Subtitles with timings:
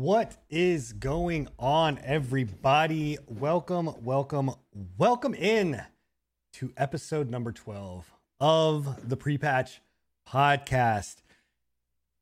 [0.00, 3.18] What is going on, everybody?
[3.26, 4.52] Welcome, welcome,
[4.96, 5.82] welcome in
[6.52, 9.80] to episode number 12 of the pre-patch
[10.24, 11.16] podcast.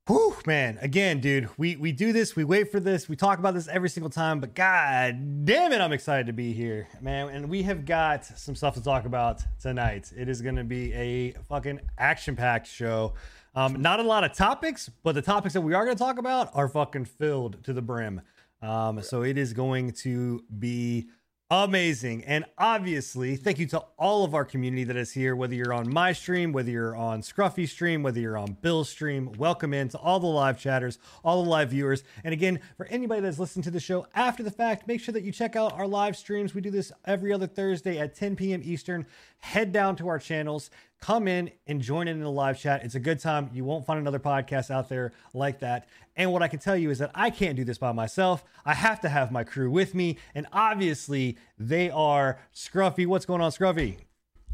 [0.06, 0.78] Whew, man.
[0.80, 3.90] Again, dude, we we do this, we wait for this, we talk about this every
[3.90, 7.28] single time, but god damn it, I'm excited to be here, man.
[7.28, 10.14] And we have got some stuff to talk about tonight.
[10.16, 13.12] It is gonna be a fucking action-packed show.
[13.56, 16.18] Um, not a lot of topics, but the topics that we are going to talk
[16.18, 18.20] about are fucking filled to the brim.
[18.60, 21.06] Um, so it is going to be
[21.50, 22.24] amazing.
[22.24, 25.92] And obviously, thank you to all of our community that is here, whether you're on
[25.92, 29.32] my stream, whether you're on Scruffy stream, whether you're on Bill's stream.
[29.36, 32.04] Welcome in to all the live chatters, all the live viewers.
[32.22, 35.24] And again, for anybody that's listening to the show after the fact, make sure that
[35.24, 36.54] you check out our live streams.
[36.54, 38.60] We do this every other Thursday at 10 p.m.
[38.62, 39.06] Eastern.
[39.40, 42.84] Head down to our channels, come in and join in, in the live chat.
[42.84, 43.50] It's a good time.
[43.52, 45.88] You won't find another podcast out there like that.
[46.16, 48.44] And what I can tell you is that I can't do this by myself.
[48.64, 50.16] I have to have my crew with me.
[50.34, 53.06] And obviously, they are Scruffy.
[53.06, 53.95] What's going on, Scruffy?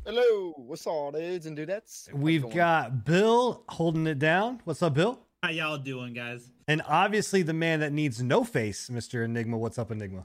[0.04, 2.08] Hello, what's on, dudes and dudettes?
[2.10, 2.56] How's We've going?
[2.56, 4.60] got Bill holding it down.
[4.64, 5.20] What's up, Bill?
[5.44, 6.50] How y'all doing, guys?
[6.66, 9.24] And obviously, the man that needs no face, Mr.
[9.24, 9.56] Enigma.
[9.58, 10.24] What's up, Enigma?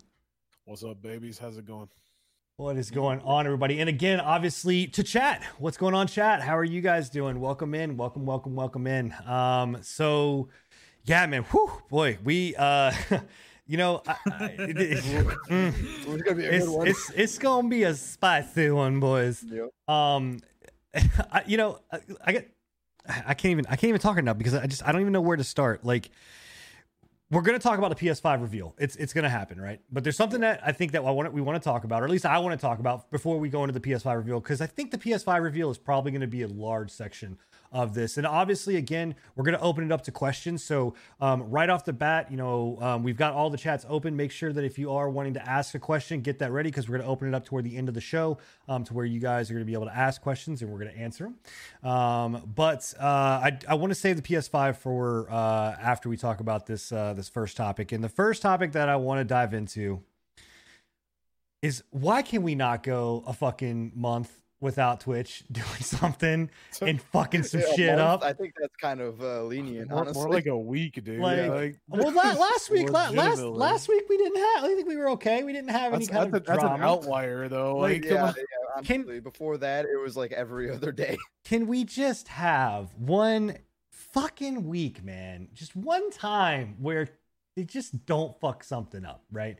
[0.66, 1.37] What's up, babies?
[1.37, 1.89] How's it going?
[2.55, 3.79] What is going on, everybody?
[3.79, 5.43] And again, obviously, to chat.
[5.59, 6.41] What's going on, chat?
[6.41, 7.39] How are you guys doing?
[7.39, 9.13] Welcome in, welcome, welcome, welcome in.
[9.27, 10.49] Um, so
[11.05, 12.91] yeah, man, whew, boy, we uh
[13.67, 15.03] you know, I, I, it- it-
[15.50, 19.44] It's gonna be a it's, it's it's gonna be a spicy one, boys.
[19.47, 19.69] Yep.
[19.88, 20.39] Um,
[21.31, 22.49] I, you know, I, I get,
[23.08, 25.14] I can't even, I can't even talk right now because I just, I don't even
[25.14, 25.85] know where to start.
[25.85, 26.09] Like,
[27.29, 28.73] we're gonna talk about the PS5 reveal.
[28.79, 29.79] It's, it's gonna happen, right?
[29.91, 32.05] But there's something that I think that I want, we want to talk about, or
[32.05, 34.61] at least I want to talk about before we go into the PS5 reveal, because
[34.61, 37.37] I think the PS5 reveal is probably going to be a large section
[37.72, 38.17] of this.
[38.17, 40.64] And obviously, again, we're going to open it up to questions.
[40.64, 44.16] So, um, right off the bat, you know, um, we've got all the chats open.
[44.16, 46.87] Make sure that if you are wanting to ask a question, get that ready because
[46.87, 48.37] we're going to open it up toward the end of the show
[48.67, 50.79] um, to where you guys are going to be able to ask questions and we're
[50.79, 51.90] going to answer them.
[51.90, 56.40] Um, but uh, I, I want to save the PS5 for uh, after we talk
[56.40, 57.91] about this uh, this first topic.
[57.91, 60.02] And the first topic that I want to dive into
[61.61, 66.49] is why can we not go a fucking month without Twitch doing something
[66.81, 68.23] and fucking some Yeah, shit month, up?
[68.23, 70.21] I think that's kind of uh, lenient, More, honestly.
[70.23, 71.19] more like a week, dude.
[71.19, 74.63] Like- yeah, like Well, la- last week, last last week we didn't have.
[74.63, 75.43] I think we were okay.
[75.43, 76.83] We didn't have any that's, kind that's, of a, that's an drama.
[76.85, 77.77] outlier, though.
[77.77, 78.35] Like, Like, yeah, come
[78.77, 78.83] on.
[78.83, 81.17] Can- before that, it was like every other day.
[81.45, 83.57] Can we just have one
[83.91, 85.47] fucking week, man?
[85.53, 87.07] Just one time where
[87.55, 89.57] they just don't fuck something up, right?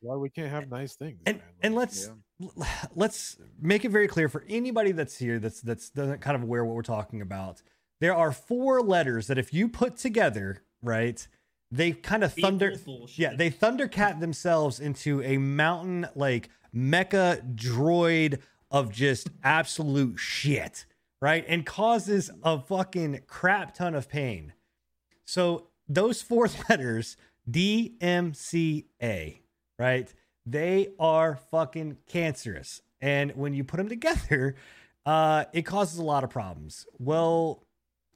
[0.00, 1.20] why we can't have nice things.
[1.26, 1.46] and man?
[1.62, 2.10] and let's
[2.94, 6.64] let's make it very clear for anybody that's here that's that's doesn't kind of aware
[6.64, 7.62] what we're talking about.
[8.00, 11.26] There are four letters that if you put together right
[11.70, 12.74] they kind of thunder
[13.14, 18.40] yeah they thundercat themselves into a mountain like mecha droid
[18.70, 20.84] of just absolute shit
[21.20, 24.52] right and causes a fucking crap ton of pain.
[25.24, 27.16] So those four letters
[27.50, 29.38] DMCA,
[29.78, 30.14] right?
[30.46, 32.80] They are fucking cancerous.
[33.00, 34.56] And when you put them together,
[35.06, 36.86] uh, it causes a lot of problems.
[36.98, 37.64] Well,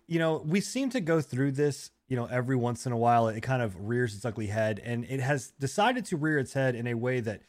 [0.07, 3.29] you know, we seem to go through this, you know, every once in a while.
[3.29, 6.75] It kind of rears its ugly head, and it has decided to rear its head
[6.77, 7.43] in a way that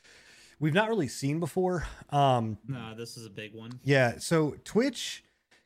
[0.59, 1.85] we've not really seen before.
[2.09, 3.79] Um, No, this is a big one.
[3.83, 4.17] yeah.
[4.17, 5.23] So Twitch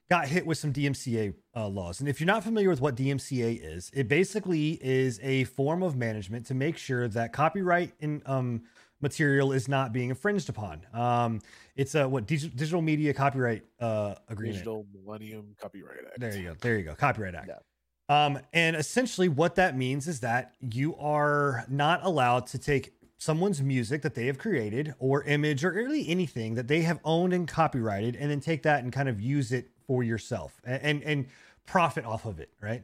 [0.10, 2.02] got hit with some DMCA uh, laws.
[2.02, 5.96] And if you're not familiar with what DMCA is, it basically is a form of
[5.96, 8.64] management to make sure that copyright in um,
[9.02, 10.82] material is not being infringed upon.
[10.94, 11.42] Um,
[11.76, 14.58] it's a what dig- digital media copyright uh, agreement.
[14.58, 16.20] Digital Millennium Copyright Act.
[16.20, 16.56] There you go.
[16.60, 16.96] There you go.
[16.96, 17.50] Copyright Act.
[17.50, 18.26] Yeah.
[18.26, 23.62] Um, and essentially, what that means is that you are not allowed to take someone's
[23.62, 27.48] music that they have created or image or really anything that they have owned and
[27.48, 31.28] copyrighted and then take that and kind of use it for yourself and and, and
[31.68, 32.84] profit off of it right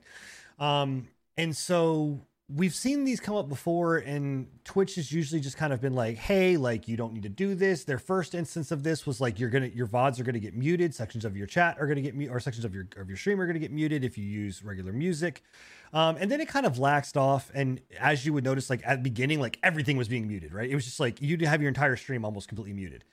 [0.60, 5.74] um and so we've seen these come up before and twitch has usually just kind
[5.74, 7.84] of been like hey like you don't need to do this.
[7.84, 10.96] Their first instance of this was like you're gonna your vods are gonna get muted.
[10.96, 13.42] Sections of your chat are gonna get mute or sections of your of your stream
[13.42, 15.44] are gonna get muted if you use regular music.
[15.92, 18.98] Um, and then it kind of laxed off and as you would notice like at
[18.98, 20.70] the beginning like everything was being muted right?
[20.70, 23.04] It was just like you'd have your entire stream almost completely muted.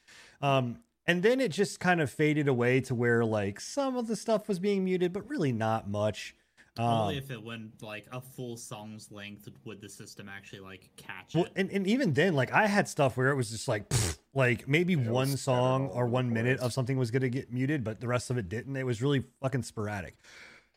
[0.42, 4.14] Um, and then it just kind of faded away to where like some of the
[4.14, 6.36] stuff was being muted but really not much
[6.76, 10.90] um, Only if it went like a full song's length would the system actually like
[10.96, 11.52] catch Well, it.
[11.56, 14.66] and, and even then, like I had stuff where it was just like, pfft, like
[14.66, 18.08] maybe it one song or one minute of something was gonna get muted, but the
[18.08, 18.74] rest of it didn't.
[18.76, 20.16] It was really fucking sporadic.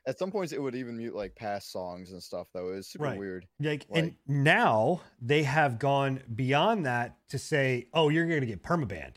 [0.06, 2.48] At some points, it would even mute like past songs and stuff.
[2.54, 3.18] Though it was super Right.
[3.20, 3.46] weird.
[3.60, 8.48] Like, Like- and now they have gone beyond that to say, "Oh, you're going to
[8.48, 9.16] get permabanned,"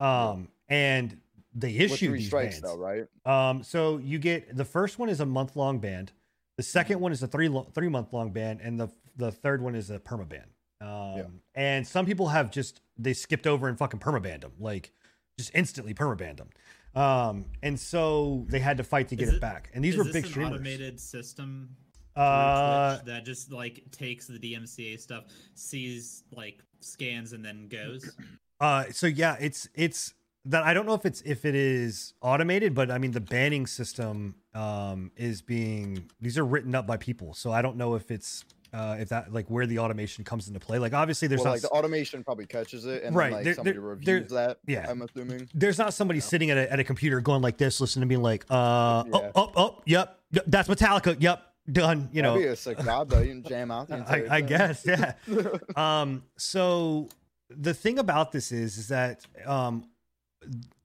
[0.00, 1.20] um, and
[1.54, 2.62] they issue three these strikes, bans.
[2.62, 3.04] though, right?
[3.26, 6.08] Um, so you get the first one is a month long ban,
[6.56, 9.60] the second one is a three lo- three month long ban, and the the third
[9.62, 10.44] one is a permaban.
[10.80, 14.92] Um, and some people have just they skipped over and fucking perma banned them, like
[15.38, 16.50] just instantly perma banned them.
[16.94, 19.70] Um, and so they had to fight to get it, it- back.
[19.74, 20.54] And these Is were this big an streamers.
[20.54, 21.76] automated system
[22.16, 25.24] Uh, that just like takes the DMCA stuff,
[25.54, 28.14] sees like scans, and then goes.
[28.60, 30.12] Uh, so yeah, it's it's
[30.46, 33.66] that I don't know if it's if it is automated, but I mean the banning
[33.66, 38.10] system um is being these are written up by people, so I don't know if
[38.10, 40.78] it's uh if that like where the automation comes into play.
[40.78, 43.44] Like obviously there's well, not like the automation probably catches it, and Right, then, like
[43.44, 44.58] there- somebody there- reviews that.
[44.66, 44.86] yeah.
[44.90, 45.48] I'm assuming.
[45.54, 48.16] there's not somebody sitting at a, at a computer going like this, listening to me
[48.20, 49.12] like uh Yeah.
[49.12, 53.10] oh oh oh yep that's Metallica yep done you know That'd be a sick job
[53.10, 53.20] though.
[53.20, 53.86] You can jam out.
[53.88, 53.96] The
[54.32, 55.12] I, I guess yeah
[55.76, 57.08] um so
[57.50, 59.84] the thing about this is is that um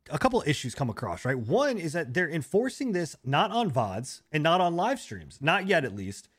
[0.09, 1.37] a couple of issues come across right?
[1.37, 5.67] One is that they're enforcing this not on vods and not on live streams not
[5.67, 6.29] yet at least.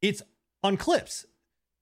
[0.00, 0.22] It's
[0.62, 1.26] on clips.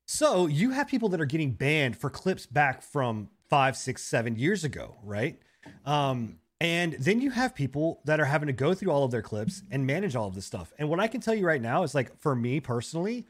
[0.06, 4.36] So you have people that are getting banned for clips back from five six seven
[4.36, 5.38] years ago right?
[5.84, 9.20] Um and then you have people that are having to go through all of their
[9.20, 10.72] clips and manage all of this stuff.
[10.78, 13.26] And what i can tell you right now is like for me personally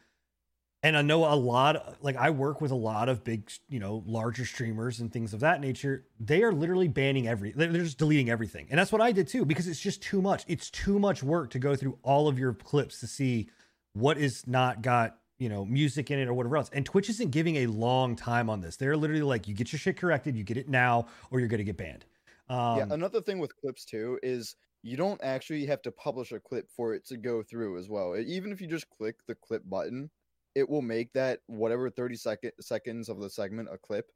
[0.87, 4.05] and I know a lot like I work with a lot of big, you know,
[4.07, 6.07] larger streamers and things of that nature.
[6.21, 8.69] They are literally banning every they're just deleting everything.
[8.71, 10.45] And that's what I did too because it's just too much.
[10.47, 13.51] It's too much work to go through all of your clips to see
[13.95, 16.71] what is not got, you know, music in it or whatever else.
[16.73, 18.77] And Twitch isn't giving a long time on this.
[18.77, 21.59] They're literally like you get your shit corrected, you get it now or you're going
[21.59, 22.05] to get banned.
[22.49, 26.39] Um yeah, another thing with clips too is you don't actually have to publish a
[26.39, 28.17] clip for it to go through as well.
[28.17, 30.11] Even if you just click the clip button,
[30.57, 34.11] it will make that whatever 30 second seconds of the segment a clip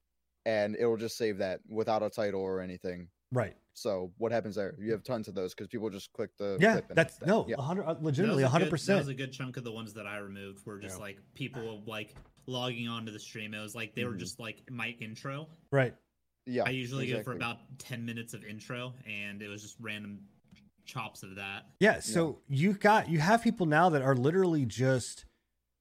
[0.46, 3.06] and it'll just save that without a title or anything.
[3.30, 3.54] right.
[3.74, 4.74] So what happens there?
[4.78, 7.46] You have tons of those because people just click the Yeah, clip that's that- no,
[7.48, 7.56] yeah.
[7.56, 8.86] 100 uh, That was legitimately a 100%.
[8.86, 11.02] That was a good chunk of the ones that I removed were just Yeah.
[11.04, 12.14] like people like
[12.46, 13.54] logging onto the stream.
[13.54, 14.18] It was like they were Mhm.
[14.18, 15.48] just like my intro.
[15.70, 15.94] right.
[16.46, 16.64] yeah.
[16.66, 20.26] I usually go for about ten minutes of intro, and it was just random
[20.84, 21.66] chops of that.
[21.78, 25.26] Yeah, so you got you have people now that are literally just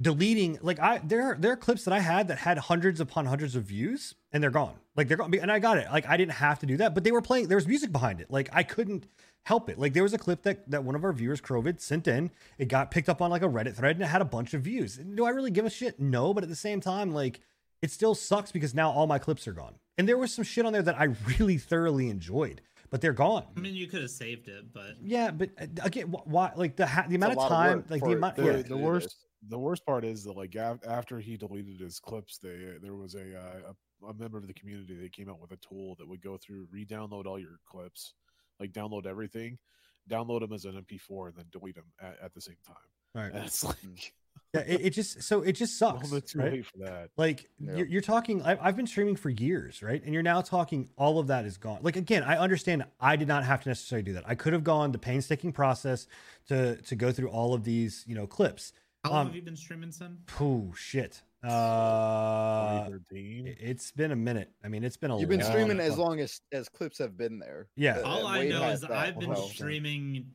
[0.02, 3.56] deleting like I there there are clips that I had that had hundreds upon hundreds
[3.56, 4.76] of views and they're gone.
[4.96, 5.88] Like they're gone and I got it.
[5.92, 8.22] Like I didn't have to do that, but they were playing there was music behind
[8.22, 8.32] it.
[8.32, 9.08] Like I couldn't
[9.44, 9.78] help it.
[9.78, 12.32] Like there was a clip that that one of our viewers Crovid sent in.
[12.58, 14.62] It got picked up on like a Reddit thread and it had a bunch of
[14.62, 14.96] views.
[14.96, 16.00] Do I really give a shit?
[16.00, 17.42] No, but at the same time like
[17.82, 19.76] it still sucks because now all my clips are gone.
[19.98, 23.44] And there was some shit on there that I really thoroughly enjoyed, but they're gone.
[23.56, 26.52] I mean, you could have saved it, but Yeah, but uh, again, why?
[26.56, 28.36] Like the ha- the amount of lot of time, like the amount.
[28.38, 29.16] The, Yeah, the worst, this.
[29.48, 33.16] The worst part is that like af- after he deleted his clips, they there was
[33.16, 36.08] a, uh, a a member of the community that came out with a tool that
[36.08, 38.14] would go through, re-download all your clips,
[38.60, 39.58] like download everything,
[40.10, 42.76] download them as an MP4, and then delete them at, at the same time.
[43.14, 43.34] right.
[43.34, 43.76] And it's like
[44.54, 44.62] yeah.
[44.62, 46.32] It, it just so it just well, sucks.
[46.32, 46.52] too right?
[46.54, 47.10] late for that.
[47.18, 47.76] Like Yeah.
[47.76, 48.42] you're, you're talking.
[48.44, 50.02] I, I've been streaming for years, right?
[50.04, 51.80] And you're now talking all of that is gone.
[51.82, 52.86] Like again, I understand.
[53.02, 54.24] I did not have to necessarily do that.
[54.26, 56.08] I could have gone the painstaking process
[56.48, 58.72] to to go through all of these, you know, clips.
[59.04, 60.20] How long Um, have you been streaming, son?
[60.40, 61.22] Oh shit.
[61.42, 63.56] Uh, 2013.
[63.60, 64.52] it's been a minute.
[64.64, 65.20] I mean, it's been a.
[65.20, 67.68] You've been long streaming as long as as clips have been there.
[67.76, 68.02] Yeah.
[68.02, 69.48] All I know is that, I've been well.
[69.48, 70.26] streaming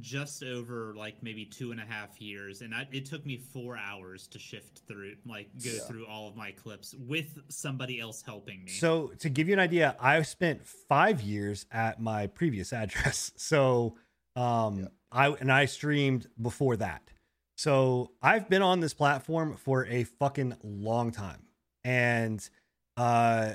[0.00, 3.76] just over like maybe two and a half years, and I, it took me four
[3.76, 5.80] hours to shift through, like, go Yeah.
[5.86, 8.70] through all of my clips with somebody else helping me.
[8.72, 13.32] So to give you an idea, I spent five years at my previous address.
[13.36, 13.96] So
[14.36, 14.86] um Yeah.
[15.12, 17.02] I and I streamed before that.
[17.56, 21.42] So I've been on this platform for a fucking long time.
[21.84, 22.46] And
[22.96, 23.54] uh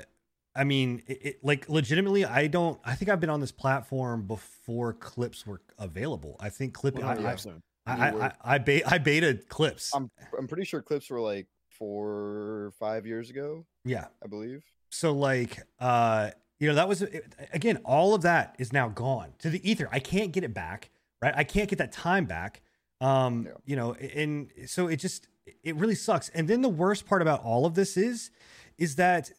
[0.54, 4.22] I mean it, it like legitimately I don't I think I've been on this platform
[4.26, 6.36] before clips were available.
[6.40, 7.62] I think clip I, I, 100%.
[7.86, 8.26] I, I.
[8.26, 9.90] I, I, ba- I beta clips.
[9.94, 14.06] I'm I'm pretty sure clips were like four or five years ago, yeah.
[14.22, 14.62] I believe.
[14.90, 19.32] so like uh you know that was it- again all of that is now gone
[19.38, 20.90] to the ether i can't get it back
[21.22, 22.60] right i can't get that time back
[23.00, 23.52] um Yeah.
[23.66, 25.26] you know and so it just
[25.64, 26.28] it really sucks.
[26.30, 28.30] And then the worst part about all of this is
[28.78, 29.32] is that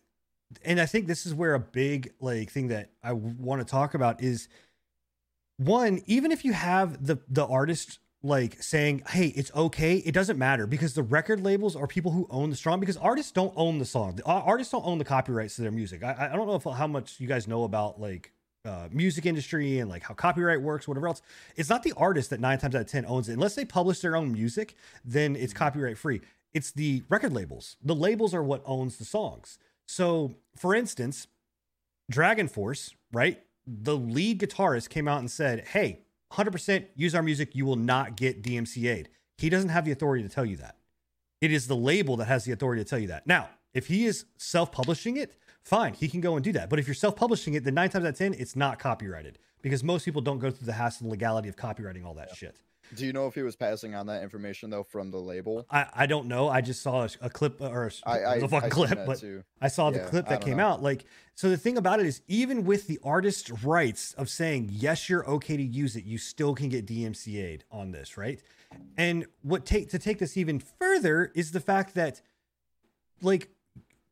[0.66, 3.94] and i think this is where a big like thing that i want to talk
[3.94, 4.50] about is
[5.58, 10.38] one even if you have the the artist like saying hey it's okay it doesn't
[10.38, 13.80] matter because the record labels are people who own the song because artists don't own
[13.80, 14.16] the song.
[14.16, 16.04] The artists don't own the copyrights to their music.
[16.04, 18.32] I, I don't know if how much you guys know about like
[18.66, 21.22] uh, music industry and like how copyright works, whatever else.
[21.56, 23.34] It's not the artist that nine times out of ten owns it.
[23.34, 26.22] Unless they publish their own music, then it's copyright free.
[26.54, 27.78] It's the record labels.
[27.84, 29.58] The labels are what owns the songs.
[29.88, 31.28] So, for instance,
[32.12, 33.42] DragonForce, right?
[33.66, 36.02] The lead guitarist came out and said, "Hey,
[36.32, 37.56] 100% use our music.
[37.56, 40.78] You will not get DMCA'd." He doesn't have the authority to tell you that.
[41.40, 43.26] It is the label that has the authority to tell you that.
[43.26, 46.70] Now, if he is self-publishing it, fine, he can go and do that.
[46.70, 49.84] But if you're self-publishing it, then nine times out of ten, it's not copyrighted because
[49.84, 52.56] most people don't go through the hassle and legality of copywriting all that shit.
[52.94, 55.66] Do you know if he was passing on that information though from the label?
[55.70, 56.50] I, I don't know.
[56.50, 59.20] I just saw a, a clip uh, or a, I I, the fucking clip, but
[59.20, 59.44] too.
[59.62, 60.66] I saw the Yeah, clip that came know.
[60.68, 60.84] out.
[60.84, 65.10] Like, so the thing about it is, even with the artist's rights of saying yes,
[65.10, 68.42] you're okay to use it, you still can get DMCA'd on this, right?
[68.98, 72.22] And what take to take this even further is the fact that,
[73.22, 73.50] like,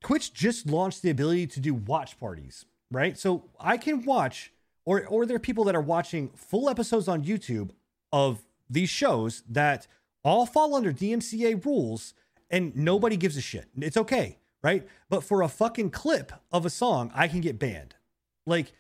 [0.02, 3.18] Twitch just launched the ability to do watch parties, right?
[3.18, 4.52] So I can watch,
[4.86, 7.72] or or there are people that are watching full episodes on YouTube
[8.12, 9.88] of these shows that
[10.24, 12.14] all fall under DMCA rules,
[12.50, 13.68] and nobody gives a shit.
[13.78, 14.88] It's okay, right?
[15.10, 17.96] But for a fucking clip of a song, I can get banned.
[18.46, 18.74] Like,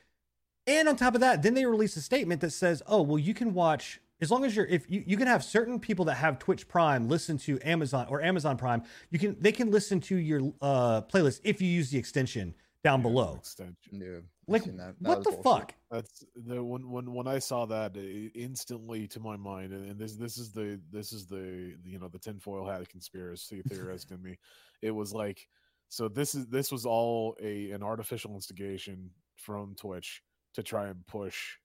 [0.65, 3.33] and on top of that, then they release a statement that says, "Oh, well, you
[3.33, 6.39] can watch as long as you're if you, you can have certain people that have
[6.39, 8.83] Twitch Prime listen to Amazon or Amazon Prime.
[9.09, 13.01] You can they can listen to your uh playlist if you use the extension down
[13.01, 13.35] below.
[13.38, 13.75] Extension.
[13.91, 14.75] Yeah, I've Like, that.
[14.77, 15.43] That what the bullshit.
[15.43, 15.73] fuck?
[15.91, 20.15] That's the when when when I saw that it instantly to my mind, and this
[20.15, 24.38] this is the this is the you know the tinfoil hat conspiracy theorist in me.
[24.81, 25.47] It was like,
[25.89, 30.21] so this is this was all a an artificial instigation from Twitch
[30.53, 31.57] to try and push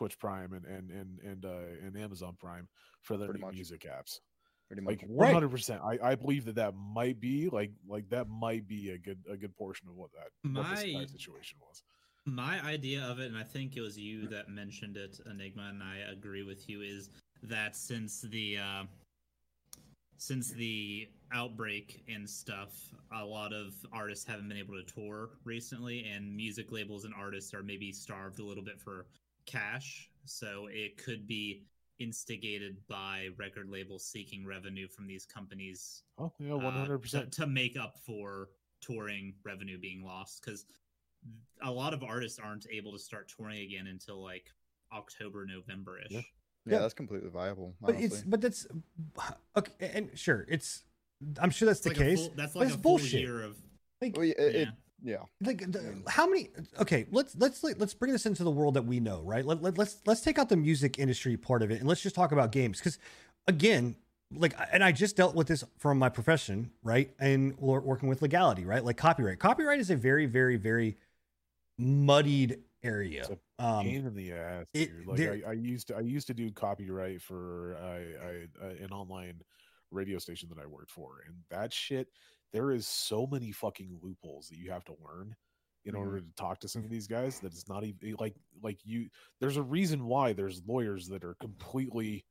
[0.00, 2.66] Twitch Prime and and and and uh, and Amazon Prime
[3.02, 4.20] for their new music apps.
[4.66, 5.02] Pretty much.
[5.02, 8.66] Like one hundred percent, I I believe that that might be like like that might
[8.66, 11.82] be a good a good portion of what that what this My- entire situation was.
[12.24, 15.82] My idea of it, and I think it was you that mentioned it, Enigma, and
[15.82, 17.10] I agree with you, is
[17.42, 18.84] that since the uh,
[20.16, 22.72] since the outbreak and stuff,
[23.12, 27.52] a lot of artists haven't been able to tour recently, and music labels and artists
[27.52, 29.06] are maybe starved a little bit for
[29.50, 30.10] cash.
[30.24, 31.64] So it could be
[31.98, 37.02] instigated by record labels seeking revenue from these companies Oh yeah, uh, one hundred to,
[37.02, 37.32] percent.
[37.32, 38.48] to make up for
[38.80, 40.64] touring revenue being lost because
[41.62, 44.46] a lot of artists aren't able to start touring again until like
[44.94, 46.06] October, November ish.
[46.10, 46.20] Yeah.
[46.66, 46.78] Yeah, Yeah.
[46.80, 47.74] that's completely viable.
[47.80, 48.04] But honestly.
[48.06, 48.66] it's but that's
[49.56, 50.84] okay, and sure, it's
[51.38, 52.26] I'm sure that's It's the like case.
[52.26, 53.20] full- that's but like it's a full bullshit.
[53.20, 53.56] year of
[54.00, 54.60] Like, Well, yeah, it, yeah.
[54.62, 54.68] it-
[55.02, 55.18] yeah.
[55.40, 59.00] like the, how many okay let's let's let's bring this into the world that we
[59.00, 61.88] know right let, let, let's let's take out the music industry part of it and
[61.88, 62.98] let's just talk about games because
[63.46, 63.96] again
[64.34, 68.22] like and i just dealt with this from my profession right and wor- working with
[68.22, 70.96] legality right like copyright copyright is a very very very
[71.78, 74.66] muddied area It's um pain in the ass.
[74.74, 78.26] it- Like there- I, I used to, I used to do copyright for I,
[78.64, 79.40] I, uh, an online
[79.90, 82.08] radio station that I worked for, and that shit.
[82.52, 85.34] There is so many fucking loopholes that you have to learn
[85.86, 86.00] in Mm-hmm.
[86.02, 87.40] order to talk to some of these guys.
[87.40, 89.08] That it's not even like like you.
[89.40, 92.24] There's a reason why there's lawyers that are completely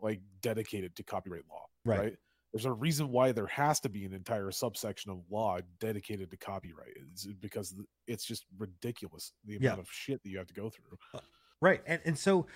[0.00, 1.98] like dedicated to copyright law, Right.
[1.98, 2.16] right?
[2.52, 6.36] There's a reason why there has to be an entire subsection of law dedicated to
[6.38, 6.94] copyright.
[7.12, 7.74] It's because
[8.06, 9.70] it's just ridiculous the Yeah.
[9.72, 11.20] amount of shit that you have to go through.
[11.60, 12.46] right and, and so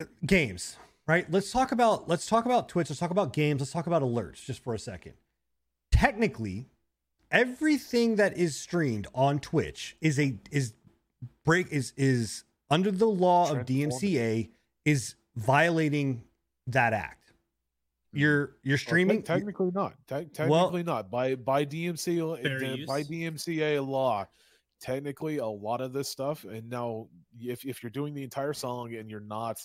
[0.00, 0.76] uh, games
[1.08, 4.02] right let's talk about let's talk about twitch let's talk about games let's talk about
[4.02, 5.14] alerts just for a second
[5.98, 6.66] technically
[7.30, 10.74] everything that is streamed on twitch is a is
[11.44, 14.48] break is is under the law of dmca
[14.84, 16.22] is violating
[16.66, 17.18] that act
[18.12, 19.94] you're you're Well, te- streaming technically not.
[20.06, 23.02] Te- technically not by by DMC uh, by.
[23.02, 24.26] DMCA law.
[24.80, 28.94] Technically, a lot of this stuff, and now if if you're doing the entire song
[28.94, 29.58] and you're not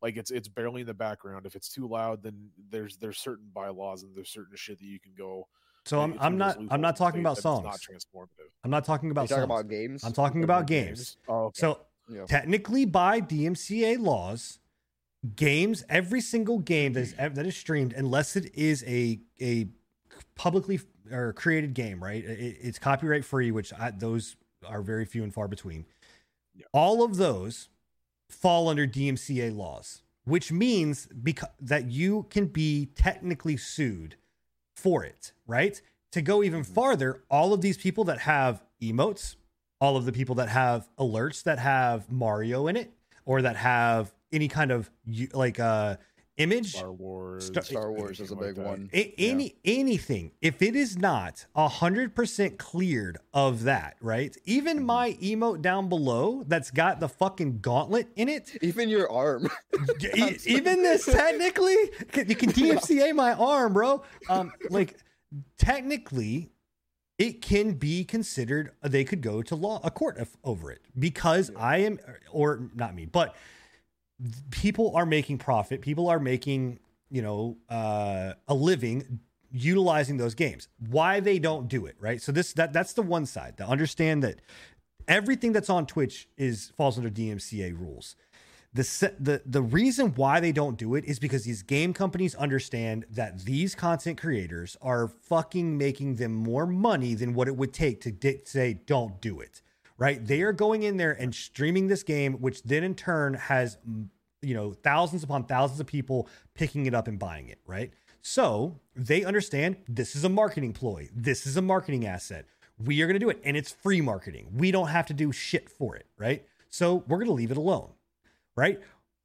[0.00, 3.48] like it's it's barely in the background, if it's too loud, then there's there's certain
[3.52, 5.46] bylaws and there's certain shit that you can go.
[5.86, 8.48] So i'm, I'm those not i'm not talking about songs Not transformative.
[8.64, 10.04] i'm not talking You about talking songs about games?
[10.04, 11.60] i'm talking about what games Oh, okay.
[11.60, 12.24] so Yeah.
[12.26, 14.58] technically by DMCA laws,
[15.36, 19.68] games every single game that is that is streamed, unless it is a a
[20.34, 20.80] publicly
[21.12, 22.24] or created game, right?
[22.24, 25.86] It, it's copyright free, which I, those are very few and far between.
[26.54, 26.66] Yeah.
[26.72, 27.68] All of those
[28.28, 34.16] fall under DMCA laws, which means because that you can be technically sued
[34.80, 35.80] for it, right?
[36.12, 39.36] To go even farther, all of these people that have emotes,
[39.80, 42.92] all of the people that have alerts that have Mario in it,
[43.24, 44.90] or that have any kind of
[45.32, 45.96] like uh
[46.40, 47.46] image, Star Wars.
[47.46, 48.90] Star- Star Wars is a like big one.
[48.92, 50.32] A- any anything.
[50.40, 54.36] If it is not a hundred percent cleared of that right?
[54.44, 54.86] Even Mm-hmm.
[54.86, 58.56] my emote down below that's got the fucking gauntlet in it.
[58.62, 59.48] Even your arm.
[60.46, 61.76] even this technically
[62.14, 64.02] you can dmca my arm bro.
[64.28, 64.96] Um like
[65.58, 66.50] technically
[67.18, 70.80] it can be considered they could go to law a court of, over it.
[70.98, 71.98] Because i am
[72.32, 73.34] or not me but
[74.50, 75.80] people are making profit.
[75.80, 76.78] People are making
[77.10, 79.20] you know uh, a living
[79.52, 80.68] utilizing those games.
[80.88, 82.20] Why they don't do it right?
[82.22, 84.40] So this that that's the one side to understand that
[85.08, 88.16] everything that's on twitch is falls under dmca rules.
[88.72, 93.04] The the the reason why they don't do it is because these game companies understand
[93.10, 98.00] that these content creators are fucking making them more money than what it would take
[98.02, 99.60] to di- say don't do it
[100.00, 100.26] right?
[100.26, 103.78] They are going in there and streaming this game which then in turn has
[104.42, 107.92] you know thousands upon thousands of people picking it up and buying it right?
[108.22, 111.08] So they understand this is a marketing ploy.
[111.14, 112.46] This is a marketing asset.
[112.82, 114.48] We are going to do it and it's free marketing.
[114.54, 116.44] We don't have to do shit for it right?
[116.70, 117.90] So we're going to leave it alone
[118.56, 118.80] right?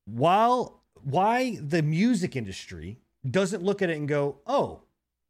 [0.06, 4.82] While why the music industry doesn't look at it and go, "Oh,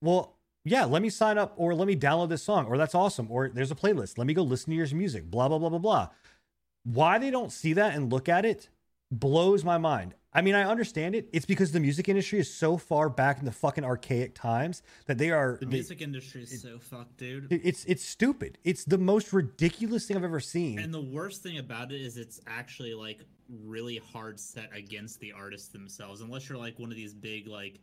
[0.02, 0.35] well,
[0.66, 3.48] yeah, let me sign up or let me download this song or that's awesome or
[3.50, 4.18] there's a playlist.
[4.18, 6.10] Let me go listen to your music." Blah blah blah blah blah.
[6.84, 8.70] Why they don't see that and look at it
[9.12, 10.16] blows my mind.
[10.34, 11.30] I mean, I understand it.
[11.32, 15.18] It's because the music industry is so far back in the fucking archaic times that
[15.18, 17.48] they are The they- music industry is so fucked, dude.
[17.52, 18.58] it's it's stupid.
[18.66, 20.78] It's the most ridiculous thing I've ever seen.
[20.80, 23.22] And the worst thing about it is it's actually like
[23.64, 27.80] really hard set against the artists themselves, unless you're like one of these big like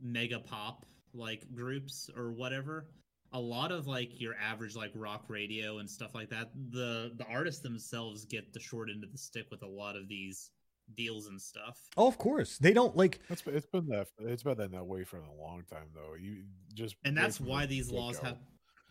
[0.00, 2.86] mega pop like groups or whatever.
[3.32, 7.24] A lot of like your average like rock radio and stuff like that, the the
[7.26, 10.50] artists themselves get the short end of the stick with a lot of these
[10.96, 11.78] deals and stuff.
[11.96, 12.58] oh, of course.
[12.58, 15.62] They don't like It's been, it's been that it's been that way for a long
[15.70, 16.14] time though.
[16.20, 16.42] You
[16.74, 18.26] just and that's from the why these laws get-go.
[18.28, 18.38] have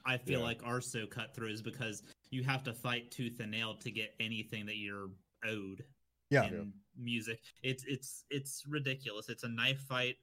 [0.06, 0.46] i feel Yeah.
[0.46, 3.92] like are so cut through is because you have to fight tooth and nail to
[3.92, 5.10] get anything that you're
[5.46, 5.84] owed
[6.30, 6.46] yeah.
[6.46, 10.16] in music it's it's it's ridiculous it's a knife fight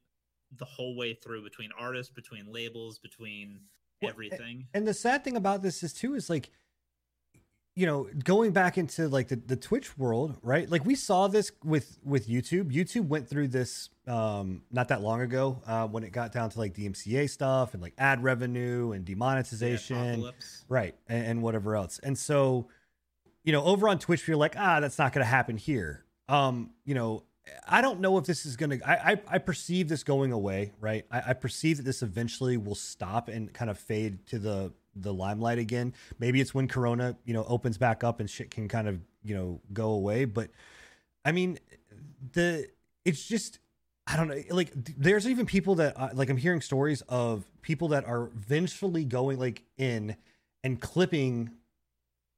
[0.57, 3.61] the whole way through between artists between labels between
[4.03, 6.51] Well, everything And the sad thing about this is too is like,
[7.75, 10.71] you know, going back into like the, the Twitch world, right?
[10.71, 12.73] Like we saw this with with YouTube.
[12.73, 16.59] YouTube went through this um not that long ago uh, when it got down to
[16.59, 20.65] like DMCA stuff and like ad revenue and demonetization, apocalypse.
[20.69, 20.95] right?
[21.09, 21.99] And, and whatever else.
[22.03, 22.69] And so,
[23.45, 26.05] you know, over on Twitch, you're like, ah, that's not going to happen here.
[26.29, 27.25] Um, you know,
[27.69, 28.89] I don't know if this is going to.
[28.89, 31.05] I, I I perceive this going away, right?
[31.11, 35.13] I, I perceive that this eventually will stop and kind of fade to the the
[35.13, 35.95] limelight again.
[36.19, 39.35] Maybe it's when Corona, you know, opens back up and shit can kind of you
[39.35, 40.25] know go away.
[40.25, 40.51] But
[41.25, 41.59] I mean,
[42.33, 42.69] the
[43.05, 43.59] it's just
[44.07, 44.41] I don't know.
[44.51, 49.05] Like there's even people that uh, like I'm hearing stories of people that are vengefully
[49.05, 50.17] going like in
[50.63, 51.51] and clipping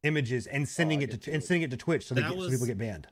[0.03, 2.42] images and sending I it to and sending it to Twitch so, they That get,
[2.42, 3.09] so people get banned.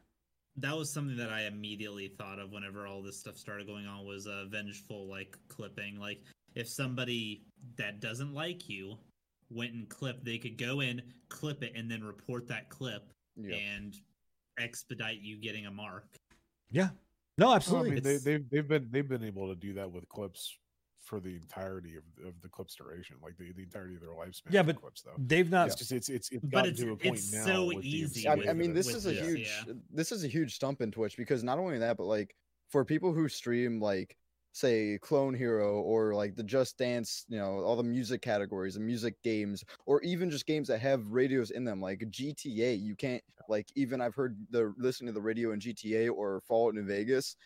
[0.58, 4.06] That was something that I immediately thought of whenever all this stuff started going on
[4.06, 5.98] was uh, vengeful like clipping.
[5.98, 6.22] Like
[6.54, 7.44] if somebody
[7.76, 8.96] that doesn't like you
[9.50, 13.02] went and clipped, they could go in, clip it, and then report that clip
[13.36, 13.56] Yeah.
[13.56, 13.94] and
[14.58, 16.06] expedite you getting a mark.
[16.70, 16.88] Yeah.
[17.38, 17.90] No, Well, I absolutely.
[17.90, 20.56] mean, they, It's- they've they've been they've been able to do that with clips
[21.06, 24.50] for the entirety of, of the clip's duration, like the, the entirety of their lifespan.
[24.50, 25.12] Yeah, but clips though.
[25.18, 25.68] They've not.
[25.68, 27.44] It's just it's it's it's But gotten it's- to a point it's now.
[27.46, 29.74] so easy I, I mean, this is a this, huge, yeah.
[29.92, 32.34] this is a huge stump in Twitch because not only that, but like
[32.68, 34.16] for people who stream like
[34.52, 38.84] say Clone Hero or like the Just Dance, you know, all the music categories and
[38.86, 42.80] music games, or even just games that have radios in them, like GTA.
[42.82, 46.74] You can't like even I've heard the listening to the radio in GTA or Fallout
[46.74, 47.36] New Vegas,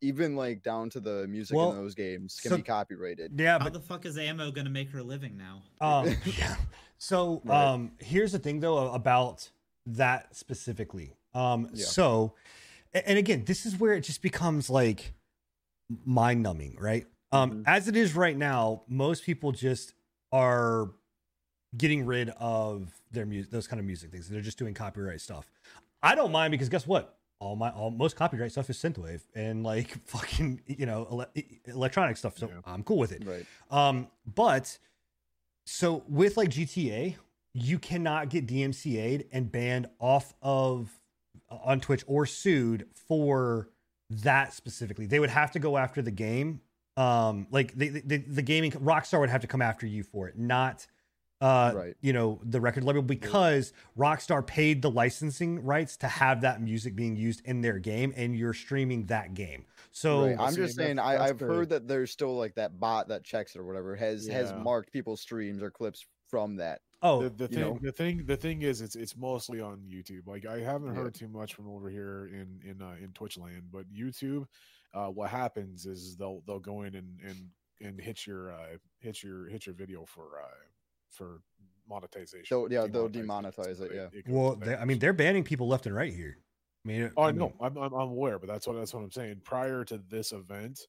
[0.00, 3.32] even like down to the music Well, in those games can so- be copyrighted.
[3.38, 5.62] yeah, How but the fuck is Ammo gonna make her living now?
[5.80, 6.56] Um, yeah.
[6.98, 7.64] So Right.
[7.72, 9.50] um, here's the thing though about
[9.86, 11.14] that specifically.
[11.34, 11.84] Um, Yeah.
[11.86, 12.34] so,
[12.94, 15.14] and again, this is where it just becomes like
[16.04, 17.06] mind numbing, right?
[17.32, 17.62] Um, Mhm.
[17.66, 19.92] as it is right now, most people just
[20.32, 20.90] are
[21.76, 24.28] getting rid of their music, those kind of music things.
[24.28, 25.50] They're just doing copyright stuff.
[26.02, 27.15] I don't mind because guess what?
[27.38, 32.16] All my all most copyright stuff is synthwave and like fucking you know ele- electronic
[32.16, 32.38] stuff.
[32.38, 32.60] So Yeah.
[32.64, 33.22] I'm cool with it.
[33.26, 33.44] Right.
[33.70, 34.78] Um, but
[35.64, 37.16] so with like GTA,
[37.52, 40.90] you cannot get DMCA'd and banned off of
[41.50, 43.68] uh, on Twitch or sued for
[44.08, 45.06] that specifically.
[45.06, 46.60] They would have to go after the game.
[46.96, 50.38] Um, like the the, the gaming Rockstar would have to come after you for it,
[50.38, 50.86] not
[51.40, 51.94] uh Right.
[52.00, 56.96] you know the record label because rockstar paid the licensing rights to have that music
[56.96, 60.36] being used in their game and you're streaming that game so Right.
[60.38, 60.98] I'm see, just that's- saying.
[60.98, 63.64] I, that's I've very- heard that there's still like that bot that checks it or
[63.64, 66.80] whatever has has marked people's streams or clips from that.
[67.02, 67.78] oh the, the you thing know?
[67.82, 71.02] the thing the thing is it's it's mostly on youtube like i haven't Yeah.
[71.02, 74.46] heard too much from over here in in uh, in twitch land but youtube
[74.94, 77.50] uh what happens is they'll they'll go in and and
[77.82, 80.48] and hit your uh hit your hit your video for uh
[81.10, 81.40] for
[81.88, 84.20] monetization They'll- yeah, they'll Demonetize demonetize it, yeah.
[84.22, 86.36] goes well they, i mean they're banning people left and right here
[86.84, 87.52] i mean Oh, I know.
[87.60, 89.40] I'm, I'm I'm aware, but that's what that's what I'm saying.
[89.44, 90.80] Prior to this event,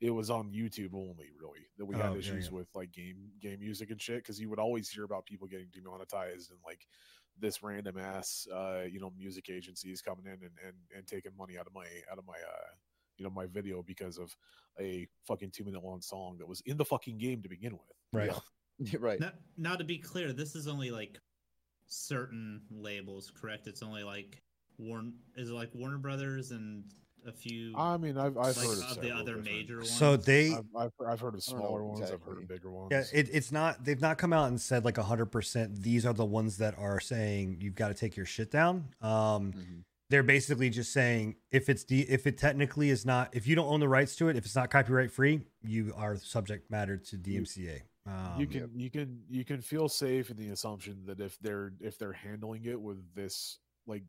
[0.00, 2.56] it was on YouTube only, really, that we Oh, had yeah, issues yeah.
[2.58, 4.16] with like game game music and shit.
[4.16, 6.86] Because you would always hear about people getting demonetized and like
[7.38, 11.58] this random ass, uh, you know, music agencies coming in and, and and taking money
[11.58, 12.70] out of my out of my uh,
[13.18, 14.34] you know, my video because of
[14.80, 17.96] a fucking two minute long song that was in the fucking game to begin with.
[18.12, 18.38] right Yeah.
[18.98, 19.20] right.
[19.20, 21.18] Now, now to be clear, this is only like
[21.86, 23.66] certain labels, correct?
[23.66, 24.38] It's only like
[24.78, 25.14] Warn.
[25.36, 26.84] Is it like Warner Brothers and
[27.26, 29.90] a few I mean, I've I've like heard of the other different- major ones?
[29.90, 32.10] so they I've, I've, I've heard of don't smaller ones.
[32.10, 32.88] I've heard of bigger ones.
[32.90, 33.84] Yeah, it, it's not.
[33.84, 35.82] They've not come out and said like hundred percent.
[35.82, 38.88] These are the ones that are saying you've got to take your shit down.
[39.00, 39.84] Um, Mhm.
[40.10, 43.68] they're basically just saying if it's de- if it technically is not if you don't
[43.68, 47.16] own the rights to it, if it's not copyright free, you are subject matter to
[47.16, 47.82] DMCA.
[48.06, 51.72] Um, you can you can you can feel safe in the assumption that if they're
[51.80, 54.02] if they're handling it with this like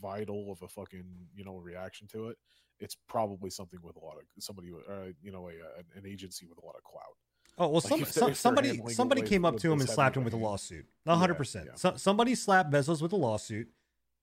[0.00, 2.36] vital of a fucking you know reaction to it
[2.80, 6.46] it's probably something with a lot of somebody uh, you know a, a an agency
[6.46, 7.16] with a lot of clout
[7.58, 9.80] Oh well, Like, some, if they're- some, if they're somebody somebody came up to him
[9.80, 10.86] and slapped him with a lawsuit.
[11.06, 11.66] A hundred Yeah, percent.
[11.66, 11.74] yeah.
[11.74, 13.68] So, somebody slapped Bezos with a lawsuit.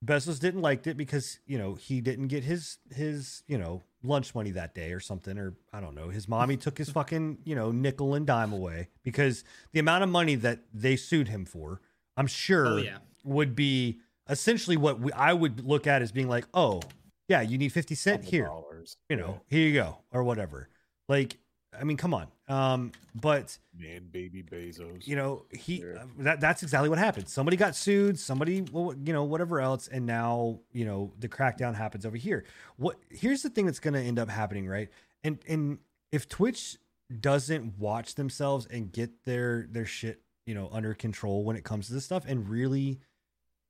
[0.06, 4.34] Bezos didn't like it because you know he didn't get his his you know lunch
[4.34, 6.08] money that day or something or I don't know.
[6.10, 10.10] His mommy took his fucking you know nickel and dime away because the amount of
[10.10, 11.82] money that they sued him for,
[12.16, 13.00] I'm sure Oh yeah.
[13.26, 16.82] would be essentially what we, I would look at as being like, oh
[17.28, 18.96] yeah, you need fifty cent here dollars.
[19.10, 20.70] you know, here you go, or whatever.
[21.10, 21.38] Like,
[21.78, 22.28] I mean, come on.
[22.48, 25.98] Um, but man baby bezos you know, he Sure.
[26.00, 27.28] uh, that that's exactly what happened.
[27.30, 31.76] Somebody got sued, somebody, well, you know, whatever else, and now you know the crackdown
[31.76, 32.46] happens over here.
[32.78, 34.90] What here's the thing that's going to end up happening, right?
[35.24, 35.78] And and
[36.12, 36.78] if Twitch
[37.20, 41.88] doesn't watch themselves and get their their shit, you know, under control when it comes
[41.88, 43.00] to this stuff, and really,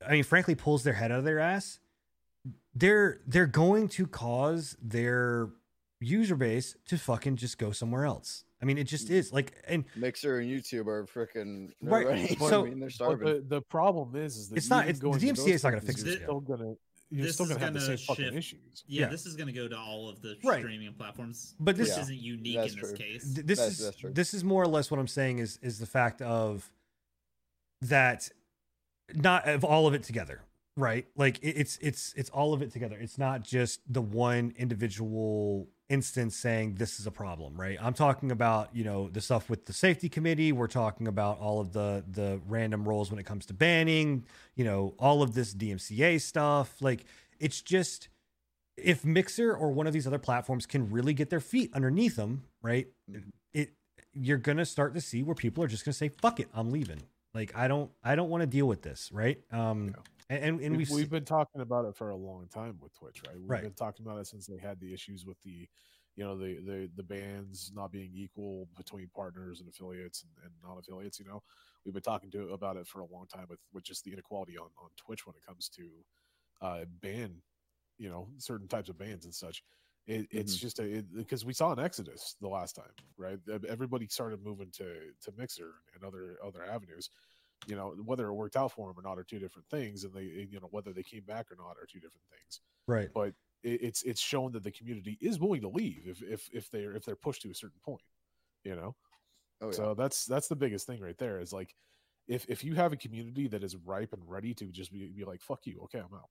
[0.08, 1.80] I mean, frankly, pulls their head out of their ass,
[2.74, 5.50] they're they're going to cause their
[6.00, 8.44] user base to fucking just go somewhere else.
[8.62, 9.12] I mean, it just mm.
[9.12, 12.38] is like, and Mixer and YouTube are freaking Right, Right.
[12.40, 13.26] so- I mean, they're but starving.
[13.28, 15.70] the, the problem is is that It's not- it's- the going to DMCA is not
[15.72, 16.74] gonna fix it, still gonna
[17.12, 19.10] you're This still is gonna have the gonna same fucking shift- issues yeah, Yeah.
[19.10, 20.60] This is going to go to all of the Right.
[20.60, 21.56] streaming platforms.
[21.60, 22.98] But this- Yeah, isn't unique that's in this true.
[22.98, 23.34] case.
[23.34, 24.12] th- this That's- is that's true.
[24.14, 26.72] this is more or less what I'm saying is is the fact of
[27.82, 28.30] that
[29.16, 30.42] not of all of it together,
[30.76, 31.08] right?
[31.16, 32.98] Like it, it's it's it's all of it together.
[33.00, 37.78] It's not just the one individual instance saying this is a problem, right?
[37.82, 40.52] I'm talking about you know the stuff with the safety committee.
[40.52, 44.26] We're talking about all of the the random roles when it comes to banning.
[44.56, 46.82] You know all of this DMCA stuff.
[46.82, 47.06] Like
[47.40, 48.10] it's just
[48.78, 52.44] if Mixer or one of these other platforms can really get their feet underneath them,
[52.62, 52.88] right?
[53.54, 53.74] It
[54.14, 57.02] you're gonna start to see where people are just gonna say, "Fuck it, I'm leaving."
[57.34, 59.38] Like I don't, I don't want to deal with this, right?
[59.52, 59.96] Um,
[60.30, 62.94] and and, and we've, we've, we've been talking about it for a long time with
[62.94, 63.40] Twitch, right?
[63.40, 63.62] We've Right.
[63.62, 65.68] been talking about it since they had the issues with the,
[66.16, 70.54] you know, the the the bands not being equal between partners and affiliates and, and
[70.64, 71.20] non-affiliates.
[71.20, 71.42] You know,
[71.86, 74.58] we've been talking to about it for a long time with with just the inequality
[74.58, 76.04] on on Twitch when it comes to
[76.62, 77.42] uh ban,
[77.98, 79.64] you know, certain types of bands and such.
[80.10, 80.60] It, it's Mhm.
[80.60, 83.40] just a because we saw an exodus the last time, right?
[83.68, 87.10] Everybody started moving to to Mixer and other other avenues
[87.68, 90.14] you know whether it worked out for them or not are two different things and
[90.14, 93.34] they you know whether they came back or not are two different things right, but
[93.64, 96.96] it, it's it's shown that the community is willing to leave if if if they're
[96.96, 98.02] if they're pushed to a certain point
[98.64, 98.96] you know
[99.62, 99.72] oh, yeah.
[99.72, 101.76] so that's that's the biggest thing right there is like
[102.28, 105.26] if if you have a community that is ripe and ready to just be, be
[105.26, 106.30] like fuck you okay i'm out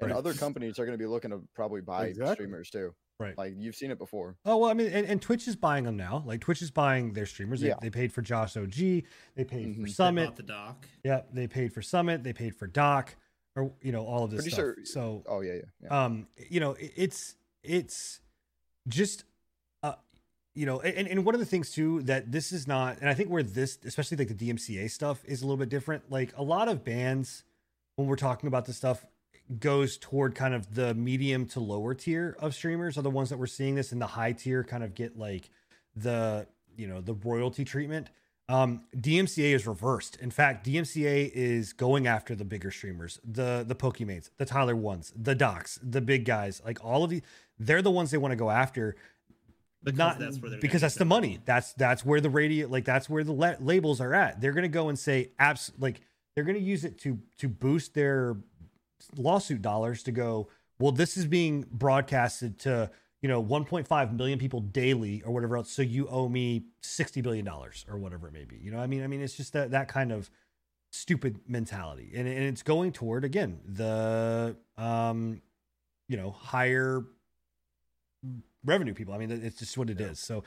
[0.00, 0.16] and Right.
[0.16, 2.34] other companies are going to be looking to probably buy Exactly.
[2.34, 2.94] streamers too.
[3.18, 3.36] right.
[3.38, 4.36] Like you've seen it before.
[4.44, 6.22] Oh well, I mean, and, and Twitch is buying them now.
[6.26, 7.60] Like Twitch is buying their streamers.
[7.62, 7.76] They, Yeah.
[7.80, 8.74] they paid for Josh OG.
[9.34, 9.76] They paid for Mhm.
[9.76, 10.26] They They Summit.
[10.26, 10.86] bought the doc.
[11.02, 12.22] Yeah, they paid for Summit.
[12.24, 13.16] They paid for Doc,
[13.54, 14.60] or you know all of this Pretty stuff.
[14.76, 15.60] sure- So Oh yeah, yeah.
[15.84, 16.04] yeah.
[16.04, 18.20] um you know it- it's it's
[18.86, 19.24] just
[19.82, 19.94] uh
[20.54, 23.14] you know and, and one of the things too that this is not and i
[23.14, 26.42] think where this especially like the dmca stuff is a little bit different like a
[26.42, 27.42] lot of bands
[27.96, 29.04] when we're talking about this stuff
[29.60, 33.38] goes toward kind of the medium to lower tier of streamers are the ones that
[33.38, 35.50] we're seeing this in the high tier kind of get like
[35.94, 38.08] the you know the royalty treatment
[38.48, 40.16] Um, DMCA is reversed.
[40.20, 45.12] In fact, DMCA is going after the bigger streamers, the the Pokimanes, the Tyler ones,
[45.16, 47.22] the Docs, the big guys, like all of the.
[47.58, 48.94] They're the ones they want to go after.
[49.82, 51.38] Because not that's where they're because that's the money.
[51.44, 54.40] That's that's where the radio like that's where the la- labels are at.
[54.40, 56.00] They're gonna go and say apps, like
[56.34, 58.36] they're gonna use it to to boost their
[59.16, 60.48] lawsuit dollars to go.
[60.78, 62.90] Well, this is being broadcasted to
[63.22, 65.70] you know 1.5 million people daily or whatever else.
[65.70, 68.56] So you owe me 60 billion dollars or whatever it may be.
[68.56, 70.30] You know, I mean, I mean, it's just that that kind of
[70.92, 75.40] stupid mentality, and and it's going toward again the um
[76.08, 77.04] you know higher
[78.64, 79.14] revenue people.
[79.14, 80.08] I mean, it's just what it is.
[80.08, 80.14] Yeah.
[80.14, 80.44] So,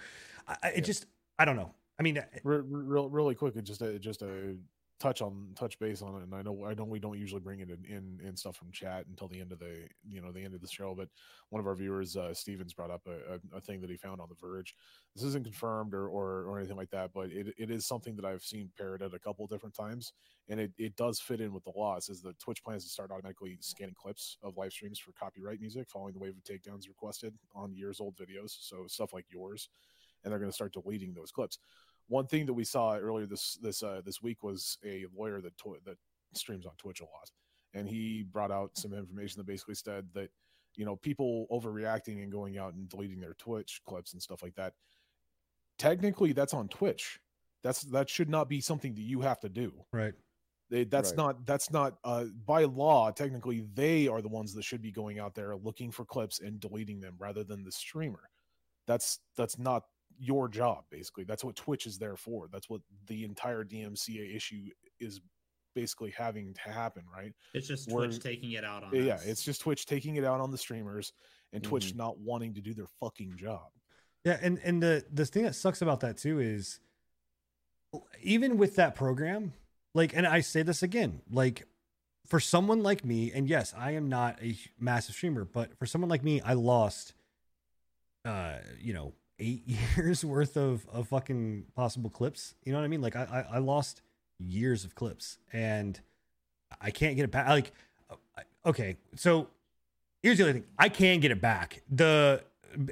[0.47, 0.81] I, it Yeah.
[0.81, 1.05] just
[1.38, 1.73] I don't know.
[1.97, 4.55] I mean, Re- real, really quick, just a, just a
[4.99, 6.23] touch on touch base on it.
[6.23, 8.71] And I know I know we don't usually bring it in, in in stuff from
[8.71, 10.93] chat until the end of the you know the end of the show.
[10.95, 11.07] But
[11.49, 14.19] one of our viewers, uh, Stevens, brought up a, a, a thing that he found
[14.19, 14.75] on the Verge.
[15.15, 18.25] This isn't confirmed or, or or anything like that, but it, it is something that
[18.25, 20.13] I've seen parroted a couple different times,
[20.49, 21.95] and it, it does fit in with the law.
[21.95, 25.62] It says that Twitch plans to start automatically scanning clips of live streams for copyright
[25.62, 28.57] music following the wave of takedowns requested on years old videos.
[28.59, 29.69] So stuff like yours,
[30.23, 31.59] and they're going to start deleting those clips
[32.09, 35.57] one thing that we saw earlier this this uh, this week was a lawyer that
[35.57, 35.97] tw- that
[36.33, 37.31] streams on Twitch a lot,
[37.73, 40.29] and he brought out some information that basically said that
[40.75, 44.55] you know people overreacting and going out and deleting their Twitch clips and stuff like
[44.55, 44.73] that.
[45.77, 47.19] Technically, that's on Twitch.
[47.63, 49.73] That's that should not be something that you have to do.
[49.91, 50.13] right.
[50.71, 51.17] They, that's Right.
[51.17, 53.09] not that's not uh, by law.
[53.09, 56.59] Technically, they are the ones that should be going out there looking for clips and
[56.59, 58.29] deleting them rather than the streamer.
[58.85, 59.85] That's that's not
[60.19, 60.84] your job.
[60.89, 62.47] Basically, that's what Twitch is there for.
[62.51, 64.65] That's what the entire DMCA issue
[64.99, 65.21] is
[65.75, 67.34] basically having to happen, right?
[67.53, 69.25] It's just We're- Twitch taking it out on Yeah, us.
[69.25, 71.13] it's just Twitch taking it out on the streamers
[71.53, 73.71] and Twitch not wanting to do their fucking job.
[74.25, 76.79] Yeah, and and the the thing that sucks about that too is
[78.21, 79.53] even with that program,
[79.93, 81.65] like, and I say this again, like
[82.27, 86.10] for someone like me, and yes, I am not a massive streamer, but for someone
[86.10, 87.13] like me, I lost,
[88.25, 89.63] uh, you know, eight
[89.97, 92.56] years worth of of fucking possible clips.
[92.63, 93.02] You know what I mean?
[93.02, 94.02] Like, I I, I lost
[94.39, 95.99] years of clips, and
[96.82, 97.47] I can't get it back.
[97.47, 97.71] Like,
[98.10, 98.15] uh,
[98.65, 99.47] okay, so
[100.21, 101.82] here's the other thing: I can get it back.
[101.89, 102.43] The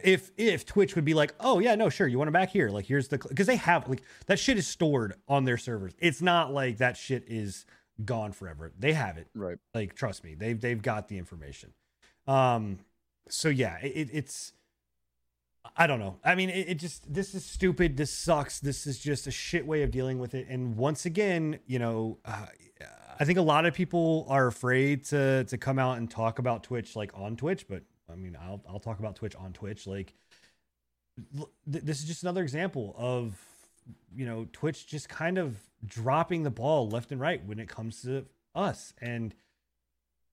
[0.04, 2.70] if if Twitch would be like, oh yeah, no, sure, you want it back here?
[2.70, 5.94] Like, here's the because they have like that shit is stored on their servers.
[6.00, 7.66] It's not like that shit is
[8.04, 8.72] gone forever.
[8.78, 9.28] They have it.
[9.34, 9.58] Right.
[9.74, 11.74] Like, trust me, they've they've got the information.
[12.28, 12.80] Um,
[13.30, 14.54] so yeah, it, it's.
[15.75, 16.17] I don't know.
[16.23, 17.97] I mean, it, it just this is stupid.
[17.97, 18.60] This sucks.
[18.60, 20.47] This is just a shit way of dealing with it.
[20.49, 22.45] And once again, you know, uh,
[23.19, 26.63] I think a lot of people are afraid to to come out and talk about
[26.63, 29.88] Twitch like on Twitch, but I mean, I'll I'll talk about Twitch on Twitch.
[29.88, 30.13] Like,
[31.36, 33.36] th- this is just another example of
[34.15, 38.01] you know Twitch just kind of dropping the ball left and right when it comes
[38.01, 38.25] to
[38.56, 39.34] us and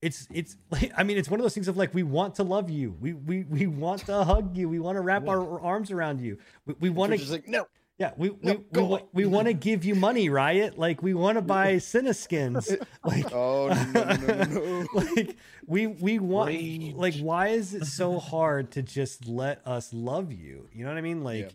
[0.01, 2.43] it's it's like i mean it's one of those things of like we want to
[2.43, 2.95] love you.
[2.99, 4.67] We we we want to hug you.
[4.69, 5.31] We want to wrap Yeah.
[5.31, 6.37] our arms around you.
[6.65, 7.65] We, we want to is like, no,
[7.97, 9.01] yeah we we, No, we, on.
[9.13, 10.77] we want to give you money riot.
[10.77, 12.67] Like we want to buy Cineskins
[13.05, 16.93] like oh no, no, no, like we we want Rage.
[16.93, 20.67] like why is it so hard to just let us love you?
[20.73, 21.23] You know what i mean?
[21.23, 21.49] Like Yeah.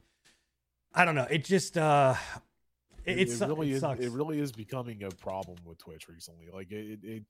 [0.94, 1.26] i don't know.
[1.30, 2.14] It just uh
[3.04, 4.00] it, it, it, really it is sucks.
[4.04, 6.48] it really is becoming a problem with twitch recently.
[6.52, 7.22] Like it, it, it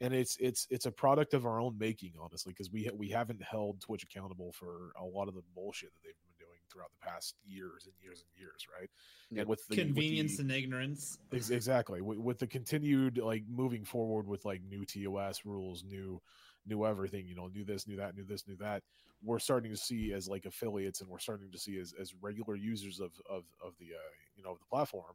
[0.00, 3.42] and it's it's it's a product of our own making honestly because we we haven't
[3.42, 7.06] held twitch accountable for a lot of the bullshit that they've been doing throughout the
[7.06, 8.88] past years and years and years right
[9.30, 9.40] Yep.
[9.40, 11.18] and with the with convenience the- and ignorance.
[11.32, 16.20] Ex- exactly with, with the continued like moving forward with like new tos rules new
[16.66, 18.82] new everything you know new this new that new this new that
[19.24, 22.54] we're starting to see as like affiliates and we're starting to see as, as regular
[22.54, 25.14] users of of, of the uh, you know of the platform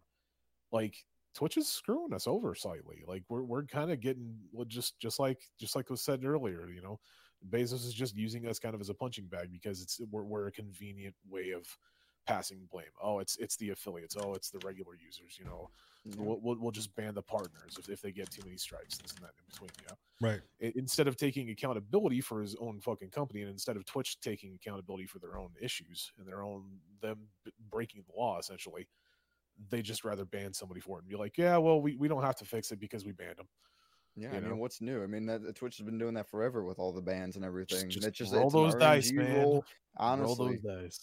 [0.72, 0.96] like
[1.34, 4.36] twitch is screwing us over slightly like we're, we're kind of getting
[4.68, 7.00] just just like just like was said earlier you know
[7.50, 10.48] bezos is just using us kind of as a punching bag because it's we're, we're
[10.48, 11.66] a convenient way of
[12.26, 12.86] passing blame.
[13.02, 14.16] Oh it's it's the affiliates.
[14.18, 15.70] Oh it's the regular users you know.
[16.06, 16.16] Yeah.
[16.18, 19.12] we'll, we'll, we'll just ban the partners if, if they get too many strikes this
[19.12, 20.30] and that in between you know.
[20.30, 20.42] Right.
[20.62, 24.54] I- instead of taking accountability for his own fucking company and instead of twitch taking
[24.56, 26.64] accountability for their own issues and their own
[27.02, 27.20] them
[27.70, 28.88] breaking the law essentially
[29.70, 32.24] they just rather ban somebody for it and be like yeah well we, we don't
[32.24, 33.48] have to fix it because we banned them
[34.16, 34.50] Yeah, you I know?
[34.50, 35.02] mean, what's new?
[35.04, 37.90] I mean, that Twitch has been doing that forever with all the bans and everything.
[37.90, 39.34] just it's just roll it's those dice, man.
[39.34, 39.66] roll, roll
[39.98, 41.00] honestly, those dice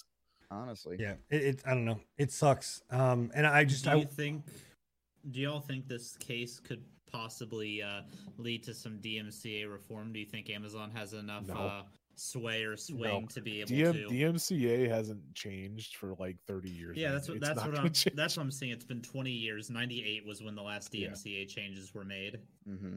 [0.51, 0.97] honestly.
[0.99, 4.05] yeah it, it i don't know it sucks um and i just do i you
[4.05, 4.45] think?
[5.31, 8.03] Do y'all think this case could possibly uh,
[8.39, 10.13] lead to some DMCA reform?
[10.15, 11.55] Do you think Amazon has enough No.
[11.55, 11.83] uh,
[12.21, 14.15] sway or swing to be able DM, to.
[14.15, 16.97] DMCA hasn't changed for like 30 years.
[16.97, 18.15] yeah, that's what It's that's what I'm change.
[18.17, 18.73] that's what I'm saying.
[18.73, 19.71] It's been 20 years.
[19.71, 21.09] 98 was when the last Yeah.
[21.09, 22.39] DMCA changes were made.
[22.67, 22.97] hmm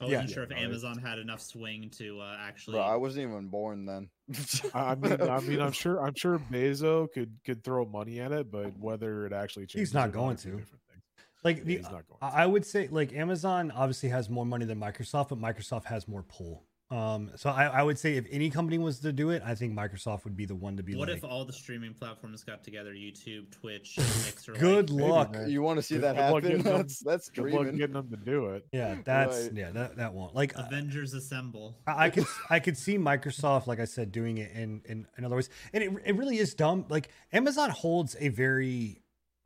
[0.00, 2.74] I wasn't sure if Yeah, no, it's- Amazon had enough swing to uh, actually.
[2.74, 4.08] Bro, I wasn't even born then.
[4.72, 8.30] I I mean, I mean, I'm sure, I'm sure Bezo could could throw money at
[8.30, 10.50] it, but whether it actually changes, he's not going to.
[10.50, 11.02] different thing.
[11.42, 12.18] Like the, he's not going.
[12.22, 16.06] I I would say like Amazon obviously has more money than Microsoft, but Microsoft has
[16.06, 16.62] more pull.
[16.90, 19.74] Um, so I, I would say if any company was to do it, I think
[19.74, 21.18] Microsoft would be the one to be what like.
[21.18, 22.94] if all the streaming platforms got together?
[22.94, 24.54] YouTube, Twitch, Mixer.
[24.54, 25.32] Good like, luck.
[25.32, 25.50] man.
[25.50, 26.40] you want to see Good- that happen?
[26.40, 27.76] getting them- That's that's Good luck dreaming.
[27.76, 28.66] getting them to do it.
[28.72, 29.52] yeah, that's Right.
[29.52, 30.58] yeah, that that won't like.
[30.58, 31.76] uh, Avengers Assemble.
[31.86, 35.24] I I could I could see Microsoft, like I said, doing it in in, in
[35.26, 36.86] other ways, and it it really is dumb.
[36.88, 39.02] Like Amazon holds a very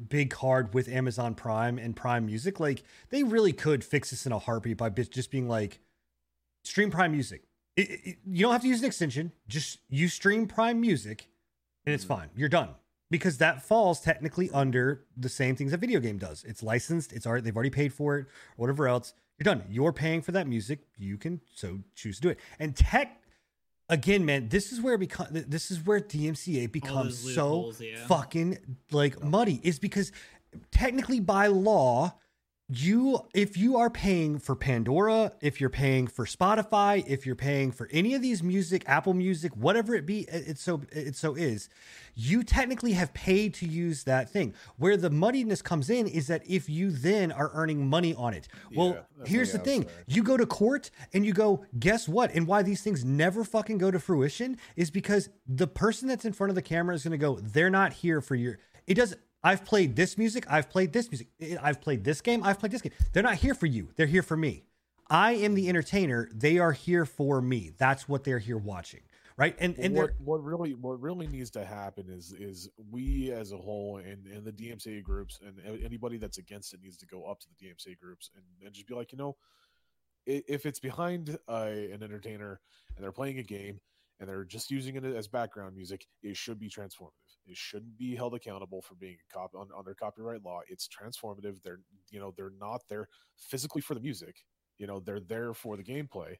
[0.08, 2.60] big card with Amazon Prime and Prime Music.
[2.60, 5.80] Like they really could fix this in a heartbeat by just being like,
[6.64, 7.42] stream Prime Music.
[7.76, 9.32] It- it- you don't have to use an extension.
[9.48, 11.28] Just you stream Prime Music,
[11.86, 12.08] and it's Mhm.
[12.08, 12.30] fine.
[12.36, 12.74] You're done
[13.10, 16.44] because that falls technically under the same things a video game does.
[16.44, 17.12] It's licensed.
[17.12, 19.14] It's already they've already paid for it or whatever else.
[19.38, 19.64] You're done.
[19.68, 20.80] You're paying for that music.
[20.96, 22.38] You can so choose to do it.
[22.58, 23.22] And tech,
[23.88, 28.06] again, man, this is where become this is where DMCA becomes so yeah.
[28.06, 29.60] fucking like muddy.
[29.64, 30.12] Is because
[30.70, 32.18] technically by law
[32.80, 37.70] you if you are paying for pandora if you're paying for spotify if you're paying
[37.70, 41.34] for any of these music apple music whatever it be it it so it so
[41.34, 41.68] is
[42.14, 44.54] you technically have paid to use that thing.
[44.76, 48.48] Where the muddiness comes in is that if you then are earning money on it.
[48.74, 49.82] Well Yeah, that's here's the thing.
[49.82, 50.04] saying.
[50.06, 52.34] you go to court and you go guess what?
[52.34, 56.32] And why these things never fucking go to fruition is because the person that's in
[56.32, 59.14] front of the camera is going to go they're not here for your it does
[59.44, 60.44] I've played this music.
[60.48, 61.28] I've played this music.
[61.40, 62.42] I- I've played this game.
[62.44, 62.92] I've played this game.
[63.12, 63.88] They're not here for you.
[63.96, 64.64] They're here for me.
[65.10, 66.28] I am the entertainer.
[66.32, 67.72] They are here for me.
[67.76, 69.02] That's what they're here watching,
[69.36, 69.54] right?
[69.58, 73.58] And and what, what really what really needs to happen is is we as a
[73.58, 77.40] whole and, and the DMCA groups and anybody that's against it needs to go up
[77.40, 79.36] to the DMCA groups and, and just be like, you know,
[80.24, 82.60] if it's behind uh, an entertainer
[82.96, 83.80] and they're playing a game
[84.22, 87.10] and they're just using it as background music, it should be transformative.
[87.44, 90.60] It shouldn't be held accountable for being a cop on, under copyright law.
[90.68, 91.60] It's transformative.
[91.60, 94.36] They're you know they're not there physically for the music.
[94.78, 96.36] You know they're there for the gameplay.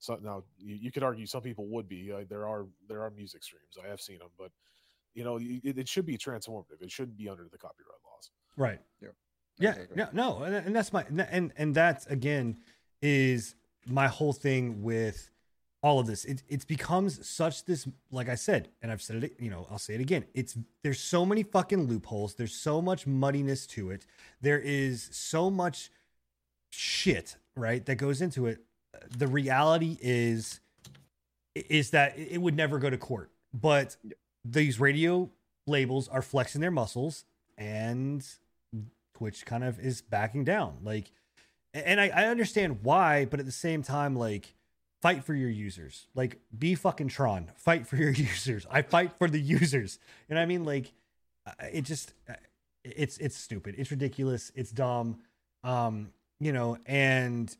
[0.00, 2.12] So now you, you could argue some people would be.
[2.12, 3.78] Uh, there are there are music streams.
[3.82, 4.50] I have seen them, but
[5.14, 6.82] you know it, it should be transformative.
[6.82, 8.30] It shouldn't be under the copyright laws.
[8.58, 8.80] right.
[9.00, 9.08] Yeah.
[9.58, 9.70] Yeah.
[9.70, 9.96] Exactly.
[9.96, 10.08] No.
[10.12, 10.42] No.
[10.42, 12.58] And, and that's my and and that again
[13.00, 13.54] is
[13.86, 15.30] my whole thing with
[15.84, 16.24] all of this.
[16.24, 19.36] It it's becomes such this like I said, and I've said it.
[19.38, 20.24] You know, I'll say it again.
[20.32, 22.34] It's there's so many fucking loopholes.
[22.34, 24.06] There's so much muddiness to it.
[24.40, 25.90] There is so much
[26.70, 28.60] shit right that goes into it.
[29.16, 30.60] The reality is
[31.54, 33.96] is that it would never go to court, but
[34.42, 35.30] these radio
[35.66, 37.26] labels are flexing their muscles
[37.58, 38.26] and
[39.14, 40.78] Twitch kind of is backing down.
[40.82, 41.12] Like,
[41.74, 44.54] and I, I understand why, but at the same time, like,
[45.04, 46.06] fight for your users.
[46.14, 47.50] Like, be fucking Tron.
[47.56, 48.66] Fight for your users.
[48.70, 49.98] I fight for the users.
[50.28, 50.94] You know what I mean, like,
[51.70, 52.14] it just,
[52.82, 53.74] it's it's stupid.
[53.76, 54.50] It's ridiculous.
[54.54, 55.18] It's dumb.
[55.62, 56.08] Um,
[56.40, 57.54] you know, and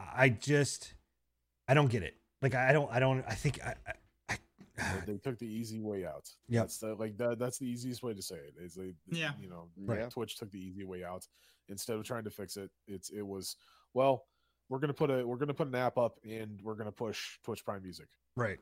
[0.00, 0.94] I just,
[1.68, 2.14] I don't get it.
[2.40, 3.22] Like, I don't, I don't.
[3.28, 3.92] I think I, I,
[4.30, 4.36] I
[5.04, 6.30] They- they took the easy way out.
[6.48, 7.38] Yeah, That's the, like that.
[7.38, 8.54] That's the easiest way to say it.
[8.58, 9.32] Is they, Yeah.
[9.38, 10.08] you know, Right.
[10.10, 11.26] Twitch took the easy way out
[11.68, 12.70] instead of trying to fix it.
[12.86, 13.56] It's it was
[13.92, 14.24] well,
[14.68, 17.64] we're gonna put a we're gonna put an app up and we're gonna push Twitch
[17.64, 18.58] Prime Music right.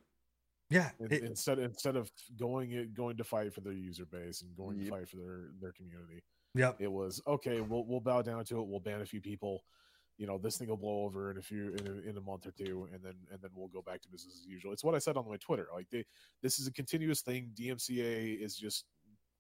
[0.71, 0.91] Yeah.
[1.01, 4.57] In- it- instead instead of going it going to fight for their user base and
[4.57, 6.23] going to fight for their their community.
[6.55, 6.77] yep.
[6.81, 7.61] It was okay.
[7.61, 8.67] We'll we'll bow down to it.
[8.67, 9.65] We'll ban a few people.
[10.17, 12.47] You know, this thing will blow over in a few in a, in a month
[12.47, 14.73] or two, and then and then we'll go back to business as usual.
[14.73, 15.67] It's what I said on my Twitter.
[15.75, 16.05] Like they,
[16.41, 17.51] this is a continuous thing.
[17.59, 18.85] DMCA is just,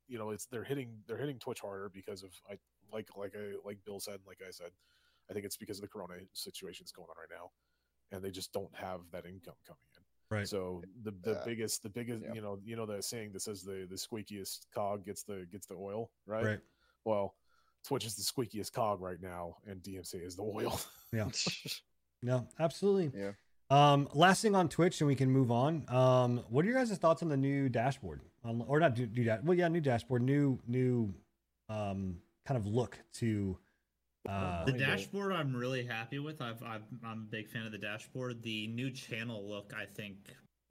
[0.08, 2.58] you know, it's they're hitting they're hitting Twitch harder because of I
[2.92, 4.72] like like I like Bill said, like I said,
[5.30, 7.50] I think it's because of the Corona situation that's going on right now,
[8.12, 10.02] and they just don't have that income coming in.
[10.36, 10.48] Right.
[10.48, 12.32] So the the Uh, biggest the biggest yeah.
[12.34, 15.66] you know you know the saying that says the the squeakiest cog gets the gets
[15.66, 16.44] the oil right.
[16.44, 16.60] Right.
[17.04, 17.34] Well,
[17.86, 20.80] Twitch is the squeakiest cog right now, and DMC is the oil.
[21.12, 21.28] Yeah.
[22.22, 23.12] No, absolutely.
[23.20, 23.32] Yeah.
[23.68, 25.84] Um, last thing on Twitch, and we can move on.
[25.88, 28.22] Um, what are your guys' thoughts on the new dashboard?
[28.44, 29.40] On, or not do, new dash?
[29.44, 31.12] Well, yeah, new dashboard, new new
[31.68, 32.16] um
[32.46, 33.58] kind of look to.
[34.28, 36.40] Uh, The dashboard I'm really happy with.
[36.40, 38.42] I've, I've I'm a big fan of the dashboard.
[38.42, 40.16] The new channel look I think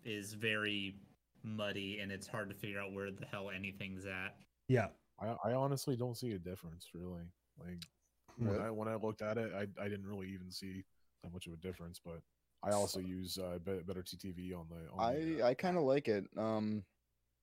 [0.04, 0.96] is very
[1.44, 4.36] muddy and it's hard to figure out where the hell anything's at.
[4.68, 4.88] yeah,
[5.20, 7.24] I, I honestly don't see a difference, really.
[7.60, 7.84] Like
[8.38, 10.84] when I when I looked at it, I I didn't really even see
[11.24, 12.00] that much of a difference.
[12.04, 12.22] But
[12.64, 14.92] I also use uh, Better TTV on the.
[14.94, 16.26] On I the, uh, I kind of like it.
[16.38, 16.84] Um,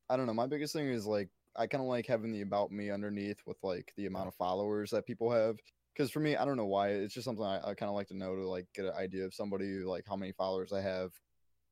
[0.09, 0.35] I don't know.
[0.35, 3.59] My biggest thing is like I kind of like having the about me underneath with
[3.63, 5.57] like the amount of followers that people have.
[6.01, 6.88] Because for me, I don't know why.
[6.88, 9.26] It's just something I, I kind of like to know to like get an idea
[9.26, 11.12] of somebody like how many followers I have,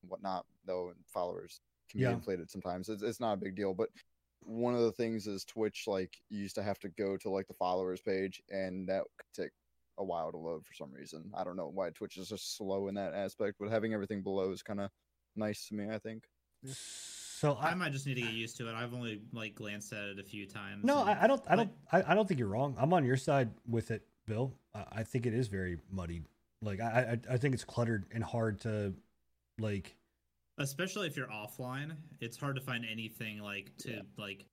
[0.02, 0.44] whatnot.
[0.66, 2.12] Though and followers can be Yeah.
[2.12, 2.90] inflated sometimes.
[2.90, 3.88] It's it's not a big deal, but
[4.40, 5.84] one of the things is Twitch.
[5.86, 9.44] Like you used to have to go to like the followers page, and that could
[9.44, 9.52] take
[9.96, 11.32] a while to load for some reason.
[11.34, 14.50] I don't know why Twitch is just slow in that aspect, but having everything below
[14.50, 14.90] is kind of
[15.36, 15.86] nice to me.
[15.90, 16.24] I think.
[16.66, 18.74] So I I, might just need to get used to it.
[18.74, 20.84] I've only like glanced at it a few times.
[20.84, 21.42] no, and, I, I don't.
[21.48, 22.06] I like, don't.
[22.06, 22.76] I, I don't think you're wrong.
[22.78, 24.52] I'm on your side with it, Bill.
[24.74, 26.24] I, I think it is very muddied.
[26.62, 28.92] Like I, I, I think it's cluttered and hard to,
[29.58, 29.96] like.
[30.58, 34.44] especially if you're offline, it's hard to find anything like to like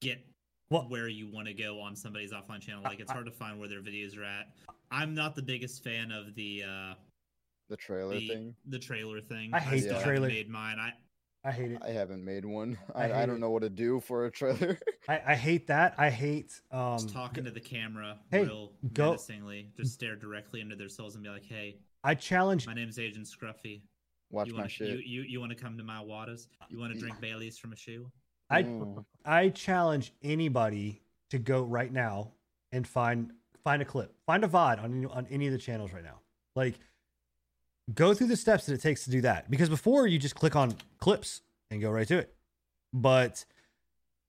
[0.00, 0.24] get
[0.70, 2.82] Well- where you want to go on somebody's offline channel.
[2.84, 4.48] Like it's I- hard to find where their videos are at.
[4.90, 6.94] I'm not the biggest fan of the uh
[7.68, 8.54] The trailer the, thing.
[8.66, 9.50] the trailer thing.
[9.52, 10.28] I hate the still haven't trailer.
[10.28, 10.78] Made mine.
[10.80, 10.92] I
[11.44, 11.78] I hate it.
[11.84, 12.78] I haven't made one.
[12.94, 13.40] I I, I, don't it.
[13.40, 14.78] know what to do for a trailer.
[15.08, 15.94] I, I hate that.
[15.98, 19.70] I hate um just talking to the camera hey, real go- menacingly.
[19.76, 23.26] Just stare directly into their souls and be like, "Hey, I challenge my name's Agent
[23.26, 23.82] Scruffy.
[24.30, 24.88] Watch you my want shit.
[24.88, 26.48] you you, you want to come to my waters?
[26.68, 28.10] You want to drink Bailey's from a shoe?
[28.50, 29.04] I Mm.
[29.24, 32.32] I challenge anybody to go right now
[32.72, 33.32] and find
[33.64, 36.20] find a clip, find a VOD on any, on any of the channels right now.
[36.56, 36.78] Like,
[37.94, 39.50] go through the steps that it takes to do that.
[39.50, 42.34] Because before you just click on clips and go right to it,
[42.92, 43.44] but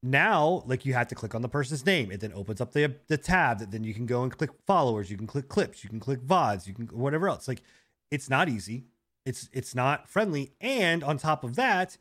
[0.02, 2.12] now like you have to click on the person's name.
[2.12, 5.12] It then opens up the the tab that then you can go and click followers.
[5.12, 5.84] You can click clips.
[5.84, 6.68] You can click VODs.
[6.68, 7.48] You can whatever else.
[7.48, 7.62] Like,
[8.12, 8.86] it's not easy.
[9.26, 10.52] It's it's not friendly.
[10.62, 11.98] And on top of that,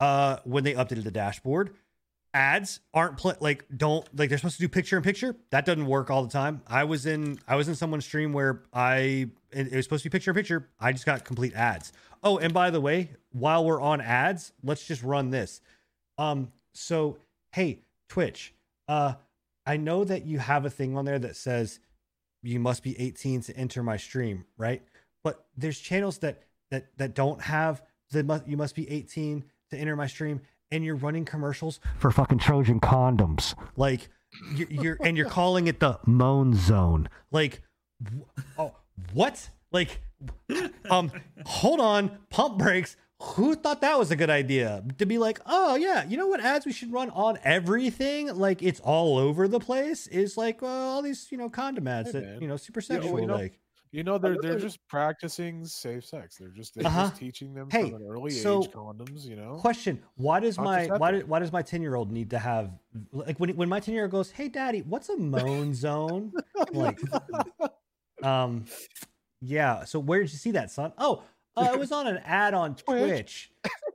[0.00, 1.74] uh, when they updated the dashboard
[2.36, 5.34] ads aren't pl- like don't like they're supposed to do picture in picture.
[5.50, 6.60] That doesn't work all the time.
[6.66, 10.12] I was in i was in someone's stream where i it, was supposed to be
[10.12, 10.68] picture in picture.
[10.78, 11.94] I just got complete ads.
[12.22, 15.62] Oh and by the way while we're on ads let's just run this.
[16.18, 17.16] Um so
[17.52, 17.80] hey
[18.10, 18.52] twitch
[18.86, 19.14] uh
[19.64, 21.80] i know that you have a thing on there that says
[22.42, 24.82] you must be 18 to enter my stream right?
[25.24, 29.96] But there's channels that that that don't have the you must be 18 to enter
[29.96, 33.54] my stream and you're running commercials for fucking trojan condoms.
[33.76, 34.08] Like
[34.54, 37.08] you're, you're and you're calling it the moan zone.
[37.30, 37.62] Like
[38.04, 38.74] wh- oh
[39.12, 39.48] what?
[39.72, 40.00] Like
[40.90, 41.10] um
[41.44, 42.96] hold on pump brakes.
[43.22, 44.84] Who thought that was a good idea?
[44.98, 48.34] To be like oh yeah you know what ads we should run on everything?
[48.36, 52.12] Like it's all over the place is like well, all these you know condom ads
[52.12, 52.42] Hey, that man.
[52.42, 53.58] you know super Yeah, well, sexual you know, like
[53.92, 56.36] You know, they're they're just practicing safe sex.
[56.36, 57.04] They're just they're Uh-huh.
[57.08, 59.24] just teaching them Hey, from an early so- age condoms.
[59.24, 62.30] You know, Question: Why does my why did, why does my ten year old need
[62.30, 62.70] to have
[63.12, 66.32] like when when my ten year old goes, "Hey, daddy, what's a moan zone?"
[66.72, 66.98] Like,
[68.22, 68.64] um,
[69.40, 69.84] yeah.
[69.84, 70.92] So where did you see that, son?
[70.98, 71.22] Oh,
[71.56, 73.50] uh, it was on an ad on Twitch.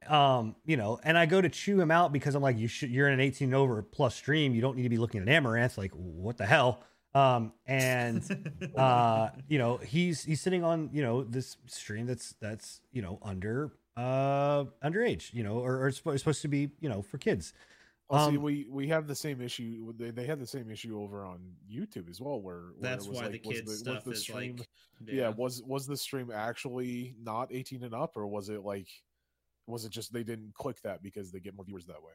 [0.07, 2.89] Um, you know, and I go to chew him out because I'm like, you should.
[2.89, 4.53] You're in an 18 over plus stream.
[4.55, 5.77] You don't need to be looking at Amouranth.
[5.77, 6.83] Like, what the hell?
[7.13, 8.23] Um, and
[8.77, 13.19] uh you know he's he's sitting on you know this stream that's that's you know
[13.21, 17.53] under uh underage you know or, or it's supposed to be you know for kids
[18.11, 19.93] Well, see, um, we we have the same issue.
[19.97, 21.39] They they had the same issue over on
[21.71, 24.11] YouTube as well, where, where That's it was why like, the kids was stuff the
[24.11, 24.67] is stream, like
[25.07, 25.29] yeah.
[25.29, 28.87] was was the stream actually not 18 and up, or was it like,
[29.67, 32.11] was it just they didn't click that because they get more viewers that way?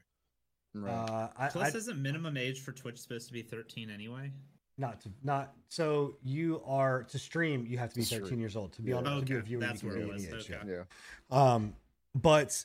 [0.74, 0.92] Right.
[0.92, 4.32] uh I, Plus, I isn't minimum age for Twitch supposed to be 13 anyway?
[4.78, 8.40] Not to not so you are to stream you have to be To 13 stream.
[8.40, 8.96] years old to be Yeah.
[8.98, 10.58] on to be a viewer that's you can where be it was, okay.
[10.66, 10.84] yeah.
[11.30, 11.54] yeah.
[11.54, 11.74] um
[12.14, 12.64] but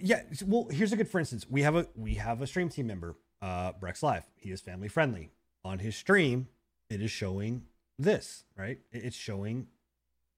[0.00, 2.86] yeah well here's a good for instance we have a we have a stream team
[2.86, 5.30] member uh brex live he is family friendly
[5.64, 6.48] on his stream
[6.90, 7.62] it is showing
[7.98, 9.66] this right it's showing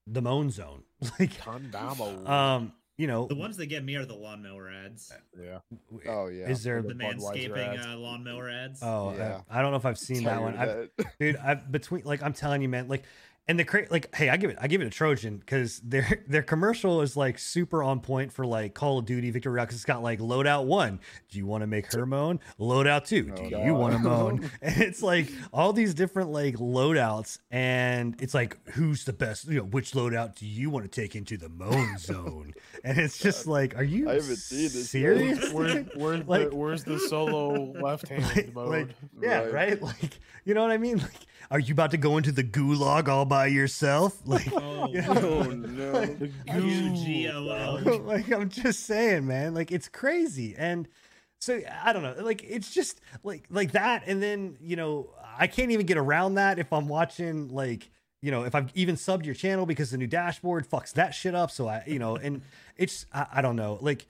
[0.07, 0.83] the moan zone
[1.19, 2.27] like Condamo.
[2.27, 5.11] um you know The ones that get me are the lawnmower ads.
[5.41, 5.59] yeah.
[6.07, 6.49] Oh yeah.
[6.49, 7.85] is there The The Budweiser manscaping ads.
[7.87, 8.83] uh, lawnmower ads.
[8.83, 9.41] oh Yeah.
[9.49, 11.17] I, I don't know if i've seen that one Tired I've, that.
[11.19, 13.03] dude i between like i'm telling you man like
[13.49, 16.23] and the cra- like hey i give it i give it a trojan because their
[16.27, 19.75] their commercial is like super on point for like call of duty victory royale 'cause
[19.75, 23.55] it's got like loadout one do you want to make her moan loadout two do
[23.55, 28.33] Oh, you want to moan and it's like all these different like loadouts and it's
[28.33, 31.49] like who's the best you know which loadout do you want to take into the
[31.49, 34.85] moan zone and it's just like are you I haven't seen this yet.
[34.85, 38.69] serious Where, where's Like- the where's the solo left hand like, mode?
[38.69, 38.87] like,
[39.21, 39.53] yeah, Right.
[39.53, 39.81] right.
[39.81, 40.97] Like, you know what I mean?
[40.99, 41.11] Like,
[41.51, 44.19] are you about to go into the gulag all by yourself?
[44.25, 45.15] Like, Oh, you know?
[45.17, 46.05] Oh no.
[46.05, 46.95] The U goo.
[46.95, 47.49] G O
[47.85, 47.97] O.
[48.05, 49.53] like I'm just saying, man.
[49.53, 50.87] Like, it's crazy, and
[51.41, 52.15] so I don't know.
[52.19, 56.35] Like, it's just like like that, and then you know, I can't even get around
[56.35, 57.89] that if I'm watching like
[58.21, 61.33] you know, if I've even subbed your channel because the new dashboard fucks that shit
[61.35, 61.51] up.
[61.51, 62.41] So I, you know, and
[62.75, 64.05] it's I, I don't know, like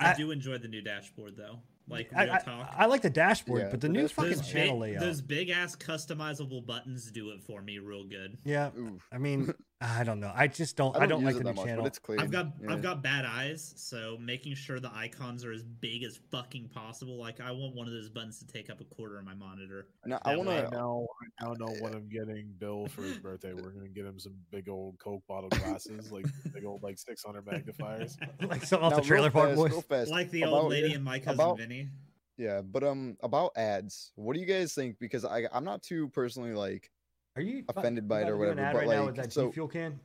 [0.00, 1.58] I, do enjoy the new dashboard though.
[1.92, 2.74] Like I, real I, talk.
[2.76, 5.00] I like the dashboard, Yeah, but the the new dashboard fucking those channel big, layout.
[5.02, 8.38] those big ass customizable buttons do it for me real good.
[8.44, 9.06] yeah, Oof.
[9.12, 10.32] I mean, I don't know.
[10.34, 10.94] I just don't.
[10.96, 11.82] I I don't, don't, like the new much, channel.
[11.82, 12.20] but it's clean.
[12.20, 12.72] I've got yeah.
[12.72, 17.16] I've got bad eyes, so making sure the icons are as big as fucking possible.
[17.18, 19.88] Like I want one of those buttons to take up a quarter of my monitor.
[20.06, 20.70] Now, I want to.
[20.70, 21.06] now,
[21.40, 23.52] I now know what I'm getting Bill for his birthday.
[23.54, 27.44] We're gonna get him some big old Coke bottle glasses, like big old like 600
[27.44, 28.16] magnifiers.
[28.42, 29.72] like something off the trailer park boys.
[30.10, 31.88] like the about- old lady and my cousin about- Vinny.
[32.38, 34.98] Yeah, but um, about ads, what do you guys think?
[34.98, 36.90] Because I I'm not too personally like
[37.36, 39.16] Are you offended by it or to do an whatever, but, right now like, with
[39.16, 40.00] that so- G Fuel can?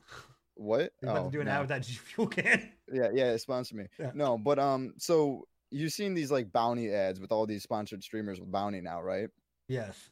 [0.55, 0.91] what?
[1.01, 1.51] You're about Oh, to do an no.
[1.51, 2.71] ad with that G Fuel can?
[2.91, 3.87] Yeah, yeah, it sponsor me.
[3.99, 4.11] Yeah.
[4.15, 8.39] No, but um, so you've seen these like bounty ads with all these sponsored streamers
[8.39, 9.29] with bounty now, right?
[9.67, 10.09] yes.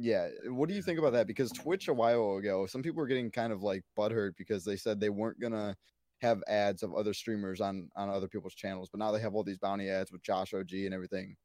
[0.00, 0.28] Yeah.
[0.46, 1.26] What do you think about that?
[1.26, 4.76] Because Twitch a while ago, some people were getting kind of like butthurt because they
[4.76, 5.76] said they weren't gonna
[6.20, 9.42] have ads of other streamers on on other people's channels, but now they have all
[9.42, 11.36] these bounty ads with Josh OG and everything.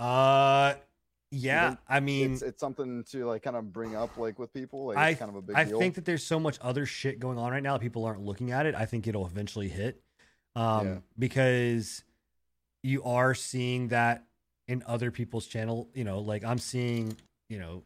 [0.00, 0.74] Uh,
[1.36, 1.76] yeah.
[1.88, 4.86] I mean, it's it's something to like kind of bring up like with people.
[4.86, 5.78] Like I it's kind of a big I deal.
[5.78, 8.50] think that there's so much other shit going on right now that people aren't looking
[8.52, 8.74] at it.
[8.74, 10.02] I think it'll eventually hit.
[10.54, 10.98] Um, Yeah.
[11.18, 12.02] because
[12.82, 14.24] you are seeing that
[14.68, 17.16] in other people's channel, you know, like I'm seeing,
[17.48, 17.82] you know,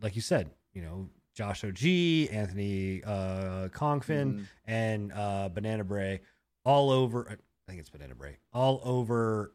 [0.00, 4.46] like you said, you know, Josh OG, Anthony uh Kongphan, Mhm.
[4.66, 6.20] and uh Bananabrea
[6.64, 7.36] all over I
[7.66, 9.52] think it's Bananabrea, all over,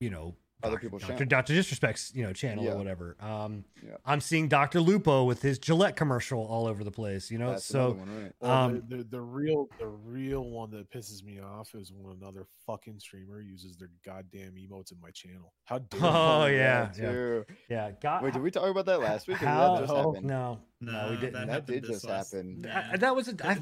[0.00, 0.80] you know, Other Dr.
[0.82, 1.12] people's Dr.
[1.12, 1.26] channel.
[1.28, 1.52] Dr.
[1.54, 2.72] Disrespect's, you know, channel Yeah.
[2.72, 3.16] or whatever.
[3.20, 3.96] Um Yeah.
[4.06, 4.80] I'm seeing Dr.
[4.80, 7.50] Lupo with his Gillette commercial all over the place, you know.
[7.50, 8.32] That's so one, right?
[8.40, 12.16] Well, Um, the, the the real the real one that pisses me off is when
[12.16, 15.52] another fucking streamer uses their goddamn emotes in my channel.
[15.66, 16.56] How dare Oh, you?
[16.56, 17.42] yeah, yeah.
[17.68, 19.36] yeah, God, Wait, did we talk about that last week?
[19.36, 21.34] How, that just Oh, no, no, No, we didn't.
[21.34, 22.62] that That did just last- happen.
[22.62, 22.82] Nah.
[22.92, 23.54] I- that was a I,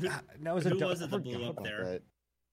[0.43, 2.01] that was a who do- was it I that blew up about there?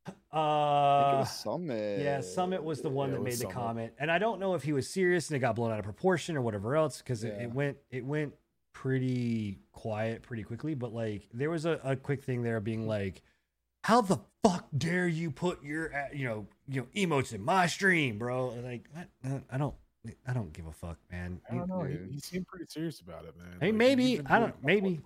[0.06, 0.12] That.
[0.12, 1.99] I think it uh was Summit.
[2.02, 3.54] yeah summit was the one Yeah, that made the Summit.
[3.56, 5.86] comment and i don't know if he was serious and it got blown out of
[5.86, 7.43] proportion or whatever else because it, Yeah.
[7.43, 8.34] it went it went
[8.74, 13.22] pretty quiet pretty quickly but like there was a, a quick thing there being like
[13.84, 17.68] how the fuck dare you put your uh, you know you know emotes in my
[17.68, 19.76] stream bro like I, I don't
[20.26, 21.84] i don't give a fuck man I don't know.
[21.84, 23.58] He, he seemed pretty serious about it, man.
[23.60, 24.99] Hey, Like, maybe, I don't- a couple maybe.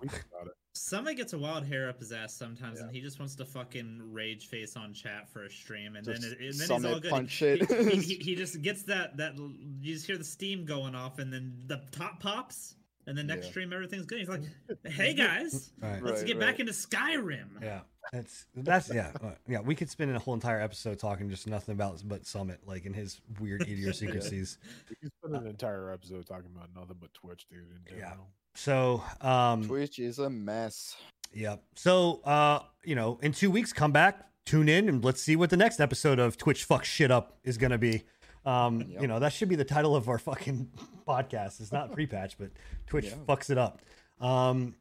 [0.76, 1.04] Of tweets about it.
[1.06, 2.86] Summit gets a wild hair up his ass sometimes, Yeah.
[2.86, 6.22] and he just wants to fucking rage face on chat for a stream, and Just
[6.22, 7.10] then it, and then he's all good.
[7.10, 7.70] punch he, it.
[7.92, 11.32] he, he, he just gets that that you just hear the steam going off, and
[11.32, 12.74] then the top pops,
[13.06, 13.50] and the next Yeah.
[13.50, 14.18] stream everything's good.
[14.18, 14.42] He's like,
[14.84, 16.02] "Hey guys, All right.
[16.02, 16.46] let's Right, get right.
[16.46, 17.80] back into Skyrim." Yeah,
[18.12, 19.60] that's that's yeah uh, yeah.
[19.60, 22.92] We could spend a whole entire episode talking just nothing about but Summit, like in
[22.94, 24.58] his weird idiosyncrasies.
[24.90, 27.60] We could spend an entire episode talking about nothing but Twitch, dude.
[27.90, 28.14] In Yeah.
[28.56, 30.96] So, um, Twitch is a mess.
[31.32, 31.56] yeah.
[31.74, 35.50] So, uh, you know, in two weeks, come back, tune in, and let's see what
[35.50, 38.04] the next episode of Twitch fuck shit up is gonna be.
[38.44, 39.02] Um, Yep.
[39.02, 40.70] you know, that should be the title of our fucking
[41.08, 41.60] podcast.
[41.60, 42.50] It's not pre-patch, but
[42.86, 43.14] Twitch Yeah.
[43.28, 43.80] fucks it up.
[44.20, 44.76] Um,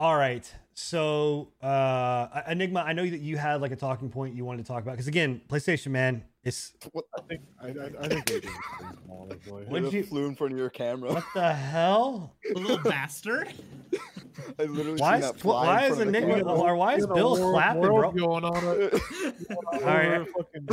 [0.00, 0.50] all right.
[0.74, 4.68] So, uh, Enigma, I know that you had like a talking point you wanted to
[4.72, 7.04] talk about because again, PlayStation, man, it's What?
[7.16, 7.70] I think I, I,
[8.00, 9.52] I think we did pretty small, honestly.
[9.64, 11.12] What'd It you- flew in front of your camera.
[11.14, 12.34] what the hell?
[12.52, 13.52] The little bastard.
[14.58, 16.76] I literally Why seen is that fly why in is front of the Enigma- or
[16.76, 18.26] why is Bill world- clapping, world bro?
[18.26, 20.18] Going on at, All all right.
[20.18, 20.66] right, fucking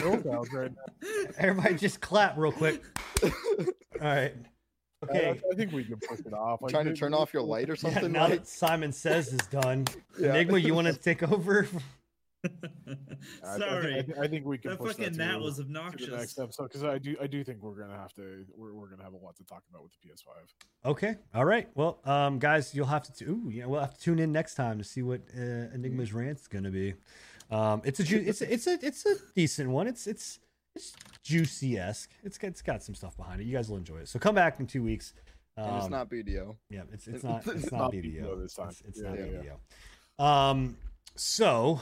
[0.53, 1.23] right now.
[1.37, 2.83] Everybody, just clap real quick.
[3.23, 3.29] All
[4.01, 4.33] right.
[5.03, 5.39] Okay.
[5.51, 6.61] I think we can push it off.
[6.61, 8.29] Like, Trying to turn off your light or Yeah, something, now right?
[8.39, 9.85] that Simon Says is done,
[10.19, 10.29] Yeah.
[10.29, 11.67] Enigma, you want to take over?
[12.45, 15.39] I- I, Sorry, I, think, I think we can that push fucking that gnat to,
[15.39, 16.09] was to the obnoxious.
[16.09, 19.03] next episode because I do I do think we're gonna have to we're, we're gonna
[19.03, 20.89] have a lot to talk about with the PS5.
[20.91, 21.15] Okay.
[21.33, 21.67] All right.
[21.75, 23.25] Well, um, guys, you'll have to.
[23.25, 25.41] Ooh, yeah, we'll have to tune in next time to see what uh,
[25.73, 26.93] Enigma's rant's gonna be.
[27.51, 29.87] Um, it's a ju- it's a, it's a it's a decent one.
[29.87, 30.39] It's it's
[30.75, 30.93] it's
[31.23, 32.11] juicy esque.
[32.23, 33.45] It's got it's got some stuff behind it.
[33.45, 34.07] You guys will enjoy it.
[34.09, 35.13] So come back in two weeks.
[35.57, 36.55] Um, and it's not BDO.
[36.69, 38.69] Yeah, it's it's It's not it's not not BDO BDO this time.
[38.69, 39.25] It's, it's Yeah, not yeah,
[40.19, 40.23] BDO.
[40.23, 40.77] Um,
[41.15, 41.81] so,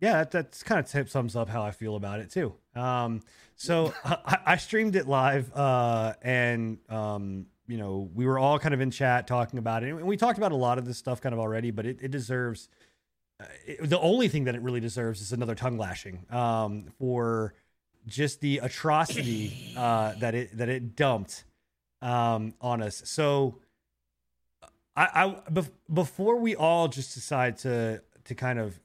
[0.00, 2.54] yeah that, that's kind of sums up how I feel about it too.
[2.74, 3.22] Um
[3.56, 8.74] so I, I streamed it live uh and um you know, we were all kind
[8.74, 11.20] of in chat talking about it, and we talked about a lot of this stuff
[11.20, 12.68] kind of already, but it, it deserves.
[13.38, 17.54] Uh, it, the only thing that it really deserves is another tongue lashing um, for
[18.06, 21.44] just the atrocity uh, that it that it dumped
[22.00, 23.02] um, on us.
[23.04, 23.58] So,
[24.96, 28.80] I, I bef- before we all just decide to to kind of,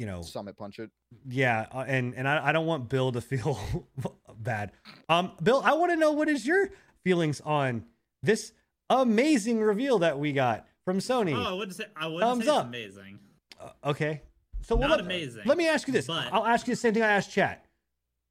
[0.00, 0.90] you know, Summit punch it.
[1.28, 3.60] yeah, uh, and and I, I don't want Bill to feel
[4.38, 4.72] bad.
[5.10, 6.70] Um, Bill, I want to know what is your
[7.04, 7.84] feelings on
[8.22, 8.52] this
[8.88, 11.34] amazing reveal that we got from Sony.
[11.36, 12.66] Oh, I wouldn't say I wouldn't Thumbs say it's up.
[12.66, 13.18] amazing.
[13.60, 14.22] Uh, okay,
[14.62, 16.06] so well, Not let, amazing, Let me ask you this.
[16.06, 17.66] but- I'll ask you the same thing I asked chat.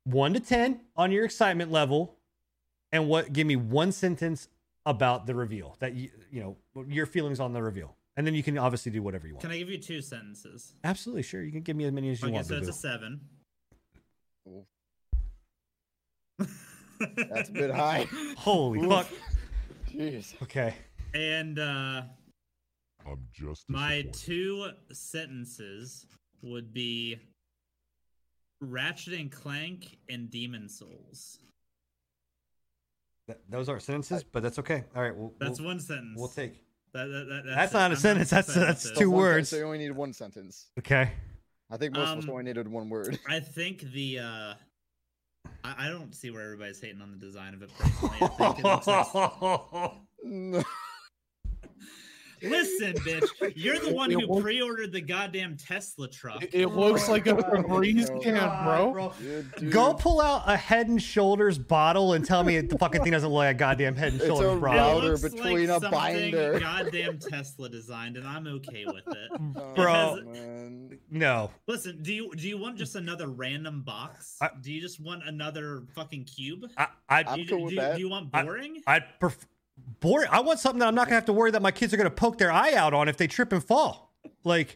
[0.05, 2.15] One to ten on your excitement level,
[2.91, 3.31] and what?
[3.31, 4.47] Give me one sentence
[4.87, 6.57] about the reveal that you you know
[6.87, 9.41] your feelings on the reveal, and then you can obviously do whatever you want.
[9.43, 10.73] Can I give you two sentences?
[10.83, 11.41] Absolutely, sure.
[11.41, 12.47] You can give me as many as you Okay, want.
[12.47, 12.69] so it's Boo-boo.
[12.69, 13.21] a seven.
[14.49, 14.65] Ooh,
[17.29, 18.07] That's a bit high.
[18.37, 18.89] Holy Oof.
[18.89, 19.07] fuck.
[19.89, 20.33] Jeez.
[20.43, 20.75] Okay.
[21.13, 22.01] And uh
[23.07, 26.05] I'm just my two sentences
[26.41, 27.17] would be
[28.59, 31.39] Ratchet and Clank and Demon Souls.
[33.27, 34.83] Th- those aren't sentences, but that's okay.
[34.93, 36.17] All right, we'll, That's we'll, one sentence.
[36.19, 36.61] we'll take.
[36.93, 37.77] That, that, that, That's it.
[37.77, 39.49] not a I'm sentence, that's- saying that's two one sen- words.
[39.49, 40.67] So you only need one sentence.
[40.79, 41.11] Okay.
[41.71, 43.19] I think most of us Um, only needed one word.
[43.27, 44.53] I think the uh
[45.63, 48.17] I, I don't see where everybody's hating on the design of it personally.
[48.21, 49.91] I think it looks like
[50.23, 50.63] No.
[52.41, 56.43] Listen, bitch, you're the one It who looks- pre-ordered the goddamn Tesla truck.
[56.43, 58.19] It, it looks like a Oh, Febreze no.
[58.19, 58.63] can,
[58.93, 59.13] bro.
[59.19, 59.71] Dude, dude.
[59.71, 63.29] Go pull out a Head and Shoulders bottle and tell me the fucking thing doesn't
[63.29, 64.61] look like a goddamn Head and Shoulders a bottle.
[65.01, 66.59] router looks between a something binder.
[66.59, 69.31] Goddamn Tesla designed, and I'm okay with it.
[69.59, 70.21] Oh, Bro.
[70.33, 70.99] man.
[71.09, 71.51] No.
[71.67, 74.37] Listen, do you do you want just another random box?
[74.41, 76.65] I- do you just want another fucking cube?
[76.77, 77.95] I, I, I'm do, you, cool with do, that.
[77.95, 78.81] do you want I- boring?
[78.87, 79.45] I'd prefer.
[79.99, 80.29] Boring.
[80.31, 82.09] I want something that I'm not gonna have to worry that my kids are gonna
[82.09, 84.13] poke their eye out on if they trip and fall.
[84.43, 84.75] Like,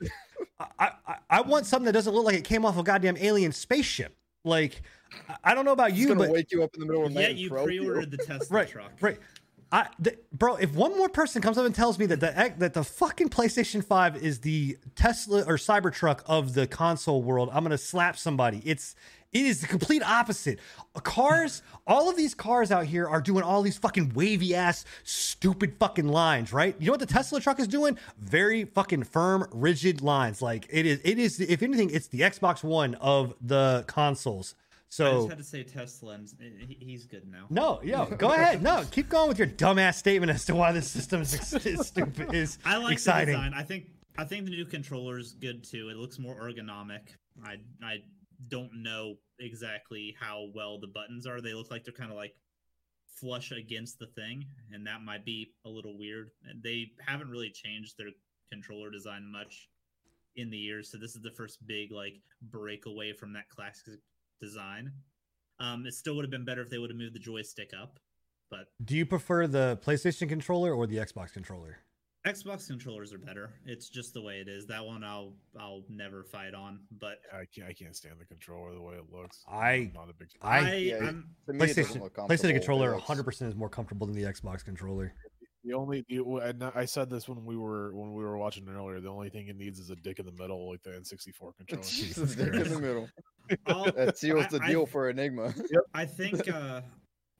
[0.60, 3.52] I, I, I want something that doesn't look like it came off a goddamn alien
[3.52, 4.16] spaceship.
[4.44, 4.82] Like,
[5.30, 7.20] I- I don't know about you, but wake you up in the middle of the
[7.20, 8.92] night Yet you throw pre-ordered the Tesla right, truck.
[9.02, 9.18] right.
[9.72, 12.74] I, th- bro, if one more person comes up and tells me that the that
[12.76, 17.78] the fucking PlayStation Five is the Tesla or Cybertruck of the console world, I'm gonna
[17.78, 18.62] slap somebody.
[18.66, 18.96] It's
[19.34, 20.60] it is the complete opposite.
[21.02, 25.76] Cars, all of these cars out here are doing all these fucking wavy ass, stupid
[25.80, 26.76] fucking lines, right?
[26.80, 27.98] You know what the Tesla truck is doing?
[28.20, 30.42] Very fucking firm, rigid lines.
[30.42, 31.02] Like it is.
[31.04, 31.40] It is.
[31.40, 34.56] If anything, it's the Xbox One of the consoles.
[34.90, 36.30] So I just had to say Tesla, and
[36.70, 37.48] he's good now.
[37.50, 38.62] no, yo, go ahead.
[38.62, 41.34] No, keep going with your dumbass statement as to why this system is,
[41.66, 42.32] is stupid.
[42.36, 43.34] Is I like exciting.
[43.34, 43.54] the design.
[43.56, 43.88] I think
[44.20, 45.90] I think the new controller is good too.
[45.90, 47.02] It looks more ergonomic.
[47.44, 48.04] I I
[48.48, 51.42] don't know exactly how well the buttons are.
[51.42, 52.36] They look like they're kind of like
[53.08, 56.32] flush against the thing, and that might be a little weird.
[56.64, 58.10] They haven't really changed their
[58.52, 59.70] controller design much
[60.36, 64.00] in the years, so this is the first big like breakaway from that classic
[64.42, 64.92] design.
[65.60, 68.00] Um, it still would have been better if they would have moved the joystick up,
[68.50, 71.78] but Do you prefer the PlayStation controller or the Xbox controller?
[72.26, 73.50] Xbox controllers are better.
[73.66, 74.66] It's just the way it is.
[74.68, 76.80] That one I'll I'll never fight on.
[77.00, 79.44] But I can't, I can't stand the controller the way it looks.
[79.46, 80.30] I- I'm not a big.
[80.42, 83.56] I- I, Yeah, I'm, To me, it doesn't PlayStation look PlayStation controller 100 percent is
[83.58, 85.14] more comfortable than the Xbox controller.
[85.66, 89.00] The only, the, I said this when we were when we were watching earlier.
[89.02, 91.84] The only thing it needs is a dick in the middle, like the N64 controller.
[91.88, 93.10] Jesus the dick in the middle.
[93.68, 95.54] I'll, That seals the I- deal I- for Enigma.
[95.58, 95.84] Yep.
[95.94, 96.82] I think uh,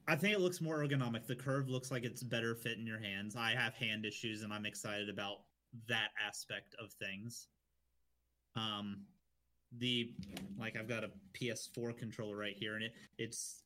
[0.06, 1.26] I think it looks more ergonomic.
[1.26, 3.36] The curve looks like it's better fit in your hands.
[3.36, 5.38] I have hand issues, and I'm excited about
[5.88, 7.48] that aspect of things.
[8.56, 9.02] Um,
[9.78, 10.12] the
[10.58, 13.62] like I've got a PS4 controller right here, and it it's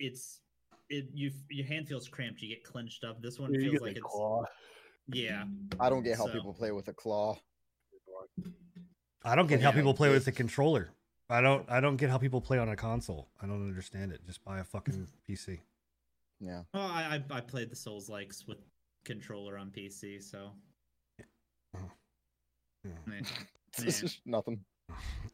[0.00, 0.40] it's
[0.88, 2.40] it you your hand feels cramped.
[2.42, 3.20] You get clenched up.
[3.22, 4.44] This one Yeah, feels like it's claw.
[5.08, 5.44] yeah.
[5.78, 7.38] I don't get how So- people play with a claw.
[9.22, 10.90] I don't get how Yeah, people play with a controller.
[11.30, 11.70] I don't.
[11.70, 13.28] I don't get how people play on a console.
[13.40, 14.26] I don't understand it.
[14.26, 15.60] Just buy a fucking PC.
[16.40, 16.62] Yeah.
[16.74, 18.58] Well, I I, I played the Souls likes with
[19.04, 20.50] controller on PC, so
[21.74, 22.90] Yeah.
[23.06, 23.20] meh.
[23.78, 24.60] This is nothing.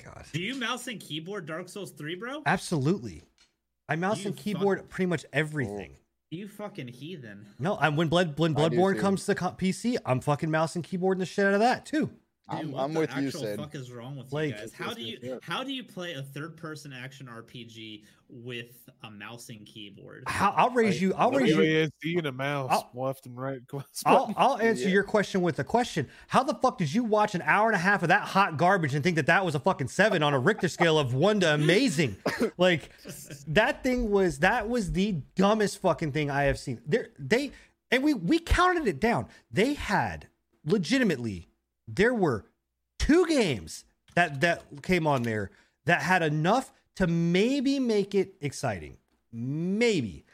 [0.03, 0.24] God.
[0.32, 2.42] Do you mouse and keyboard Dark Souls 3, bro?
[2.46, 3.22] Absolutely.
[3.86, 5.90] I mouse You and fuck- keyboard pretty much everything.
[5.94, 6.01] Oh.
[6.30, 7.44] You fucking heathen.
[7.59, 11.18] No, I'm when blood when Bloodborne comes to co- PC, I'm fucking mouse and keyboarding
[11.18, 12.09] the shit out of that too.
[12.51, 13.59] Dude, I'm, what I'm the with you, actual Sid.
[13.59, 14.72] fuck is wrong with Like- you guys?
[14.72, 15.36] How do you Yeah.
[15.42, 20.24] how do you play a third person action RPG with a mouse and keyboard?
[20.26, 21.12] How, I'll raise you.
[21.14, 21.57] I'll raise you.
[21.59, 23.61] WASD and a mouse, I'll- left and right.
[24.05, 24.88] I'll, I'll answer Yeah.
[24.94, 26.09] your question with a question.
[26.28, 28.94] How the fuck did you watch an hour and a half of that hot garbage
[28.94, 31.55] and think that that was a fucking seven on a Richter scale of one to
[31.55, 32.16] amazing?
[32.57, 32.90] Like
[33.48, 36.80] that thing was that was the dumbest fucking thing I have seen.
[36.86, 37.53] There they
[37.90, 39.26] and we we counted it down.
[39.51, 40.28] They had
[40.64, 41.48] legitimately
[41.95, 42.45] there were
[42.99, 43.84] two games
[44.14, 45.51] that that came on there
[45.86, 48.97] that had enough to maybe make it exciting.
[49.32, 50.24] Maybe.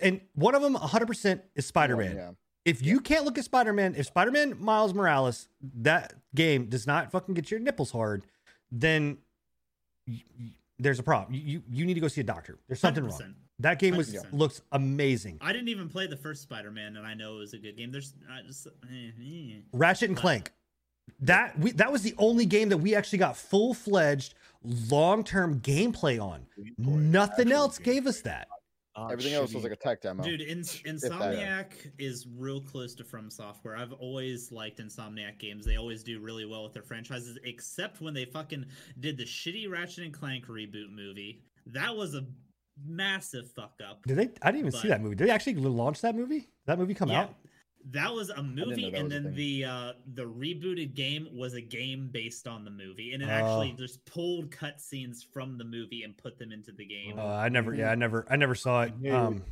[0.00, 2.16] And one of them 100% is Spider-Man.
[2.16, 2.30] Yeah.
[2.64, 5.48] If you can't look at Spider-Man, if Spider-Man Miles Morales
[5.78, 8.24] that game does not fucking get your nipples hard,
[8.70, 9.18] then
[10.06, 10.46] y- y-
[10.78, 11.34] there's a problem.
[11.34, 12.58] You, you you need to go see a doctor.
[12.68, 13.18] There's something wrong.
[13.20, 13.34] 100%.
[13.58, 14.32] That game was 100%.
[14.32, 15.38] looks amazing.
[15.40, 17.90] I didn't even play the first Spider-Man, and I know it was a good game.
[17.90, 19.54] There's I just eh, eh.
[19.72, 20.52] Ratchet and Clank.
[21.20, 24.34] That we that was the only game that we actually got full fledged
[24.64, 26.46] long term gameplay on.
[26.58, 28.48] Gameplay, Nothing actual else gave us that.
[28.96, 30.22] not Everything else was like a tech demo.
[30.22, 33.76] Dude, in, Insomniac is real close to From Software.
[33.76, 35.64] I've always liked Insomniac games.
[35.64, 38.66] They always do really well with their franchises, except when they fucking
[39.00, 41.42] did the shitty Ratchet and Clank reboot movie.
[41.66, 42.24] That was a
[42.84, 44.04] massive fuck up.
[44.06, 44.30] Did they?
[44.42, 45.14] I didn't even see that movie.
[45.14, 46.40] Did they actually launch that movie?
[46.40, 47.34] Did that movie come Yeah, out?
[47.90, 52.46] That was a movie, and then the uh, the rebooted game was a game based
[52.46, 53.30] on the movie, and it Oh.
[53.30, 57.18] actually just pulled cutscenes from the movie and put them into the game.
[57.18, 57.74] Uh, I never.
[57.74, 58.24] Yeah, I never.
[58.30, 58.92] I never saw it.
[59.10, 59.42] Um,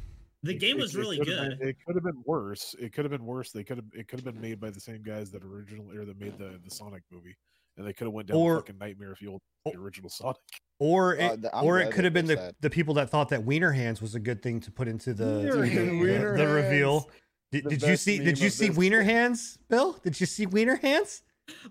[0.44, 1.58] the game it- was it really could've good.
[1.58, 2.74] been- it could have been worse.
[2.78, 3.50] It could have been worse.
[3.50, 3.86] They could have.
[3.92, 6.60] It could have been made by the same guys that originally or that made the
[6.64, 7.36] the Sonic movie,
[7.76, 10.36] and they could have went down Or- the fucking nightmare fuel the original Sonic.
[10.78, 12.54] or it, Uh, or it could have been the, that.
[12.62, 15.24] the people that thought that Wiener Hands was a good thing to put into the
[15.52, 17.10] the, the- the reveal.
[17.52, 17.62] Hands.
[17.62, 18.18] Did, did you see?
[18.18, 18.70] Did you see.
[18.70, 19.98] Wiener Hands, Bill?
[20.02, 21.22] Did you see Wiener Hands?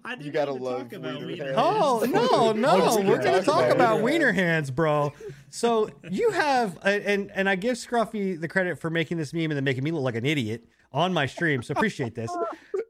[0.04, 1.58] I didn't gotta want to love talk about Wiener Wiener Hands.
[1.58, 5.14] Oh no, no, we're gonna talk talk about about Wiener Wiener Hands, bro.
[5.50, 9.54] So you have, and and I give Scruffy the credit for making this meme and
[9.54, 11.64] then making me look like an idiot on my stream.
[11.64, 12.36] So appreciate this.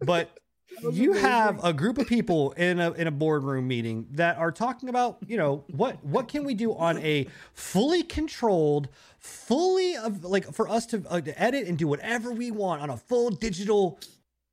[0.02, 0.32] But
[0.92, 4.90] you have a group of people in a in a boardroom meeting that are talking
[4.90, 8.90] about, you know, what what can we do on a fully controlled,
[9.20, 12.90] fully of like for us to, uh, to edit and do whatever we want on
[12.90, 14.00] a full digital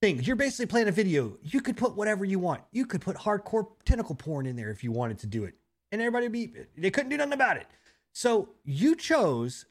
[0.00, 0.22] thing.
[0.22, 1.36] You're basically playing a video.
[1.42, 2.62] You could put whatever you want.
[2.72, 5.54] You could put hardcore tentacle porn in there if you wanted to do it,
[5.92, 7.66] and everybody would be they couldn't do nothing about it.
[8.12, 9.66] So you chose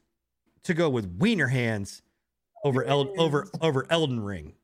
[0.64, 2.02] to go with Wiener Hands
[2.64, 4.54] over El- over over Elden Ring.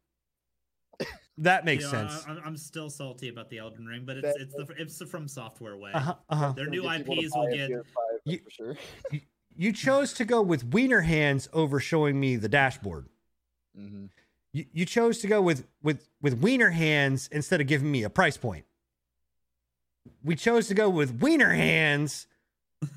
[1.38, 2.24] That makes You know, sense.
[2.26, 5.06] I, I'm- I'm still salty about the Elden Ring, but it's it's the it's the
[5.06, 5.90] from software way.
[5.94, 6.14] Uh huh.
[6.28, 6.52] Uh huh.
[6.52, 7.84] Their new get people to IPs will get PS5,
[8.24, 8.76] You- for sure.
[9.56, 13.06] You chose to go with Wiener Hands over showing me the dashboard.
[13.76, 14.06] hmm
[14.52, 18.10] You, you chose to go with with with Wiener Hands instead of giving me a
[18.10, 18.64] price point.
[20.24, 22.26] We chose to go with Wiener Hands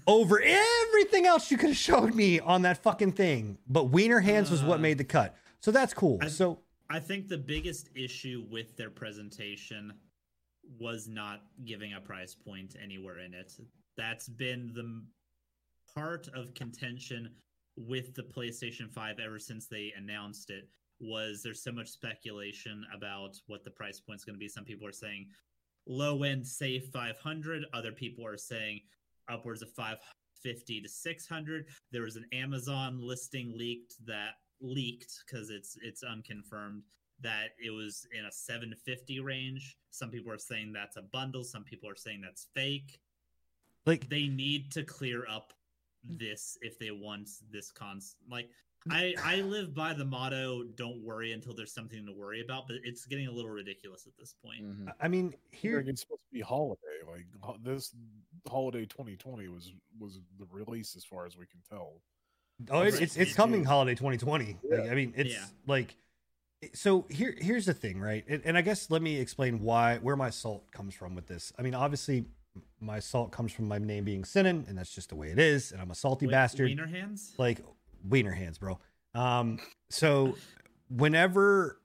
[0.08, 3.58] over everything else you could have showed me on that fucking thing.
[3.68, 5.36] But Wiener Hands was what Uh, made the cut.
[5.62, 6.18] So that's cool.
[6.22, 9.94] I- So I think the biggest issue with their presentation
[10.80, 13.56] was not giving a price point anywhere in it.
[13.96, 15.04] That's been the
[15.96, 17.30] part of contention
[17.78, 20.68] with the PlayStation 5 ever since they announced it
[21.00, 24.48] was there's so much speculation about what the price point's going to be.
[24.48, 25.28] Some people are saying
[25.88, 28.82] low end say 500, other people are saying
[29.30, 31.66] upwards of 550 to 600.
[31.92, 36.84] There was an Amazon listing leaked that leaked because it's it's unconfirmed
[37.22, 39.78] that it was in a 750 range.
[39.92, 43.00] Some people are saying that's a bundle, some people are saying that's fake.
[43.86, 45.54] like They need to clear up
[46.10, 48.50] this if they want this cons like
[48.90, 52.78] I I live by the motto don't worry until there's something to worry about, but
[52.84, 54.60] it's getting a little ridiculous at this point.
[54.60, 56.80] hmm I mean here Here it's supposed to be holiday.
[57.08, 57.26] Like
[57.64, 57.96] this
[58.48, 62.02] holiday 2020 was was the release as far as we can tell.
[62.70, 63.04] Oh, it's Right.
[63.04, 63.36] it's, it's Yeah.
[63.36, 64.60] coming holiday 2020.
[64.70, 64.78] Yeah.
[64.78, 65.46] Like, I mean, it's Yeah.
[65.66, 65.96] like
[66.74, 68.24] so here here's the thing, right?
[68.28, 71.52] And, and I guess let me explain why where my salt comes from with this.
[71.58, 72.26] I mean, obviously
[72.80, 75.72] my salt comes from my name being Sinan, and that's just the way it is,
[75.72, 76.68] and I'm a salty Wait, bastard.
[76.70, 77.34] Wiener hands?
[77.38, 77.60] Like
[78.08, 78.80] wiener hands, bro.
[79.14, 80.36] Um so
[80.90, 81.80] whenever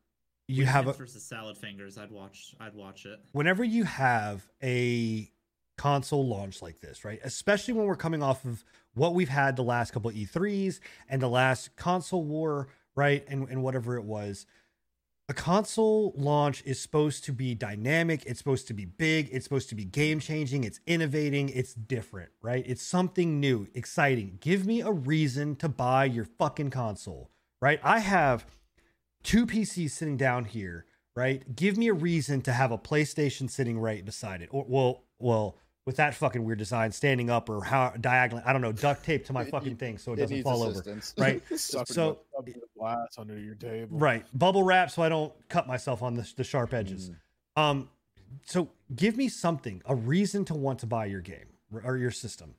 [0.47, 1.97] you Wiener have a versus salad fingers.
[1.97, 2.55] I'd watch.
[2.61, 3.21] I'd watch it.
[3.33, 5.31] whenever you have a
[5.79, 7.21] console launch like this, right?
[7.25, 8.65] Especially when we're coming off of
[8.95, 13.25] what we've had the last couple E3s and the last console war, right?
[13.29, 14.45] And, and whatever it was.
[15.31, 18.25] A console launch is supposed to be dynamic.
[18.27, 19.29] It's supposed to be big.
[19.31, 20.65] It's supposed to be game changing.
[20.65, 21.51] It's innovating.
[21.51, 22.65] It's different, right?
[22.67, 24.39] It's something new, exciting.
[24.41, 27.31] Give me a reason to buy your fucking console,
[27.63, 27.79] right?
[27.85, 28.45] I have
[29.23, 31.55] two PCs sitting down here, right?
[31.55, 34.49] Give me a reason to have a PlayStation sitting right beside it.
[34.51, 35.57] Or well, well,
[35.91, 39.25] with that fucking weird design, standing up or how diagonal, I don't know, duct tape
[39.25, 41.01] to my fucking thing so it It doesn't needs fall over.
[41.19, 41.43] right?
[41.59, 42.19] So-
[42.79, 43.99] glass under your table.
[43.99, 44.25] Right.
[44.33, 47.11] Bubble wrap so I don't cut myself on the, the sharp edges.
[47.11, 47.61] Mhm.
[47.61, 47.89] Um,
[48.47, 51.49] so give me something, a reason to want to buy your game
[51.85, 52.55] or your system.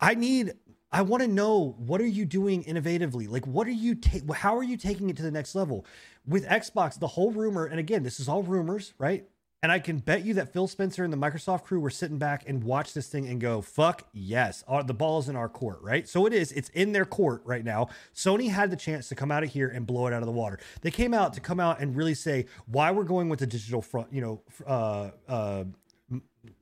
[0.00, 0.52] I need
[0.92, 3.28] I want to know what are you doing innovatively?
[3.28, 5.84] Like, what are you ta- How are you taking it to the next level?
[6.26, 9.28] With Xbox, the whole rumor, and again, this is all rumors, right?
[9.60, 12.44] And I can bet you that Phil Spencer and the Microsoft crew were sitting back
[12.48, 16.08] and watch this thing and go, fuck yes, Our- the is in our court, right?
[16.08, 17.88] So it is, it's in their court right now.
[18.14, 20.32] Sony had the chance to come out of here and blow it out of the
[20.32, 20.60] water.
[20.82, 23.82] They came out to come out and really say why we're going with the digital
[23.82, 25.64] front, you know, uh, uh,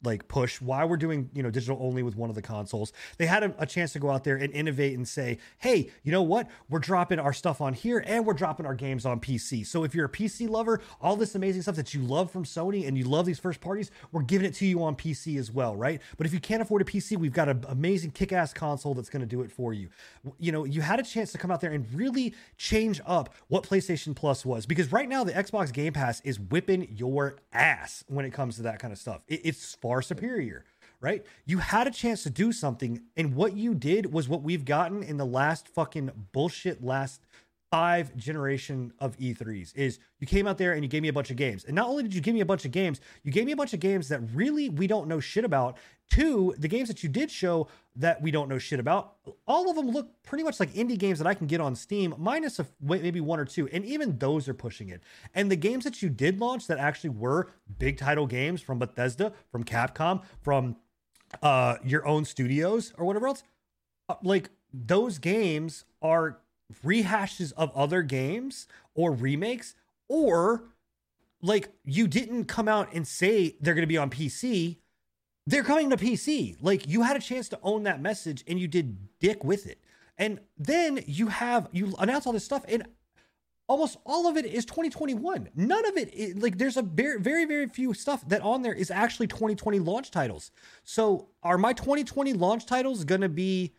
[0.03, 0.61] like push.
[0.61, 2.93] Why we're doing you know digital only with one of the consoles.
[3.19, 6.13] They had a, a, chance to go out there and innovate and say hey you
[6.13, 6.49] know what?
[6.69, 9.95] We're dropping our stuff on here and we're dropping our games on pc so if
[9.95, 13.05] you're a pc lover all this amazing stuff that you love from sony and you
[13.05, 16.01] love these first parties we're giving it to you on pc as well right?
[16.17, 19.21] But if you can't afford a pc we've got an amazing kick-ass console that's going
[19.21, 19.89] to do it for you.
[20.39, 23.65] You know you had a chance to come out there and really change up what
[23.65, 28.25] playstation plus was because right now the xbox game pass is whipping your ass when
[28.25, 29.23] it comes to that kind of stuff.
[29.29, 30.65] It, it's far superior,
[31.01, 31.25] right?
[31.45, 35.03] You had a chance to do something, and what you did was what we've gotten
[35.03, 37.21] in the last fucking bullshit last
[37.71, 41.31] five generation of E3s is you came out there and you gave me a bunch
[41.31, 41.65] of games.
[41.65, 43.57] And not only did you give me a bunch of games, you gave me a
[43.57, 45.77] bunch of games that really we don't know shit about.
[46.11, 49.77] Two, the games that you did show that we don't know shit about, all of
[49.77, 52.67] them look pretty much like indie games that I can get on Steam, minus a,
[52.81, 53.69] maybe one or two.
[53.69, 55.03] And even those are pushing it.
[55.35, 57.49] And the games that you did launch that actually were
[57.79, 60.77] big title games from Bethesda, from Capcom, from
[61.43, 63.43] uh, your own studios or whatever else,
[64.09, 66.39] uh, like those games are
[66.85, 69.75] rehashes of other games or remakes
[70.09, 70.65] or
[71.43, 74.79] like you didn't come out and say they're going to be on PC
[75.47, 78.69] they're coming to PC like you had a chance to own that message and you
[78.69, 79.81] did dick with it.
[80.19, 82.85] And then you have you announce all this stuff and
[83.69, 87.45] almost all of it is 2021 none of it is, like there's a very very
[87.45, 90.51] very few stuff that on there is actually 2020 launch titles.
[90.85, 93.73] So are my 2020 launch titles going to be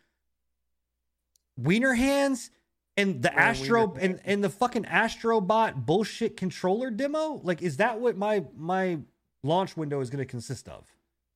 [1.56, 2.50] wiener hands
[2.96, 7.40] and the Astro and, and the fucking Astrobot bullshit controller demo?
[7.42, 8.98] Like, is that what my my
[9.42, 10.84] launch window is going to consist of?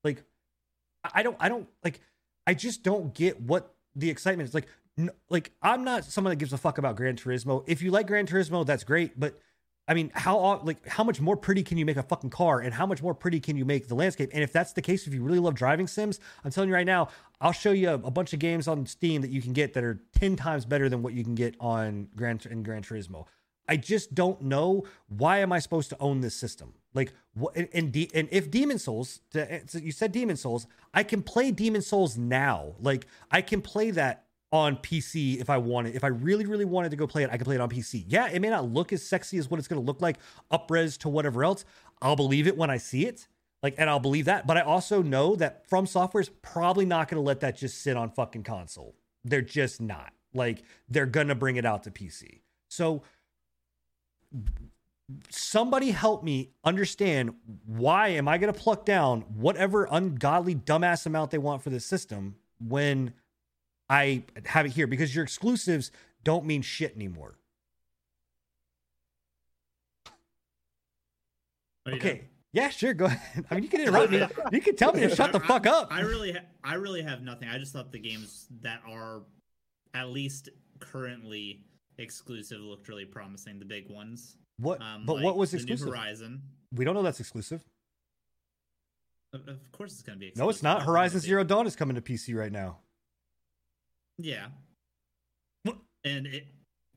[0.05, 0.25] Like,
[1.15, 2.01] I don't I don't like
[2.47, 4.55] I just don't get what the excitement is.
[4.55, 4.69] Like,
[5.29, 7.65] like I'm not someone that gives a fuck about Gran Turismo.
[7.67, 9.39] If you like Gran Turismo, that's great, but
[9.89, 12.73] I mean, how like how much more pretty can you make a fucking car, and
[12.73, 14.31] how much more pretty can you make the landscape?
[14.33, 16.87] And if that's the case, if you really love driving sims, I'm telling you right
[16.87, 17.09] now,
[17.41, 19.83] I'll show you a, a bunch of games on Steam that you can get that
[19.83, 23.27] are ten times better than what you can get on Gran in Gran Turismo.
[23.69, 26.75] I just don't know why am I supposed to own this system?
[26.95, 29.21] Like what and and, and if Demon Souls,
[29.73, 32.75] you said Demon Souls, I can play Demon Souls now.
[32.81, 35.97] Like I can play that on PC if I wanted.
[35.97, 38.05] If I really, really wanted to go play it, I could play it on PC.
[38.07, 40.19] Yeah, it may not look as sexy as what it's going to look like
[40.53, 41.65] upres to whatever else.
[42.03, 43.27] I'll believe it when I see it.
[43.63, 44.47] Like, and I'll believe that.
[44.47, 47.83] But I also know that From Software is probably not going to let that just
[47.83, 48.95] sit on fucking console.
[49.25, 50.13] They're just not.
[50.35, 52.41] Like, they're going to bring it out to PC.
[52.69, 53.03] So,
[55.29, 57.35] somebody help me understand
[57.67, 61.85] why am I going to pluck down whatever ungodly dumbass amount they want for this
[61.85, 63.15] system when
[63.89, 65.91] I have it here because your exclusives
[66.25, 67.37] don't mean shit anymore.
[71.87, 72.29] Oh, okay.
[72.53, 72.95] Yeah, sure.
[72.95, 73.45] Go ahead.
[73.51, 74.25] I mean, you can interrupt me.
[74.53, 75.89] You can tell me to shut the fuck up.
[75.91, 77.49] I really, ha- I really have nothing.
[77.49, 79.23] I just thought the games that are,
[79.95, 81.65] at least currently
[81.99, 83.59] exclusive, looked really promising.
[83.59, 84.37] The big ones.
[84.59, 84.81] What?
[84.81, 85.89] Um, but like what was exclusive?
[85.89, 86.43] Horizon.
[86.75, 87.65] We don't know that's exclusive.
[89.33, 90.29] Of, of course, it's going to be.
[90.29, 90.45] Exclusive.
[90.45, 90.83] No, it's not.
[90.83, 92.79] Horizon Zero Dawn is coming to PC right now.
[94.19, 94.47] Yeah.
[96.05, 96.47] And it,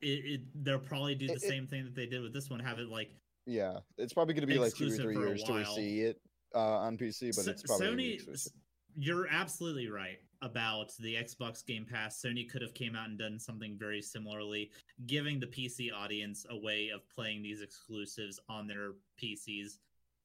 [0.02, 2.60] it, it they'll probably do the it, same thing that they did with this one.
[2.60, 3.12] Have it like.
[3.46, 6.20] Yeah, it's probably going to be like two or three years to see it
[6.56, 8.50] uh, on PC, but so, it's probably Sony.
[8.98, 12.22] You're absolutely right about the Xbox Game Pass.
[12.22, 14.72] Sony could have came out and done something very similarly,
[15.08, 18.92] giving the PC audience a way of playing these exclusives on their
[19.22, 19.80] PCs,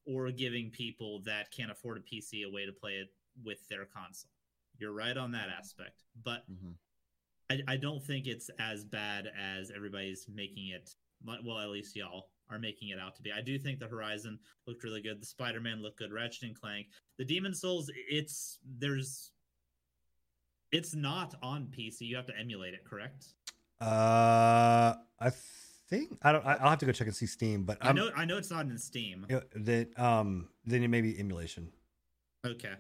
[0.07, 3.09] or giving people that can't afford a PC a way to play it
[3.45, 4.31] with their console.
[4.79, 6.73] You're right on that aspect, but mm-hmm.
[7.51, 10.91] I, I don't think it's as bad as everybody's making it.
[11.25, 13.33] Well, at least y'all are making it out to be.
[13.33, 15.21] I do think the Horizon looked really good.
[15.21, 16.13] The Spider Man looked good.
[16.13, 16.87] Ratchet and Clank.
[17.19, 17.91] The Demon Souls.
[18.09, 19.33] It's there's.
[20.73, 22.03] It's not on PC.
[22.03, 23.27] You have to emulate it, correct?
[23.81, 25.31] Uh, I
[25.89, 26.47] think I don't.
[26.47, 28.51] I'll have to go check and see Steam, but I'm, i know I know it's
[28.51, 29.27] not in Steam.
[29.55, 31.71] That um, then it may be emulation.
[32.47, 32.75] Okay.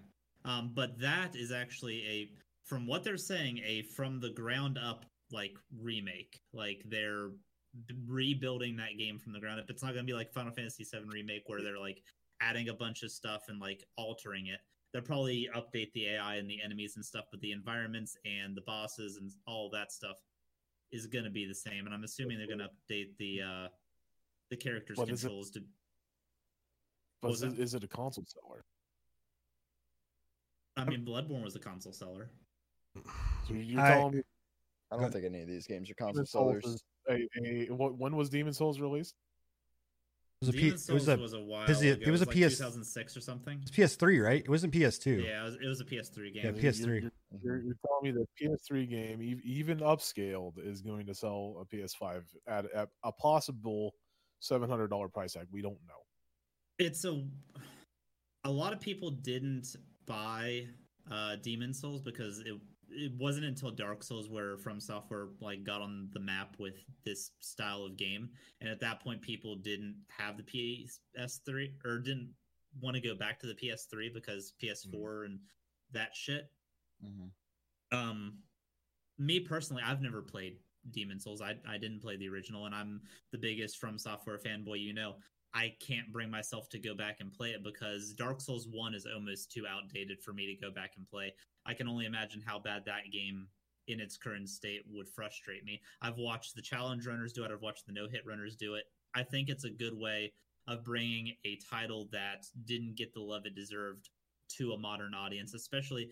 [0.44, 2.30] Um, but that is actually a,
[2.64, 6.40] from what they're saying, a from the ground up like remake.
[6.52, 7.30] Like they're
[8.06, 9.66] rebuilding that game from the ground up.
[9.68, 12.02] It's not going to be like Final Fantasy VII remake where they're like
[12.40, 14.60] adding a bunch of stuff and like altering it.
[14.92, 18.62] They'll probably update the AI and the enemies and stuff, but the environments and the
[18.62, 20.16] bosses and all that stuff
[20.92, 21.86] is going to be the same.
[21.86, 23.68] And I'm assuming they're going to update the uh,
[24.50, 25.62] the characters' But is it- to.
[27.22, 27.58] But is, that?
[27.58, 28.64] is it a console seller?
[30.76, 32.30] I mean, Bloodborne was a console seller.
[33.46, 34.22] So you're I- telling me
[34.92, 36.64] I don't think any of these games are console Demon's sellers.
[36.64, 39.14] is a, a what, when was Demon Souls released?
[40.42, 42.02] It was a, P- Demon's it was a was a while it was a- ago.
[42.06, 43.58] it was a like PS 2006 or something.
[43.60, 44.40] it's PS3, right?
[44.40, 45.22] It wasn't PS2.
[45.22, 46.42] Yeah, it was, it was a PS3 game.
[46.44, 46.86] Yeah, PS3.
[46.86, 47.12] You're,
[47.42, 52.22] you're, you're telling me the PS3 game, even upscaled, is going to sell a PS5
[52.46, 53.94] at, at a possible
[54.38, 55.46] seven hundred dollar price tag.
[55.52, 56.00] We don't know.
[56.78, 57.22] it's a
[58.44, 59.76] a lot of people didn't
[60.06, 60.64] buy
[61.10, 62.54] uh demon souls because it
[62.92, 66.74] it wasn't until dark souls where from software like got on the map with
[67.04, 68.30] this style of game.
[68.60, 72.32] And at that point people didn't have the ps3 or didn't
[72.80, 75.40] want to go back to the ps3 because ps4 and
[75.92, 76.50] that shit.
[77.04, 77.30] Mhm.
[77.92, 78.42] um
[79.18, 80.58] me personally i've never played
[80.90, 81.40] demon souls.
[81.42, 85.16] I i didn't play the original and i'm the biggest from software fanboy you know.
[85.52, 89.04] I can't bring myself to go back and play it because dark souls 1 is
[89.04, 91.34] almost too outdated for me to go back and play
[91.70, 93.46] i can only imagine how bad that game
[93.88, 95.80] in its current state would frustrate me.
[96.00, 97.50] I've watched the challenge runners do it.
[97.50, 98.84] I've watched the no hit runners do it.
[99.16, 100.32] I think it's a good way
[100.68, 104.08] of bringing a title that didn't get the love it deserved
[104.56, 106.10] to a modern audience especially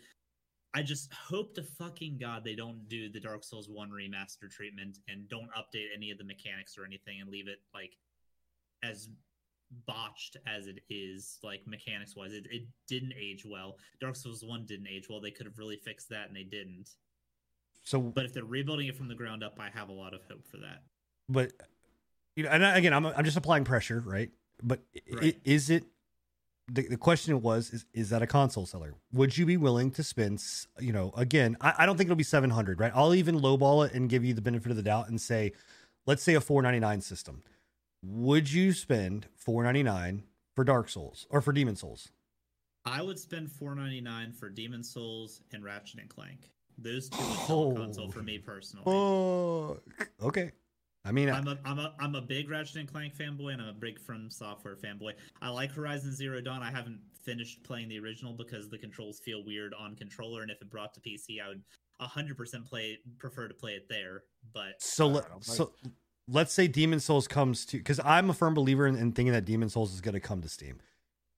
[0.74, 4.98] I just hope to fucking god they don't do the Dark Souls 1 remaster treatment
[5.08, 7.96] and don't update any of the mechanics or anything and leave it like
[8.82, 9.08] as
[9.86, 14.64] botched as it is like mechanics wise it, it didn't age well dark souls 1
[14.66, 16.88] didn't age well they could have really fixed that and they didn't
[17.84, 20.20] So, but if they're rebuilding it from the ground up i have a lot of
[20.30, 20.82] hope for that
[21.28, 21.52] but
[22.38, 24.30] you know, and again, I'm I'm just applying pressure, right?
[24.62, 24.80] But
[25.12, 25.36] Right.
[25.44, 25.84] is it
[26.70, 28.94] the, the question was is is that a console seller?
[29.12, 30.40] Would you be willing to spend,
[30.78, 32.92] you know, again, I, I don't think it'll be 700, right?
[32.94, 35.50] I'll even lowball it and give you the benefit of the doubt and say,
[36.06, 37.42] let's say a 499 system.
[38.02, 40.24] Would you spend 499
[40.54, 42.10] for Dark Souls or for Demon Souls?
[42.86, 47.74] i would spend 499 for demon souls and ratchet and clank those two sell oh.
[47.74, 49.78] console for me personally Oh,
[50.22, 50.52] okay.
[51.04, 53.68] I mean, I'm a I'm a I'm a big Ratchet and Clank fanboy, and I'm
[53.68, 55.12] a big From Software fanboy.
[55.40, 56.62] I like Horizon Zero Dawn.
[56.62, 60.60] I haven't finished playing the original because the controls feel weird on controller, and if
[60.60, 61.62] it brought to PC, I would
[62.00, 64.24] 100% play prefer to play it there.
[64.52, 65.72] But so I let, so
[66.28, 69.44] let's say Demon Souls comes to because I'm a firm believer in, in thinking that
[69.44, 70.78] Demon Souls is going to come to Steam,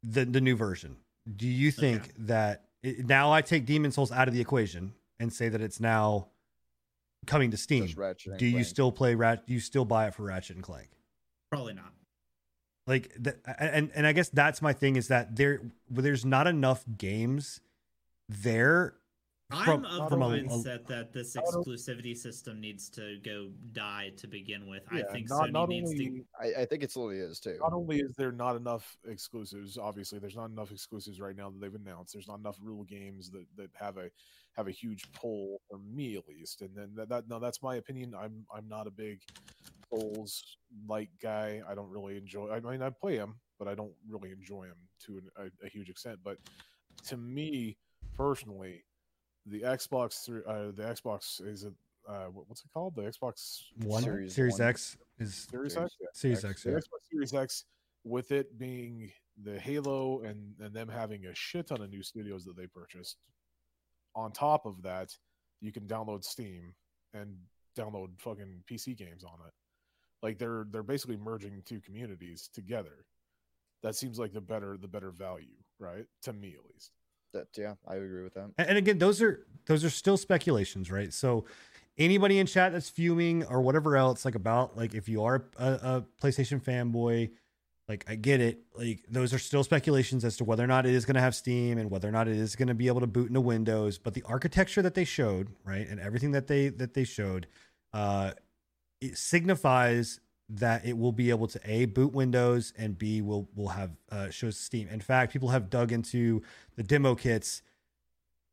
[0.03, 0.97] the the new version.
[1.37, 2.13] Do you think Okay.
[2.19, 5.81] that it, now I take Demon Souls out of the equation and say that it's
[5.81, 6.29] now
[7.27, 7.85] coming to Steam?
[7.87, 8.67] Just Ratchet and Do you Clank.
[8.67, 9.47] still play Rat?
[9.47, 10.89] Do you still buy it for Ratchet and Clank?
[11.51, 11.93] probably not.
[12.87, 16.85] Like that, and and I guess that's my thing is that there there's not enough
[16.97, 17.61] games
[18.29, 18.95] there.
[19.51, 23.19] From- I'm of the from a- mindset that this I don't- exclusivity system needs to
[23.25, 24.85] go die to begin with.
[24.93, 26.25] Yeah, I think not, Sony not needs only to.
[26.41, 27.57] I, I think it slowly is too.
[27.61, 31.61] not only is there not enough exclusives, obviously there's not enough exclusives right now that
[31.61, 32.13] they've announced.
[32.13, 34.11] There's not enough rule games that, that have a
[34.57, 36.63] have a huge pull for me at least.
[36.63, 38.15] And then that, that no, that's my opinion.
[38.15, 39.21] I'm I'm not a big
[39.91, 40.57] Souls
[40.89, 41.61] like guy.
[41.69, 42.51] I don't really enjoy.
[42.51, 44.77] I mean, I play them, but I don't really enjoy them
[45.07, 46.21] to an, a, a huge extent.
[46.23, 46.39] But
[47.09, 47.77] to me
[48.17, 48.85] personally,
[49.51, 51.73] the Xbox three, uh, the Xbox is it
[52.09, 52.95] uh, what's it called?
[52.95, 54.69] The Xbox One Series Series, one.
[54.69, 55.97] X is Series X.
[56.01, 56.07] Yeah.
[56.15, 56.63] Series X.
[56.63, 56.77] The Yeah.
[56.77, 57.65] Xbox Series X,
[58.05, 62.45] with it being the Halo and and them having a shit ton of new studios
[62.45, 63.19] that they purchased.
[64.15, 65.17] On top of that,
[65.61, 66.75] you can download Steam
[67.15, 67.37] and
[67.79, 69.53] download fucking PC games on it.
[70.23, 73.05] Like they're they're basically merging two communities together.
[73.83, 76.07] That seems like the better the better value, right?
[76.23, 76.93] To me at least.
[77.33, 78.51] That yeah, I agree with that.
[78.59, 81.13] And again, those are those are still speculations, right?
[81.13, 81.45] So
[81.99, 85.73] anybody in chat that's fuming or whatever else, like about like if you are a,
[85.73, 87.31] a PlayStation fanboy,
[87.89, 88.61] like I get it.
[88.75, 91.35] Like those are still speculations as to whether or not it is going to have
[91.35, 93.99] Steam and whether or not it is going to be able to boot into Windows.
[93.99, 97.47] But the architecture that they showed, right, and everything that they that they showed,
[97.93, 98.33] uh,
[99.01, 100.21] it signifies
[100.53, 104.31] that it will be able to a boot Windows and b will will have uh,
[104.31, 104.89] shows Steam.
[104.89, 106.43] In fact, people have dug into
[106.77, 107.63] the demo kits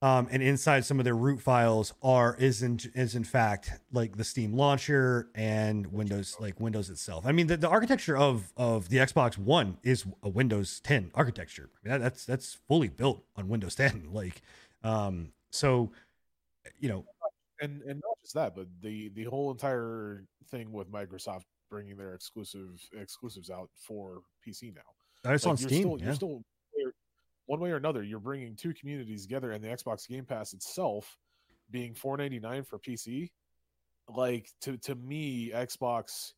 [0.02, 4.16] um, and inside some of their root files are is in is in fact like
[4.16, 7.26] the Steam launcher and Windows like Windows itself.
[7.26, 11.70] I mean, the, the architecture of of the Xbox One is a Windows 10 architecture.
[11.74, 14.10] I mean, that, that's that's fully built on Windows 10.
[14.12, 14.44] Like,
[14.84, 15.92] um, so
[16.80, 17.06] you know,
[17.60, 22.14] And and not just that, but the the whole entire thing with Microsoft bringing their
[22.14, 25.32] exclusive exclusives out for PC now.
[25.32, 25.82] it's Like, on you're Steam.
[25.82, 26.06] Still, yeah.
[26.06, 26.44] You're still
[27.48, 31.18] one way or another, you're bringing two communities together, and the Xbox Game Pass itself
[31.72, 33.32] being 4.99 for PC.
[34.14, 36.34] Like to to me, Xbox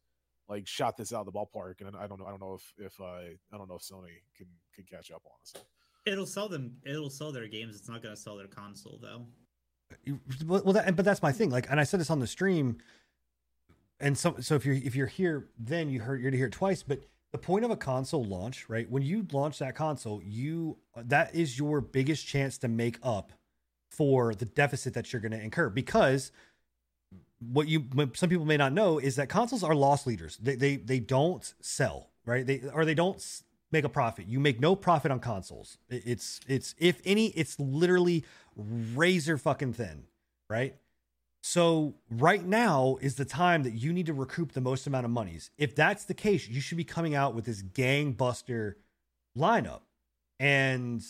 [0.48, 2.26] like shot this out of the ballpark, and I don't know.
[2.26, 5.22] I don't know if if uh, I don't know if Sony can can catch up.
[5.32, 5.62] Honestly,
[6.08, 6.78] It'll sell them.
[6.84, 7.76] It'll sell their games.
[7.76, 9.28] It's not going to sell their console though.
[10.04, 11.52] You- well, well, that, but that's my thing.
[11.52, 12.78] Like, and I said this on the stream,
[14.00, 16.54] and so so if you're if you're here, then you heard you're to hear it
[16.54, 16.84] twice.
[16.84, 18.90] But the point of a console launch, right?
[18.90, 23.34] When you launch that console, you that is your biggest chance to make up
[23.92, 26.32] for the deficit that you're going to incur because
[27.40, 30.38] what you some people may not know is that consoles are loss leaders.
[30.38, 32.46] They they they don't sell, right?
[32.46, 33.24] They or they don't
[33.72, 34.28] make a profit.
[34.28, 35.78] You make no profit on consoles.
[35.90, 38.26] It's it's if any, it's literally
[38.56, 40.04] razor fucking thin,
[40.50, 40.76] right?
[41.42, 45.12] So right now is the time that you need to recoup the most amount of
[45.12, 45.52] monies.
[45.58, 48.76] If that's the case, you should be coming out with this gangbuster
[49.38, 49.82] lineup,
[50.40, 51.02] and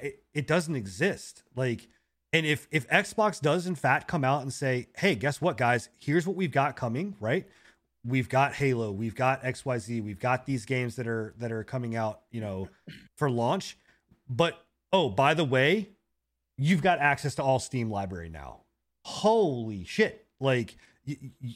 [0.00, 1.42] it, it doesn't exist.
[1.56, 1.88] Like,
[2.32, 5.88] and if if Xbox does in fact come out and say, "Hey, guess what, guys?
[5.98, 7.46] Here's what we've got coming," right?
[8.04, 11.96] We've got Halo, we've got XYZ, we've got these games that are that are coming
[11.96, 12.68] out, you know,
[13.16, 13.76] for launch.
[14.28, 15.90] But oh, by the way,
[16.56, 18.60] you've got access to all Steam library now.
[19.06, 20.26] Holy shit!
[20.40, 20.76] Like,
[21.06, 21.54] y- y-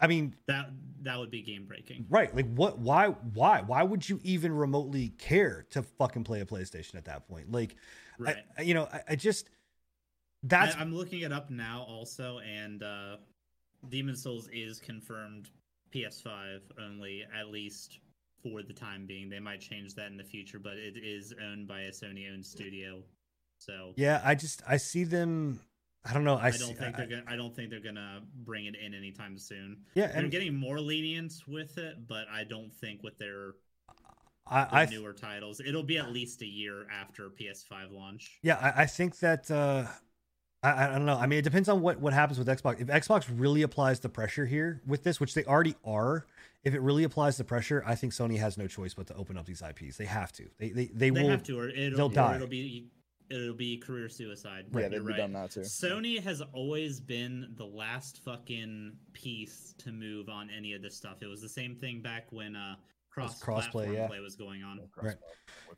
[0.00, 0.70] I mean, That
[1.02, 2.06] that would be game breaking.
[2.08, 2.32] right?
[2.34, 2.78] Like, what?
[2.78, 3.08] Why?
[3.08, 3.60] Why?
[3.62, 7.50] Why would you even remotely care to fucking play a PlayStation at that point?
[7.50, 7.74] Like,
[8.18, 8.36] Right.
[8.56, 9.48] I, you know, I, I just
[10.44, 13.16] that's I, I'm looking it up now also, and uh,
[13.88, 15.50] Demon Souls is confirmed
[15.92, 17.98] PS5 only, at least
[18.44, 19.28] for the time being.
[19.28, 23.02] They might change that in the future, but it is owned by a Sony-owned studio.
[23.58, 24.20] So yeah.
[24.24, 25.58] I just I see them.
[26.04, 26.34] I don't know.
[26.36, 27.22] I, I, don't think I- they're gonna.
[27.28, 29.78] I don't think they're gonna bring it in anytime soon.
[29.94, 33.52] yeah, They're and getting more lenient with it, but I don't think with their,
[34.46, 38.38] I, I newer titles, it'll be at least a year after PS5 launch.
[38.42, 39.84] Yeah, I, I think that uh,
[40.64, 41.16] I, I don't know.
[41.16, 42.80] I mean, it depends on what what happens with Xbox.
[42.80, 46.26] If Xbox really applies the pressure here with this, which they already are,
[46.64, 49.38] if it really applies the pressure, I think Sony has no choice but to open
[49.38, 49.98] up these IPs.
[49.98, 50.48] They have to.
[50.58, 51.30] They they they, They will.
[51.30, 52.34] have to, or it'll, they'll or die.
[52.36, 52.88] it'll be
[53.32, 54.66] it'll be career suicide.
[54.74, 55.16] Yeah, they'd be right.
[55.16, 55.60] dumb not to.
[55.60, 61.22] Sony has always been the last fucking piece to move on any of this stuff.
[61.22, 62.76] It was the same thing back when uh
[63.10, 64.06] cross crossplay, yeah.
[64.06, 64.80] play was going on.
[65.00, 65.16] Right.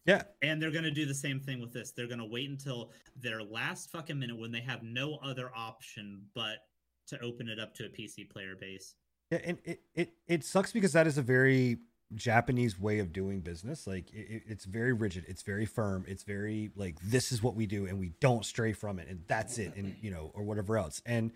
[0.06, 1.92] Yeah, And they're gonna do the same thing with this.
[1.92, 6.58] They're gonna wait until their last fucking minute when they have no other option but
[7.06, 8.94] to open it up to a PC player base.
[9.30, 11.78] yeah, and it it it sucks because that is a very
[12.14, 13.86] Japanese way of doing business.
[13.86, 17.54] Like it, it- it's very rigid, it's very firm, it's very like this is what
[17.54, 20.42] we do, and we don't stray from it, and that's it, and you know, or
[20.44, 21.02] whatever else.
[21.06, 21.32] And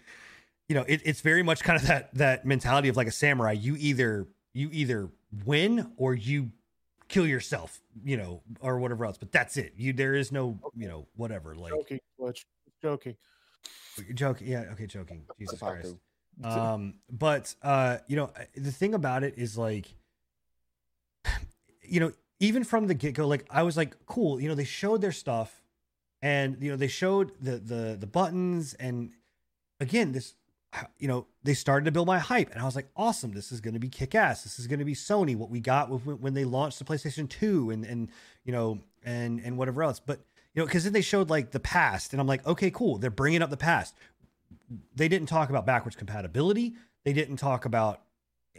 [0.68, 3.52] you know, it, it's very much kind of that that mentality of like a samurai.
[3.52, 5.10] You either you either
[5.44, 6.50] win or you
[7.09, 9.16] kill yourself, you know, or whatever else.
[9.18, 9.72] But that's it.
[9.76, 11.55] You there is no you know whatever.
[11.55, 11.98] Like joking.
[12.82, 13.16] Joking.
[14.14, 14.46] joking.
[14.46, 15.24] Yeah, okay, joking.
[15.38, 15.96] Jesus Christ.
[16.44, 19.86] Um, but uh, you know, the thing about it is like,
[21.89, 24.40] you know, even from the get go, like I was like, cool.
[24.40, 25.62] You know, they showed their stuff,
[26.23, 29.10] and you know, they showed the the the buttons, and
[29.81, 30.35] again, this,
[30.98, 33.32] you know, they started to build my hype, and I was like, awesome.
[33.32, 34.43] This is going to be kick ass.
[34.43, 35.36] This is going to be Sony.
[35.36, 38.09] What we got when they launched the PlayStation Two, and and
[38.44, 40.01] you know, and and whatever else.
[40.01, 40.20] But
[40.55, 42.98] you know, because then they showed like the past, and I'm like, okay, cool.
[42.98, 43.94] They're bringing up the past
[44.94, 46.74] they didn't talk about backwards compatibility.
[47.05, 48.02] They didn't talk about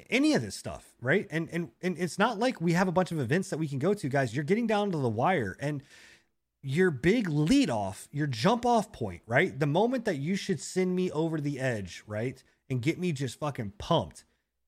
[0.10, 1.28] any of this stuff, right?
[1.30, 3.80] And and and it's not like we have a bunch of events that we can
[3.80, 4.36] go to, guys.
[4.36, 5.84] You're getting down to the wire, and
[6.62, 9.58] your big lead off, your jump off point, right?
[9.58, 13.40] The moment that you should send me over the edge, right, and get me just
[13.40, 14.26] fucking pumped.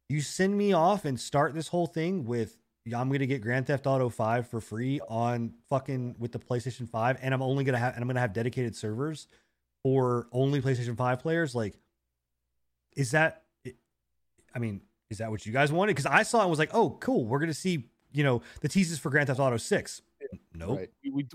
[0.10, 3.86] You send me off and start this whole thing with I'm gonna get Grand Theft
[3.86, 7.94] Auto 5 for free on fucking with the PlayStation 5, and I'm only gonna have
[7.94, 9.28] and I'm gonna have dedicated servers
[9.84, 11.76] for only PlayStation 5 players, like,
[12.96, 13.44] is that,
[14.54, 14.82] I mean,
[15.12, 15.92] is that what you guys wanted?
[15.92, 17.26] Because I saw it and was like, oh, cool.
[17.26, 20.02] We're going to see, you know, the teases for Grand Theft Auto 6.
[20.56, 20.80] Nope.
[20.80, 20.90] Right.
[21.04, 21.28] we, we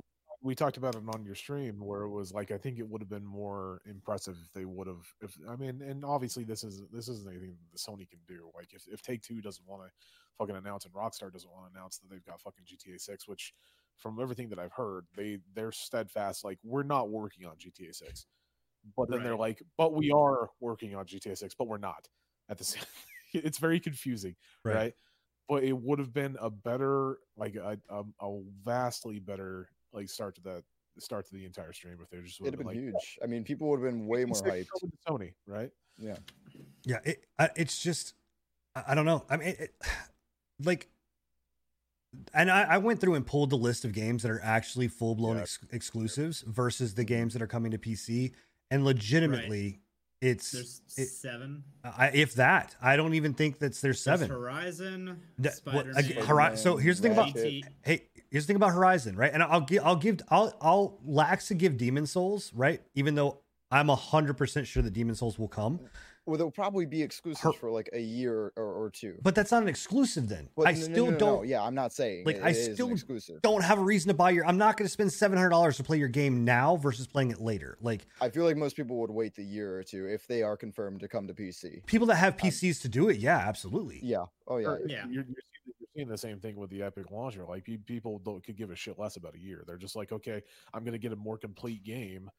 [0.42, 3.02] we talked about it on your stream where it was like I think it would
[3.02, 6.82] have been more impressive if they would have if I mean and obviously this is
[6.92, 9.90] this isn't anything that Sony can do like if, if Take Two doesn't want to
[10.38, 13.54] fucking announce and Rockstar doesn't want to announce that they've got fucking GTA Six which
[13.96, 18.26] from everything that I've heard they they're steadfast like we're not working on GTA Six
[18.96, 22.06] but then they're like but we are working on GTA Six but we're not
[22.48, 22.84] at the same
[23.32, 24.74] it's very confusing Right.
[24.74, 24.94] right,
[25.48, 30.34] but it would have been a better like a, a, a vastly better like start
[30.36, 30.64] to that
[30.98, 33.18] start to the entire stream if they just would have been like, huge.
[33.22, 34.66] I mean, people would have been way more Six hyped.
[34.82, 35.70] over Sony, right?
[35.98, 36.16] Yeah.
[36.84, 36.98] Yeah.
[37.04, 38.14] It, I, it's just,
[38.74, 39.24] I, I don't know.
[39.28, 39.74] I mean, it,
[40.64, 40.88] like,
[42.32, 45.14] and I, I went through and pulled the list of games that are actually full
[45.14, 45.42] blown Yeah.
[45.42, 47.08] ex- exclusives versus the mm-hmm.
[47.08, 48.32] games that are coming to PC,
[48.70, 49.80] and legitimately,
[50.20, 51.62] it's There's it- seven.
[51.84, 52.74] I, if that.
[52.80, 54.30] I don't even think that's there's There's seven.
[54.30, 55.20] Horizon.
[55.38, 57.64] That- what- Spider-Man, again, Hori- so here's the thing about- Ratchet.
[57.82, 59.30] Hey, here's the thing about Horizon, right?
[59.32, 62.80] And I'll give, I'll give, I'll, I'll lax to give Demon Souls, right?
[62.94, 63.40] Even though
[63.70, 65.80] I'm hundred percent sure that Demon Souls will come,
[66.26, 69.16] Well, they'll probably be exclusive Her- for like a year or, or two.
[69.22, 70.28] but that's not an exclusive.
[70.28, 71.46] Then But I no, no, still no, no, don't.
[71.48, 73.40] Yeah, I'm not saying Like, it- I it is an still exclusive.
[73.42, 74.44] Don't have a reason to buy your.
[74.46, 77.30] I'm not going to spend seven hundred dollars to play your game now versus playing
[77.30, 77.78] it later.
[77.80, 80.56] Like I feel like most people would wait the year or two if they are
[80.56, 81.86] confirmed to come to PC.
[81.86, 84.00] people that have PCs to do it, yeah, absolutely.
[84.02, 84.24] Yeah.
[84.48, 84.66] Oh yeah.
[84.68, 85.04] Or Yeah.
[85.06, 87.44] You're, you're, seeing, you're seeing the same thing with the Epic launcher.
[87.48, 89.62] Like people don't could give a shit less about a year.
[89.66, 90.42] They're just like, okay,
[90.74, 92.30] I'm going to get a more complete game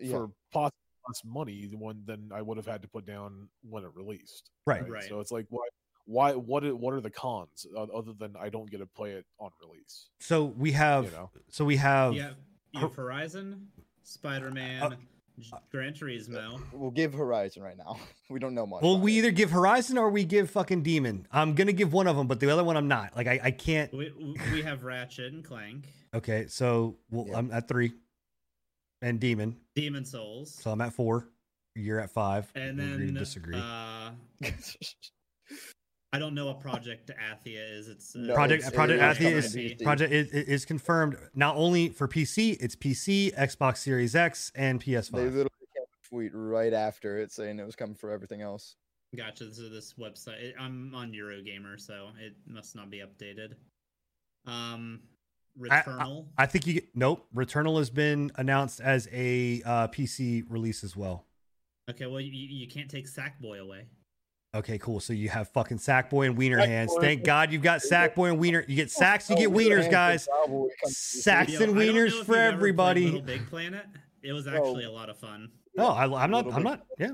[0.00, 0.10] Yeah.
[0.12, 3.84] for possibly less money than one than I would have had to put down when
[3.84, 4.50] it released.
[4.66, 4.88] Right.
[4.88, 5.04] Right.
[5.08, 5.66] So it's like, why,
[6.06, 9.24] why, what, are, what are the cons other than I don't get to play it
[9.38, 10.08] on release?
[10.20, 11.04] So we have.
[11.06, 12.14] You know, So we have.
[12.14, 12.34] You have,
[12.72, 13.68] you have Horizon,
[14.02, 16.60] Spider Man, Uh, Gran Turismo.
[16.72, 17.98] We'll give Horizon right now.
[18.30, 18.82] We don't know much.
[18.82, 19.18] Well, we it.
[19.18, 21.26] either give Horizon or we give fucking Demon.
[21.30, 23.14] I'm gonna give one of them, but the other one I'm not.
[23.14, 23.92] Like I, I can't.
[23.92, 24.12] We,
[24.50, 27.36] we have Ratchet and Clank, Okay, so well, Yeah.
[27.36, 27.92] I'm at three,
[29.04, 31.28] and Demon, Demon Souls, so I'm at four.
[31.76, 32.50] You're at five.
[32.54, 33.56] and We agree then disagree.
[33.56, 34.10] Uh,
[36.12, 37.88] I don't know what Project Athia is.
[37.88, 39.82] It's uh, No, Project it's- Project it is Athia coming is.
[39.82, 44.92] Project is, is confirmed not only for PC, it's PC, Xbox Series X, and they
[44.92, 45.10] PS5.
[45.12, 45.48] They literally
[46.08, 48.76] tweet right after it saying it was coming for everything else.
[49.16, 49.52] Gotcha.
[49.52, 53.54] So this website, I'm on Eurogamer, so it must not be updated.
[54.46, 55.00] Um,
[55.70, 56.26] I- Returnal.
[56.36, 57.26] I think you get, nope.
[57.34, 61.24] Returnal has been announced as a uh, PC release as well.
[61.90, 63.86] okay, well you, you can't take Sackboy away.
[64.54, 65.00] Okay, cool.
[65.00, 66.66] So you have fucking Sackboy and Wiener Sackboy.
[66.66, 66.94] hands.
[67.00, 68.64] Thank God you've got Sackboy and Wiener.
[68.68, 70.26] You get sacks, you Oh, get wieners, guys.
[70.26, 73.04] for Cowboy comes to Sacks and I don't know wieners for you've ever played everybody.
[73.06, 73.84] Little Big Planet.
[74.22, 75.50] It was actually a lot of fun.
[75.76, 76.52] No, I, I'm not.
[76.52, 76.86] I'm not.
[76.98, 77.10] Yeah,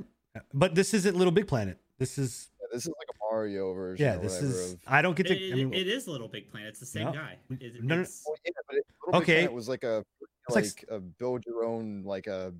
[0.53, 1.79] but this isn't Little Big Planet.
[1.99, 4.05] This is Yeah, this is like a Mario version.
[4.05, 4.17] yeah.
[4.17, 4.75] This is.
[4.75, 4.81] Of...
[4.87, 5.37] I don't get to.
[5.37, 6.71] It, I mean, it is Little Big Planet.
[6.71, 7.13] It's the same No.
[7.13, 7.37] guy.
[7.61, 8.03] It, No, no.
[8.03, 9.35] it's, Well, yeah, but it, Little Okay.
[9.35, 10.05] Planet was like a
[10.49, 12.53] like like a build your own like a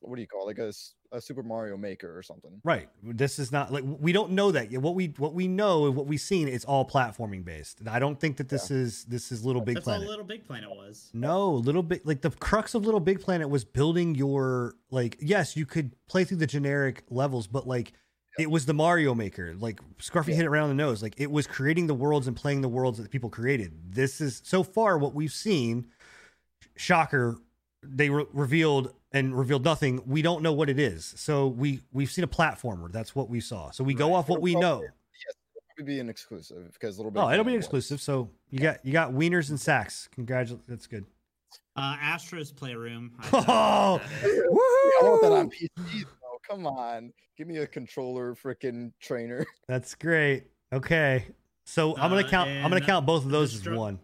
[0.00, 0.58] what do you call it?
[0.58, 0.74] like
[1.12, 2.50] a Super Mario Maker or something.
[2.64, 2.88] right.
[3.02, 4.82] This is not like we don't know that yet.
[4.82, 7.80] What we what we know and what we've seen is all platforming based.
[7.88, 9.84] I don't think that this is this is Little Big planet.
[9.84, 10.04] that's Planet.
[10.04, 11.10] all Little Big Planet was.
[11.12, 15.56] No, Little Big like the crux of Little Big Planet was building your like yes,
[15.56, 17.92] you could play through the generic levels, but like
[18.38, 19.54] it was the Mario Maker.
[19.58, 20.36] Like Scruffy Yeah.
[20.36, 21.02] hit it around the nose.
[21.02, 23.72] Like it was creating the worlds and playing the worlds that the people created.
[23.90, 25.86] This is so far what we've seen.
[26.76, 27.36] Shocker,
[27.82, 30.02] they re- revealed and revealed nothing.
[30.06, 31.12] We don't know what it is.
[31.16, 32.90] So we we've seen a platformer.
[32.90, 33.70] That's what we saw.
[33.70, 34.84] So we go off what It'll we probably- know.
[35.78, 37.64] It'll be an exclusive because a Little Big Oh, it'll be Planet was.
[37.64, 38.00] exclusive.
[38.02, 40.08] So you got you got wieners and sacks.
[40.14, 40.62] Congratulations.
[40.68, 41.04] That's good.
[41.76, 43.12] Uh, Astro's Playroom.
[43.20, 44.92] I Oh, don't know what that is.
[45.00, 46.21] I want that on PC though.
[46.52, 49.46] Come on, give me a controller, freaking trainer.
[49.68, 50.44] That's great.
[50.70, 51.24] Okay.
[51.64, 52.50] So I'm gonna Uh, count.
[52.50, 53.98] I'm gonna count both of those as one.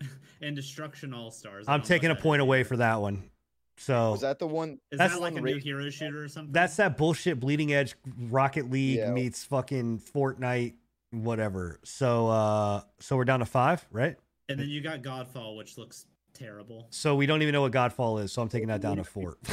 [0.42, 1.64] and Destruction All Stars.
[1.66, 3.30] I'm taking a point away for that one.
[3.78, 4.78] So is that the one?
[4.92, 6.52] Is That's that like a new rate- hero shooter or something?
[6.52, 7.94] that's that bullshit bleeding edge
[8.28, 9.10] Rocket League Yeah.
[9.10, 10.74] meets fucking Fortnite,
[11.10, 11.80] whatever.
[11.84, 14.16] So uh so we're down to five, right?
[14.50, 16.04] And then you got Godfall, which looks
[16.34, 16.86] terrible.
[16.90, 18.30] So we don't even know what Godfall is.
[18.30, 19.38] So I'm taking that down to four.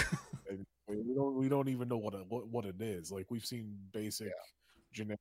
[0.91, 3.11] We we don't we don't even know what it what, what it is.
[3.11, 4.31] Like we've seen basic
[4.93, 5.19] generic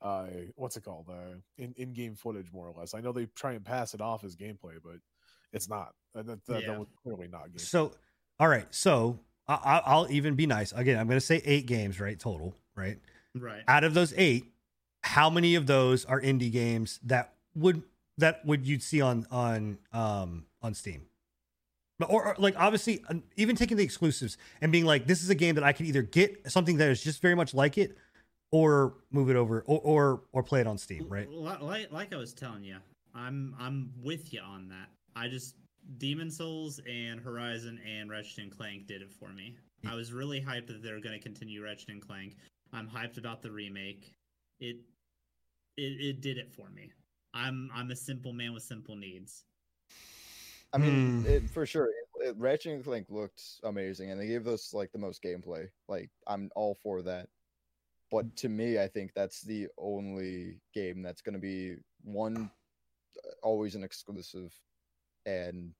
[0.00, 1.06] uh what's it called?
[1.10, 2.94] Uh in in game footage more or less.
[2.94, 4.96] I know they try and pass it off as gameplay, but
[5.52, 5.92] it's not.
[6.14, 6.68] And that, that, Yeah.
[6.72, 7.60] that was clearly not gameplay.
[7.60, 7.92] so
[8.40, 8.66] all right.
[8.72, 9.18] So
[9.48, 10.72] I, I- I'll even be nice.
[10.72, 12.18] Again, I'm gonna say eight games, right?
[12.18, 12.98] Total, right?
[13.34, 13.62] Right.
[13.68, 14.46] out of those eight,
[15.02, 17.82] how many of those are indie games that would
[18.18, 21.02] that would you'd see on on um on Steam?
[21.98, 23.04] But or, or, like obviously
[23.36, 26.02] even taking the exclusives and being like this is a game that I can either
[26.02, 27.96] get something that is just very much like it
[28.50, 31.28] or move it over or or, or play it on Steam, right?
[31.28, 32.76] Like, like I was telling you,
[33.14, 34.88] I'm I'm with you on that.
[35.16, 35.56] I just
[35.98, 39.56] Demon Souls and Horizon and Ratchet and Clank did it for me.
[39.86, 42.36] I was really hyped that they're going to continue Ratchet and Clank.
[42.72, 44.14] I'm hyped about the remake.
[44.60, 44.76] It
[45.76, 46.92] it it did it for me.
[47.34, 49.44] I'm I'm a simple man with simple needs.
[50.72, 51.26] I mean, Hmm.
[51.26, 51.86] it, for sure.
[51.86, 55.68] It, it, Ratchet and Clank looked amazing, and they gave us like the most gameplay.
[55.88, 57.28] Like, I'm all for that.
[58.10, 62.50] But to me, I think that's the only game that's going to be one,
[63.24, 64.54] uh, always an exclusive,
[65.26, 65.72] and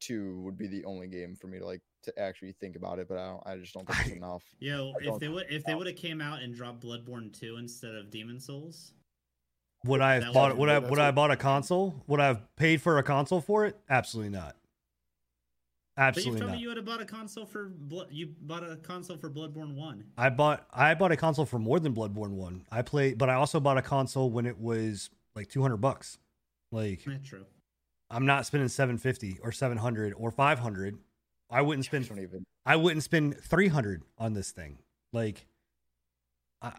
[0.00, 3.08] two would be the only game for me to like to actually think about it.
[3.08, 3.42] But I don't.
[3.46, 4.44] I just don't think it's enough.
[4.58, 7.94] Yo, if they would if they would have came out and dropped Bloodborne 2 instead
[7.94, 8.92] of Demon Souls,
[9.84, 11.94] Would I have bought would I would I have bought a console?
[12.06, 13.76] Would I have paid for a console for it?
[13.88, 14.56] Absolutely not.
[15.96, 16.56] But you Absolutely told not.
[16.56, 19.74] me you would have bought a console for Blo- you bought a console for Bloodborne
[19.74, 20.04] One.
[20.18, 22.64] I bought I bought a console for more than Bloodborne one.
[22.72, 26.18] I played, but I also bought a console when it was like two hundred bucks.
[26.72, 27.44] Like Yeah, true.
[28.10, 30.98] I'm not spending seven fifty or seven hundred or five hundred.
[31.50, 32.44] I wouldn't spend don't.
[32.66, 34.78] I wouldn't spend three hundred on this thing.
[35.12, 35.46] Like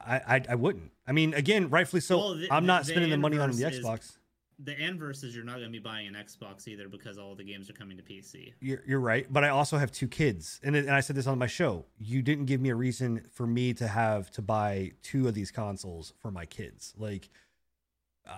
[0.06, 0.92] I, I I wouldn't.
[1.08, 2.18] I mean, again, rightfully so.
[2.18, 4.18] Well, the- I'm not the spending the money on the inverse is- Xbox.
[4.58, 7.44] The inverse is you're not going to be buying an Xbox either because all the
[7.44, 8.54] games are coming to PC.
[8.62, 11.38] You're, you're right, but I also have two kids, and and I said this on
[11.38, 11.86] my show.
[12.00, 15.52] You didn't give me a reason for me to have to buy two of these
[15.52, 16.94] consoles for my kids.
[16.98, 17.28] Like,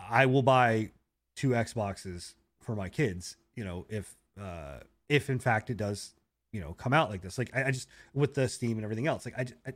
[0.09, 0.89] I will buy
[1.35, 3.37] two Xboxes for my kids.
[3.55, 4.79] You know, if uh,
[5.09, 6.15] if in fact it does,
[6.51, 7.37] you know, come out like this.
[7.37, 9.23] Like, I, I just with the Steam and everything else.
[9.23, 9.73] Like, I, I,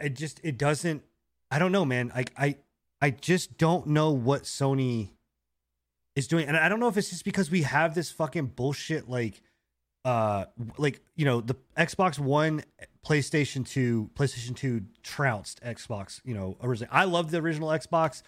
[0.00, 1.02] I just it doesn't.
[1.50, 2.12] I don't know, man.
[2.14, 2.56] Like, I
[3.00, 5.10] I just don't know what Sony
[6.16, 9.08] is doing and i don't know if it's just because we have this fucking bullshit
[9.08, 9.42] like
[10.04, 10.44] uh
[10.78, 12.62] like you know the xbox one
[13.06, 18.22] playstation 2 playstation 2 trounced xbox you know originally i loved the original xbox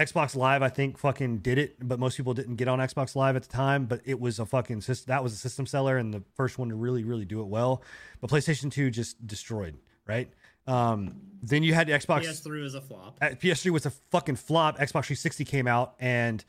[0.00, 3.36] xbox live i think fucking did it but most people didn't get on xbox live
[3.36, 6.22] at the time but it was a fucking that was a system seller and the
[6.34, 7.82] first one to really really do it well
[8.20, 9.76] but playstation 2 just destroyed
[10.06, 10.30] right
[10.66, 13.18] um then you had the xbox PS3 was a flop.
[13.20, 14.76] uh, PS3 was a fucking flop.
[14.78, 16.44] Xbox 360 came out and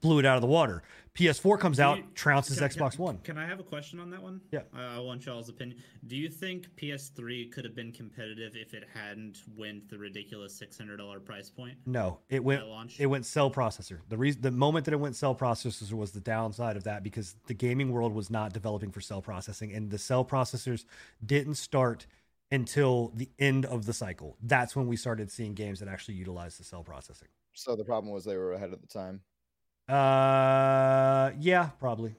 [0.00, 0.82] blew it out of the water.
[1.14, 3.18] PS4 comes out, you- trounces Can- Xbox can- One.
[3.18, 4.40] Can I have a question on that one?
[4.50, 4.60] Yeah.
[4.72, 5.78] I, I want y'all's opinion.
[6.06, 10.78] Do you think PS3 could have been competitive if it hadn't went the ridiculous six
[10.78, 11.76] hundred dollar price point?
[11.86, 12.98] No, it went launch?
[12.98, 13.98] it went cell processor.
[14.08, 17.36] The reason the moment that it went cell processors was the downside of that because
[17.46, 20.86] the gaming world was not developing for cell processing and the cell processors
[21.24, 22.06] didn't start
[22.50, 24.36] until the end of the cycle.
[24.42, 27.28] That's when we started seeing games that actually utilized the cell processing.
[27.52, 29.20] So the problem was they were ahead of the time.
[29.88, 32.14] Uh yeah, probably.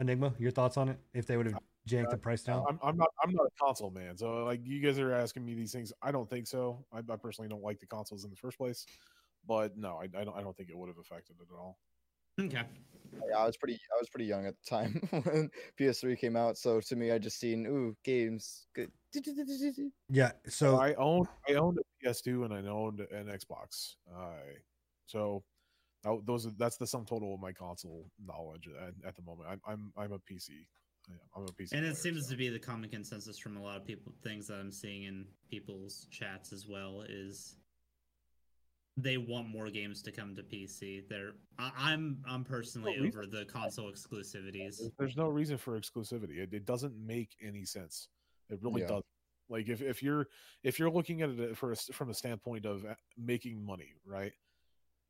[0.00, 0.98] Enigma, your thoughts on it?
[1.14, 2.64] If they would have janked the price down?
[2.68, 3.08] I'm, I'm not.
[3.22, 4.16] I'm not a console man.
[4.16, 5.92] So like you guys are asking me these things.
[6.02, 6.84] I don't think so.
[6.92, 8.86] I, I personally don't like the consoles in the first place.
[9.46, 10.36] But no, I, I don't.
[10.36, 11.78] I don't think it would have affected it at all.
[12.40, 12.62] Okay.
[13.28, 13.74] Yeah, I was pretty.
[13.74, 15.50] I was pretty young at the time when
[15.80, 16.58] PS3 came out.
[16.58, 18.66] So to me, I just seen ooh games.
[18.74, 18.90] Good.
[20.10, 21.28] Yeah, so I owned.
[21.48, 23.94] I owned a PS2 and I owned an Xbox.
[24.14, 24.52] Uh,
[25.06, 25.42] so
[26.04, 26.46] that, those.
[26.46, 29.48] Are, that's the sum total of my console knowledge at, at the moment.
[29.50, 29.60] I'm.
[29.66, 29.92] I'm.
[29.96, 30.66] I'm a PC.
[31.36, 31.72] I'm a PC.
[31.72, 32.32] And player, it seems so.
[32.32, 34.12] to be the common consensus from a lot of people.
[34.22, 37.56] Things that I'm seeing in people's chats as well is
[38.96, 41.06] they want more games to come to PC.
[41.08, 44.78] They're I, I'm I'm personally No over the console exclusivities.
[44.78, 46.38] There's- There's no reason for exclusivity.
[46.38, 48.08] It, it doesn't make any sense.
[48.48, 48.88] It really Yeah.
[48.88, 49.04] doesn't.
[49.48, 50.26] Like if, if you're
[50.64, 53.92] if you're looking at it for a, s- from a standpoint of uh, making money,
[54.04, 54.32] right?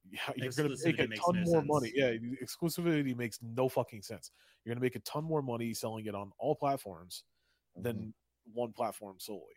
[0.08, 1.68] Yeah, you're going to make a ton no more sense.
[1.68, 1.92] money.
[1.94, 2.12] Yeah,
[2.44, 4.30] exclusivity makes no fucking sense.
[4.64, 7.24] You're going to make a ton more money selling it on all platforms
[7.76, 7.82] Mm-hmm.
[7.82, 8.14] than
[8.54, 9.54] one platform solely,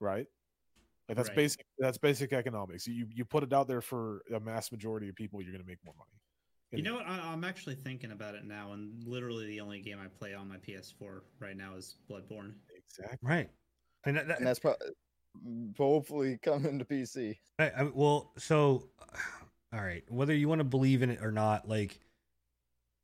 [0.00, 0.26] right?
[1.10, 1.36] Like that's Right.
[1.36, 1.66] basic.
[1.78, 2.86] That's basic economics.
[2.86, 5.68] You you put it out there for a mass majority of people, you're going to
[5.68, 6.12] make more money.
[6.70, 7.06] You know what?
[7.08, 10.48] I, I'm actually thinking about it now, and literally the only game I play on
[10.48, 12.52] my PS4 right now is Bloodborne.
[12.76, 13.18] Exactly.
[13.22, 13.50] right.
[14.06, 14.86] And, that, and that's probably
[15.44, 17.36] mm, hopefully coming to PC.
[17.58, 18.88] I, I, well, so
[19.72, 21.98] all right, whether you want to believe in it or not, like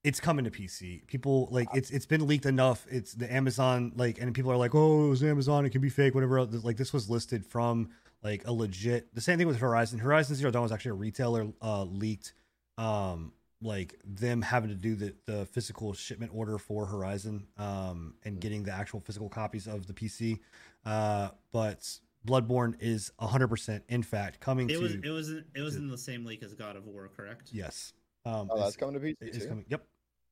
[0.07, 1.07] it's coming to PC.
[1.07, 2.87] People like it's it's been leaked enough.
[2.91, 5.67] It's the Amazon like, and people are like, oh, it was Amazon.
[5.67, 6.15] It can be fake.
[6.15, 6.39] Whatever.
[6.39, 6.65] else.
[6.65, 7.91] Like this was listed from
[8.23, 9.15] like a legit.
[9.15, 9.99] The same thing with Horizon.
[9.99, 12.33] Horizon Zero Dawn was actually a retailer uh, leaked.
[12.79, 18.39] Um, like them having to do the the physical shipment order for Horizon, um, and
[18.41, 20.39] getting the actual physical copies of the PC.
[20.85, 21.89] Uh, but
[22.27, 25.89] Bloodborne is 100% in fact coming It to was it was it was to- in
[25.89, 27.49] the same leak as God of War, correct?
[27.53, 27.93] yes.
[28.27, 29.49] Um, Oh, it's- that's coming to PC it is too.
[29.49, 29.65] coming.
[29.69, 29.87] Yep.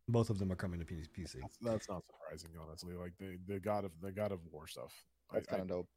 [0.08, 1.40] Both of them are coming to PC.
[1.40, 2.94] That's, that's not surprising, honestly.
[2.94, 4.92] Like the the God of the God of War stuff.
[5.30, 5.88] I, That's kind of dope.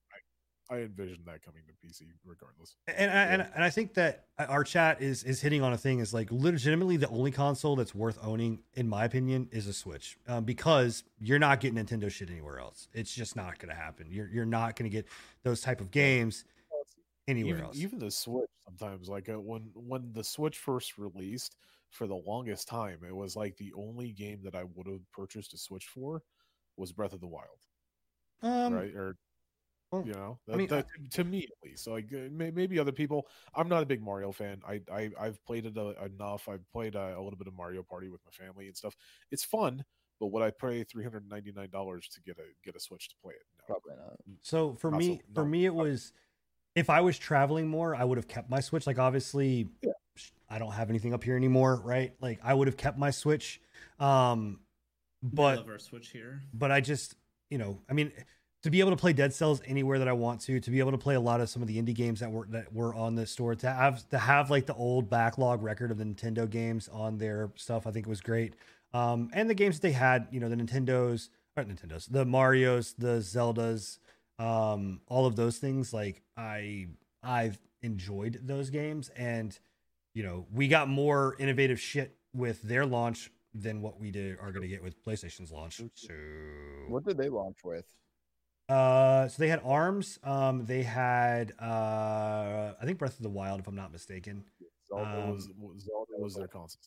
[0.69, 2.75] I envision that coming to PC regardless.
[2.87, 5.99] And I, and, and I think that our chat is is hitting on a thing
[5.99, 10.17] is like legitimately the only console that's worth owning, in my opinion, is a Switch
[10.27, 12.89] um, because you're not getting Nintendo shit anywhere else.
[12.93, 14.07] It's just not going to happen.
[14.09, 15.07] You're you're not going to get
[15.43, 16.43] those type of games
[17.27, 17.77] anywhere even, else.
[17.77, 21.55] even the Switch sometimes, like uh, when when the Switch first released,
[21.91, 25.53] for the longest time, it was like the only game that I would have purchased
[25.53, 26.21] a Switch for
[26.75, 27.59] was Breath of the Wild,
[28.41, 28.93] um, right?
[28.95, 29.15] Or
[29.91, 31.85] well, you know, I mean, that, to me at least.
[31.85, 33.27] So like uh, maybe other people.
[33.55, 34.61] I'm not a big Mario fan.
[34.67, 36.49] I, I I've played it uh, enough.
[36.49, 38.95] I've played uh, a little bit of Mario Party with my family and stuff.
[39.31, 39.85] It's fun,
[40.19, 43.07] but would I pay three hundred ninety nine dollars to get a get a Switch
[43.09, 43.45] to play it?
[43.59, 43.75] No.
[43.75, 44.17] Probably not.
[44.41, 46.11] So for Not me, so- for no, me, it was
[46.77, 48.85] if I was traveling more, I would have kept my Switch.
[48.85, 49.91] Like obviously, Yeah.
[50.49, 52.13] I don't have anything up here anymore, right?
[52.21, 53.59] Like I would have kept my Switch.
[53.99, 54.59] Um,
[55.23, 56.43] but love our switch here.
[56.53, 57.15] but I just,
[57.49, 58.11] you know, I mean,
[58.61, 60.91] to be able to play Dead Cells anywhere that I want to, to be able
[60.91, 63.15] to play a lot of some of the indie games that were that were on
[63.15, 66.87] the store, to have to have like the old backlog record of the Nintendo games
[66.89, 68.53] on their stuff, I think it was great.
[68.93, 72.93] Um, and the games that they had, you know, the Nintendos or Nintendos, the Mario's,
[72.93, 73.97] the Zeldas,
[74.39, 75.93] um, all of those things.
[75.93, 76.87] Like I,
[77.23, 79.57] I've enjoyed those games, and
[80.13, 84.51] you know, we got more innovative shit with their launch than what we did are
[84.51, 85.81] going to get with PlayStation's launch.
[85.95, 86.13] So
[86.89, 87.85] What did they launch with?
[88.69, 90.19] uh, so they had Arms.
[90.23, 94.43] Um, they had uh, I think Breath of the Wild, if I'm not mistaken.
[94.87, 95.43] Zelda Um, was
[95.79, 96.79] Zelda was their console.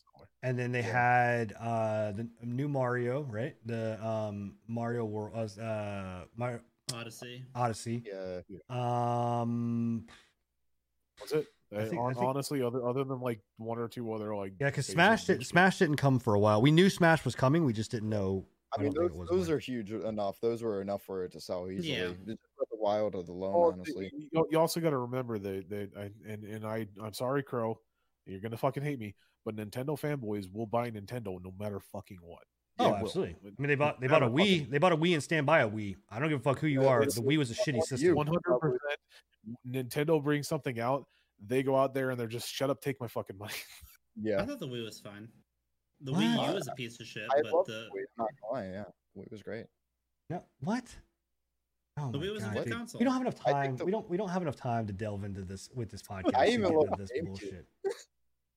[0.43, 0.93] And then they Yeah.
[0.93, 3.57] had uh the new Mario, right?
[3.67, 6.61] The um Mario World, uh, Mario
[6.95, 7.45] Odyssey.
[7.55, 8.03] Odyssey.
[8.07, 10.07] Yeah, Um,
[11.21, 11.47] Was it?
[11.73, 14.71] I think- I think- honestly, other other than like one or two other like yeah,
[14.71, 16.61] because Smash did, Smash didn't come for a while.
[16.61, 17.65] We knew Smash was coming.
[17.65, 18.47] We just didn't know.
[18.77, 19.57] I mean those it those when.
[19.57, 20.41] are huge enough.
[20.41, 21.93] Those were enough for it to sell easily.
[21.97, 22.09] Yeah.
[22.09, 24.11] Just Breath of the Wild of the loan, Well, honestly.
[24.33, 27.81] you, you also got to remember that that I, and and I I'm sorry, Crow,
[28.27, 29.15] you're gonna fucking hate me,
[29.45, 32.43] but Nintendo fanboys will buy Nintendo no matter fucking what.
[32.81, 32.97] Oh, They will.
[32.97, 33.37] absolutely.
[33.43, 34.69] But I mean, they bought they bought a Wii.
[34.71, 35.97] They bought a Wii and stand by a Wii.
[36.11, 37.05] I don't give a fuck who you are.
[37.05, 38.15] The Wii was a shitty system.
[38.15, 38.99] One hundred percent.
[39.69, 41.07] Nintendo brings something out,
[41.47, 43.55] they go out there and they're just shut up, take my fucking money.
[44.21, 45.29] Yeah, I thought the Wii was fine.
[46.03, 46.21] The What?
[46.21, 48.03] Wii U is a piece of shit, I but the the Wii.
[48.19, 48.85] Not gonna yeah,
[49.17, 49.67] Wii was great.
[50.29, 50.85] No, what?
[51.99, 52.73] Oh The Wii was a God, good dude.
[52.75, 52.99] console.
[52.99, 53.77] We don't have enough time.
[53.77, 54.11] the- we don't.
[54.11, 56.35] We don't have enough time to delve into this with this podcast.
[56.35, 57.27] I even get love this GameCube.
[57.27, 57.67] bullshit.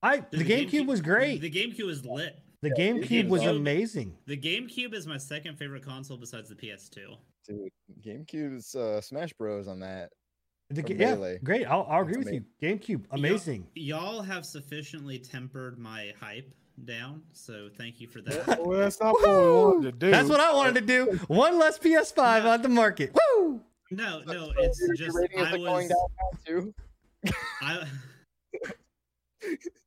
[0.02, 1.40] I the, Dude, GameCube, was great.
[1.40, 2.36] The GameCube was lit.
[2.64, 4.16] The Yeah, the GameCube was GameCube- amazing.
[4.26, 7.14] The GameCube is my second favorite console besides the PS2.
[7.46, 7.68] Dude,
[8.02, 10.08] GameCube's uh, Smash Bros on that.
[10.70, 11.38] The, yeah, Melee.
[11.44, 11.66] great.
[11.66, 12.44] I'll, I'll agree That's with you.
[12.62, 13.66] GameCube, amazing.
[13.74, 16.50] Y'all have sufficiently tempered my hype
[16.86, 18.64] down, so thank you for that.
[18.64, 20.10] well, that's not what we wanted to do.
[20.10, 21.20] That's what I wanted to do.
[21.28, 23.14] One less PS5 on the market.
[23.36, 23.60] Woo!
[23.90, 26.74] No, no, it's your- your just I like, going was down too.
[27.60, 27.86] I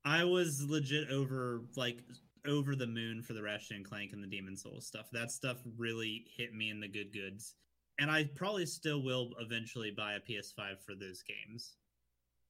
[0.06, 2.04] I was legit over like
[2.48, 5.10] over the moon for the Ratchet and Clank and the Demon Souls stuff.
[5.12, 7.56] That stuff really hit me in the good goods.
[8.00, 11.76] And I probably still will eventually buy a PS5 for those games.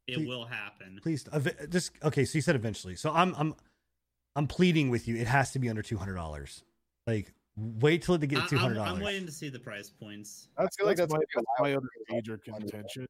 [0.07, 0.99] It Please- will happen.
[1.01, 2.25] Please, ev- just okay.
[2.25, 2.95] So you said eventually.
[2.95, 3.55] So I'm, I'm,
[4.35, 5.15] I'm pleading with you.
[5.15, 6.63] It has to be under two hundred dollars.
[7.07, 9.03] Like, wait till it to I, get two hundred am dollars.
[9.03, 10.47] waiting to see the price points.
[10.57, 11.25] That's, feel like that's, that's
[11.59, 12.71] my, gonna be a that's my other major it's under that.
[12.71, 13.07] contention.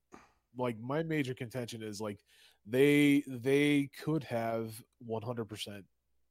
[0.57, 2.19] Like my major contention is like
[2.65, 4.71] they they could have
[5.07, 5.83] 100%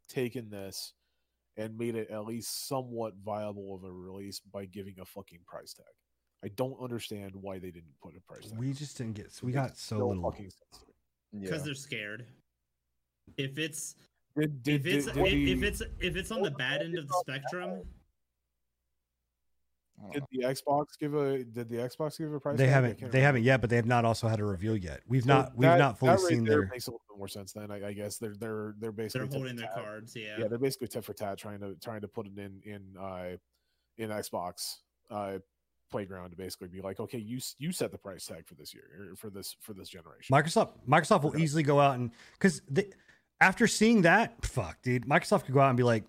[0.09, 0.93] taken this
[1.57, 5.73] and made it at least somewhat viable of a release by giving a fucking price
[5.73, 5.87] tag.
[6.45, 8.59] I don't understand why they didn't put a price tag.
[8.59, 9.33] We on just didn't get.
[9.43, 10.31] We got so no little.
[10.31, 11.41] fucking sense to me.
[11.45, 11.65] Because Yeah.
[11.65, 12.27] they're scared.
[13.37, 13.97] If it's
[14.39, 16.99] Did, did, if it's did, if, did, if it's if it's on the bad end
[16.99, 17.87] of the spectrum, I don't
[20.13, 20.27] did know.
[20.33, 22.91] the Xbox give a did the Xbox give a price They haven't.
[22.99, 23.27] can't They remember.
[23.27, 25.01] haven't yet, but they have not also had a reveal yet.
[25.09, 25.53] We've So not.
[25.57, 26.69] We've that- not fully that right seen there their.
[26.69, 27.71] Makes a little bit more sense then.
[27.71, 29.75] I, I guess they're they're they're basically they're tit holding their tat.
[29.75, 30.15] cards.
[30.17, 30.37] Yeah.
[30.39, 33.37] Yeah, they're basically tit for tat, trying to trying to put it in in uh
[33.99, 34.77] in Xbox
[35.11, 35.39] uh
[35.91, 39.09] playground to basically be like, okay, you you set the price tag for this year
[39.13, 40.35] or for this for this generation.
[40.35, 40.73] Microsoft.
[40.87, 41.43] Microsoft will Okay.
[41.43, 42.61] easily go out and because
[43.41, 46.05] after seeing that, fuck, dude, Microsoft could go out and be like,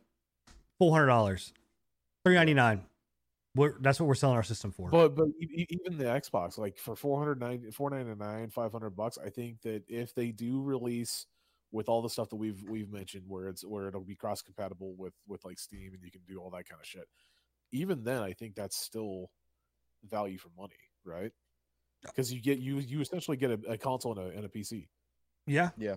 [0.79, 1.53] four hundred dollars,
[2.25, 2.81] three ninety nine.
[3.57, 4.89] We're, that's what we're selling our system for.
[4.89, 10.13] But but even the Xbox, like for 490 499 500 bucks, I think that if
[10.13, 11.25] they do release
[11.71, 14.95] with all the stuff that we've we've mentioned, where it's where it'll be cross compatible
[14.97, 17.07] with with like Steam and you can do all that kind of shit,
[17.71, 19.31] even then, I think that's still
[20.07, 21.31] value for money, right?
[22.03, 24.87] Because you get you you essentially get a, a console and a, and a PC.
[25.45, 25.95] yeah, Yeah.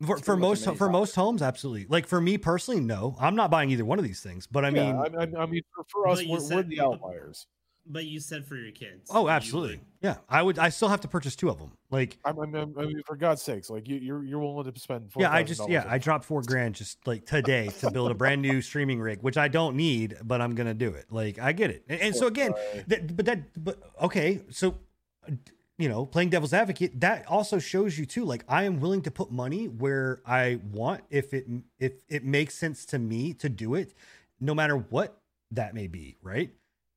[0.00, 0.90] For, for pretty much a most for console.
[0.90, 1.86] most homes, absolutely.
[1.88, 4.46] Like for me personally, no, I'm not buying either one of these things.
[4.46, 7.46] But I mean, yeah, I, I, I mean, for, for us, we're, we're the outliers.
[7.86, 9.10] But you said for your kids.
[9.10, 10.16] oh, absolutely, yeah.
[10.28, 10.58] I would.
[10.58, 11.72] I still have to purchase two of them.
[11.90, 14.80] Like, I, I, mean, I mean, for God's sakes, like you, you're you're willing to
[14.80, 15.10] spend.
[15.16, 18.42] yeah, I just yeah, I dropped four grand just like today to build a brand
[18.42, 21.06] new streaming rig, which I don't need, but I'm gonna do it.
[21.10, 21.84] Like, I get it.
[21.88, 22.88] And, and so again, Right.
[22.88, 24.76] that, but that, but okay, so
[25.26, 25.32] uh,
[25.80, 28.24] you know, playing devil's advocate, that also shows you too.
[28.24, 31.46] Like, I am willing to put money where I want if it
[31.78, 33.94] if it makes sense to me to do it,
[34.40, 35.20] no matter what
[35.50, 36.50] that may be, right?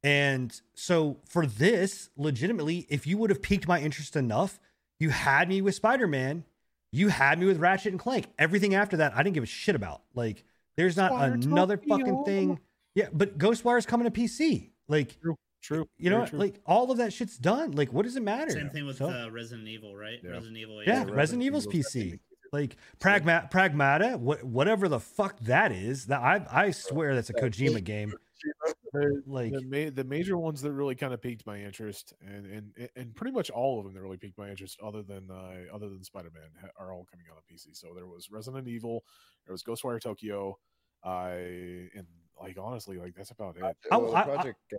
[0.03, 4.59] And so for this, legitimately, if you would have piqued my interest enough,
[4.99, 6.43] you had me with Spider Man,
[6.91, 8.27] you had me with Ratchet and Clank.
[8.37, 10.01] Everything after that, I didn't give a shit about.
[10.13, 10.43] Like,
[10.75, 12.59] there's not another fucking thing.
[12.95, 14.69] Yeah, but Ghostwire's coming to PC.
[14.87, 15.17] Like,
[15.63, 15.77] True.
[15.77, 15.87] True.
[15.97, 16.29] You know, what?
[16.29, 16.39] true.
[16.39, 17.71] like all of that shit's done.
[17.71, 18.51] Like, what does it matter?
[18.51, 20.19] Same thing with So- uh, Resident Evil, right?
[20.23, 20.31] Yeah.
[20.31, 20.83] Resident Evil.
[20.83, 22.19] Yeah, is- Resident Evil's PC.
[22.51, 27.33] like pragma pragmata what whatever the fuck that is that i i swear that's a
[27.33, 28.13] kojima game
[28.93, 32.45] The, like the, ma- the major ones that really kind of piqued my interest, and,
[32.77, 35.73] and and pretty much all of them that really piqued my interest, other than uh,
[35.73, 37.75] other than Spider Man, ha- are all coming out on PC.
[37.75, 39.03] So there was Resident Evil,
[39.47, 40.59] there was Ghostwire Tokyo,
[41.03, 42.05] I and
[42.39, 43.63] like honestly, like that's about it.
[43.63, 44.77] I- Well, I- I- Project uh,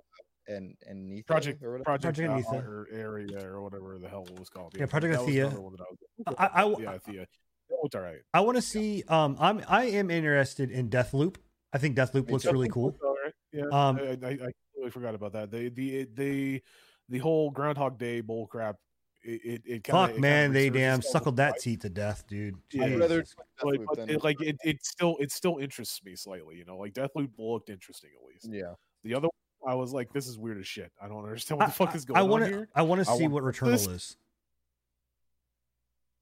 [0.49, 1.85] and and Nitha Project or whatever.
[1.85, 4.75] Project, Project uh, or area or whatever the hell it was called.
[4.79, 5.47] Yeah, Project that was Athia.
[5.47, 7.27] another one that I was- I- I- yeah, Thea.
[7.71, 8.19] That looked all right.
[8.35, 11.39] i want to see um i'm i am interested in Death Loop.
[11.73, 12.53] i think Death Loop looks too.
[12.53, 13.33] really cool All right.
[13.53, 14.37] Yeah, Um, I, I, I
[14.73, 15.51] completely forgot about that.
[15.51, 16.63] The the the
[17.09, 18.77] the whole Groundhog Day bull crap.
[19.23, 21.61] It it, it kinda, fuck it man they damn suckled that hype.
[21.61, 22.85] teat to death dude Yeah.
[22.85, 23.35] I'd rather Jesus.
[23.63, 26.77] like, but it, like it, it still it still interests me slightly, you know.
[26.77, 28.49] Like Deathloop looked interesting at least.
[28.53, 28.75] yeah.
[29.05, 29.31] The other one,
[29.67, 30.93] I was like, this is weird as shit.
[31.01, 32.69] I don't understand what the I- fuck is I- going I on wanna, here.
[32.75, 33.61] I want to I see want what this.
[33.61, 34.17] Returnal is.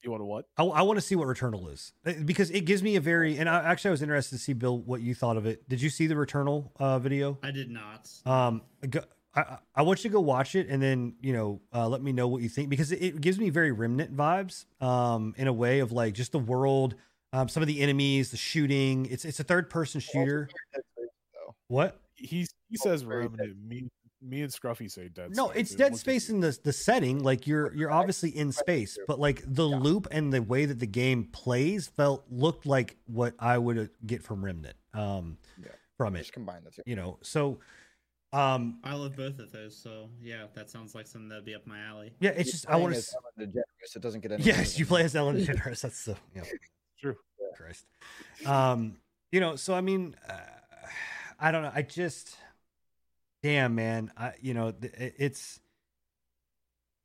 [0.05, 0.47] You want to what?
[0.56, 3.39] I, I want to see what Returnal is Uh, because it gives me a very
[3.39, 5.69] and I, actually I was interested to see Bill what you thought of it.
[5.69, 7.39] Did you see the Returnal uh, video?
[7.43, 8.10] I did not.
[8.27, 9.01] Um, go,
[9.35, 12.02] I I- I want you to go watch it and then you know uh, let
[12.02, 14.64] me know what you think because it, it gives me very Remnant vibes.
[14.81, 16.97] Um, in a way of like just the world,
[17.32, 19.06] um, some of the enemies, the shooting.
[19.06, 20.48] It's it's a third person shooter.
[21.69, 21.97] What?
[22.23, 23.57] He he Oh, says very Remnant.
[23.66, 23.89] Me
[24.24, 25.35] me and Scruffy say Dead.
[25.35, 25.61] No, Space.
[25.61, 27.23] it's Dead looked Space in the the setting.
[27.23, 29.77] Like you're you're obviously in space, but like the Yeah.
[29.78, 33.86] loop and the way that the game plays felt looked like what I would uh,
[34.07, 34.77] get from Remnant.
[34.94, 35.69] Um, Yeah.
[35.97, 36.82] from it, Just combine the two.
[36.86, 37.19] you know.
[37.23, 37.59] So,
[38.32, 41.66] um, I love both of those, so yeah, that sounds like something that'd be up
[41.66, 42.15] my alley.
[42.20, 43.16] yeah, it's You're just I want as to.
[43.36, 44.43] Ellen DeGeneres, It doesn't get any.
[44.44, 45.81] Yes, you play as Ellen DeGeneres.
[45.82, 46.44] That's the yeah.
[47.01, 47.16] True.
[47.57, 47.85] Christ.
[48.47, 48.97] Um,
[49.32, 50.35] you know, so I mean, uh,
[51.43, 51.73] I don't know.
[51.74, 52.36] I just,
[53.43, 55.59] damn man, I you know, it- it's.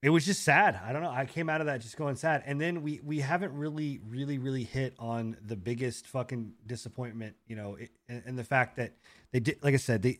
[0.03, 0.80] It was just sad.
[0.85, 1.09] I don't know.
[1.09, 4.38] I came out of that just going sad, and then we we haven't really, really,
[4.38, 7.35] really hit on the biggest fucking disappointment.
[7.47, 8.93] You know, it, and, and the fact that
[9.34, 10.19] they did, like I said, they.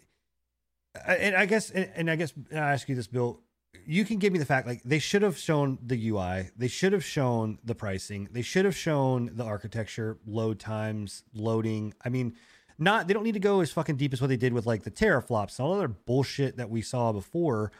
[1.06, 3.40] And I guess, and, and I guess, and I ask you this, Bill.
[3.86, 6.92] You can give me the fact, like they should have shown the UI, they should
[6.94, 11.94] have shown the pricing, they should have shown the architecture, load times, loading.
[12.04, 12.34] I mean,
[12.80, 14.84] not they don't need to go as fucking deep as what they did with like
[14.84, 17.72] the teraflops and all other bullshit that we saw before.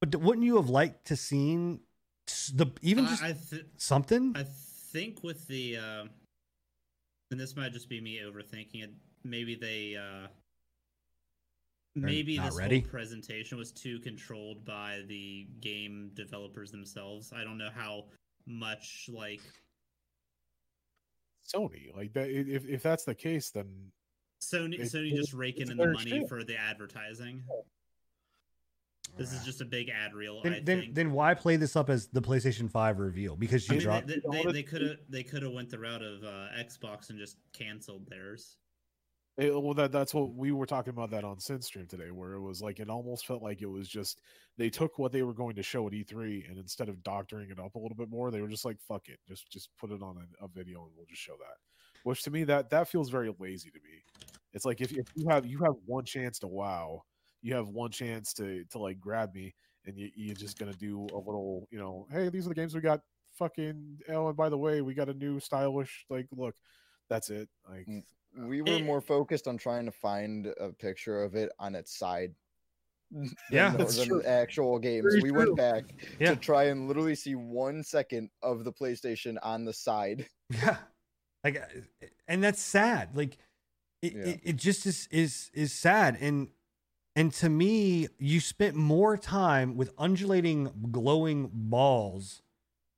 [0.00, 1.80] But d- wouldn't you have liked to seen
[2.54, 4.32] the even just I, th- something?
[4.36, 4.44] I
[4.92, 6.04] think with the, uh,
[7.30, 8.90] and this might just be me overthinking it.
[9.24, 10.28] Maybe they, uh,
[11.94, 12.80] maybe this ready?
[12.80, 17.32] whole presentation was too controlled by the game developers themselves.
[17.34, 18.06] I don't know how
[18.46, 19.40] much like
[21.54, 21.94] Sony.
[21.94, 22.28] Like that.
[22.30, 23.92] If if that's the case, then
[24.42, 26.28] Sony, It- Sony just raking in the money shit.
[26.28, 27.42] for the advertising.
[29.16, 30.40] This is just a big ad reel.
[30.42, 30.94] I then, then, think.
[30.94, 33.36] then why play this up as the PlayStation Five reveal?
[33.36, 34.06] Because I you mean, dropped.
[34.06, 37.10] they, they, honestly- they could have they could have went the route of uh, Xbox
[37.10, 38.56] and just canceled theirs.
[39.38, 42.32] It, well, that that's what we were talking about that on Sin Stream today, where
[42.32, 44.20] it was like it almost felt like it was just
[44.58, 47.58] they took what they were going to show at E3, and instead of doctoring it
[47.58, 50.02] up a little bit more, they were just like, "Fuck it, just just put it
[50.02, 51.56] on a, a video and we'll just show that."
[52.04, 54.02] Which to me, that that feels very lazy to me.
[54.52, 57.02] It's like if, if you have you have one chance to wow,
[57.42, 59.54] you have one chance to to like grab me,
[59.86, 62.74] and you, you're just gonna do a little, you know, hey, these are the games
[62.74, 63.00] we got.
[63.38, 66.54] Fucking oh, and by the way, we got a new stylish like look.
[67.08, 67.48] That's it.
[67.68, 68.02] Like Mm.
[68.48, 71.96] We were It- more focused on trying to find a picture of it on its
[71.98, 72.34] side.
[73.50, 74.22] Yeah, the- that's than true.
[74.22, 75.04] actual games.
[75.04, 75.38] Very we true.
[75.38, 75.84] went back
[76.18, 76.30] Yeah.
[76.30, 80.26] to try and literally see one second of the PlayStation on the side.
[80.50, 80.76] Yeah,
[81.44, 83.14] like, uh, and that's sad.
[83.16, 83.36] Like,
[84.02, 84.22] it, Yeah.
[84.24, 86.18] it, it just is is is sad.
[86.20, 86.48] And
[87.14, 92.42] and to me, you spent more time with undulating, glowing balls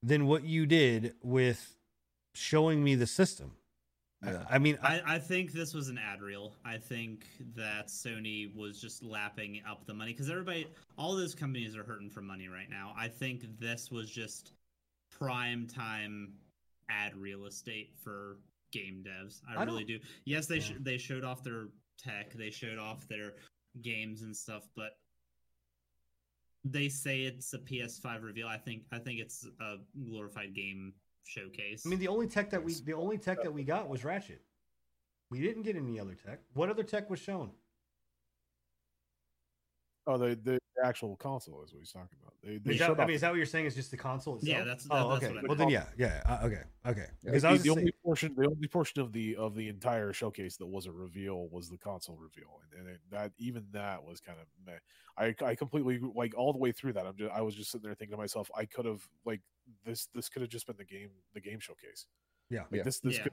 [0.03, 1.77] than what you did with
[2.35, 3.53] showing me the system.
[4.23, 4.47] I- Yeah.
[4.49, 6.55] I, mean, I, I, I think this was an ad reel.
[6.65, 7.27] I think
[7.57, 12.09] that Sony was just lapping up the money because everybody, all those companies are hurting
[12.11, 12.95] for money right now.
[12.97, 14.53] I think this was just
[15.11, 16.35] prime time
[16.89, 18.37] ad real estate for
[18.75, 19.41] game devs.
[19.49, 19.99] I, I really do.
[20.25, 20.61] Yes, they Yeah.
[20.63, 23.35] sh- they showed off their tech, they showed off their
[23.83, 24.99] games and stuff, but
[26.65, 28.49] they say it's a PS5 reveal.
[28.49, 30.93] I think I think it's a glorified game
[31.25, 31.85] showcase.
[31.87, 34.43] I mean, the only tech that we the only tech that we got was Ratchet.
[35.31, 36.41] We didn't get any other tech.
[36.55, 37.51] What other tech was shown?
[40.07, 42.35] Oh, the the actual console is what he's talking about.
[42.43, 43.67] They, they Is that, showed I off mean, is that what you're saying?
[43.67, 44.49] Is just the console itself?
[44.59, 45.35] Yeah, that's- oh, that- that's okay.
[45.35, 46.23] what I well, then, yeah, yeah.
[46.27, 47.07] Uh, okay, okay.
[47.25, 50.13] Because I was the only saying, portion the only portion of the of the entire
[50.13, 54.05] showcase that was a reveal was the console reveal and, and it, that even that
[54.05, 54.79] was kind of meh.
[55.17, 57.85] I, I completely like all the way through that i'm just i was just sitting
[57.85, 59.41] there thinking to myself i could have like
[59.87, 62.07] this this could have just been the game the game showcase
[62.51, 62.63] Yeah.
[62.63, 62.83] like Yeah.
[62.83, 63.23] this this Yeah.
[63.25, 63.33] could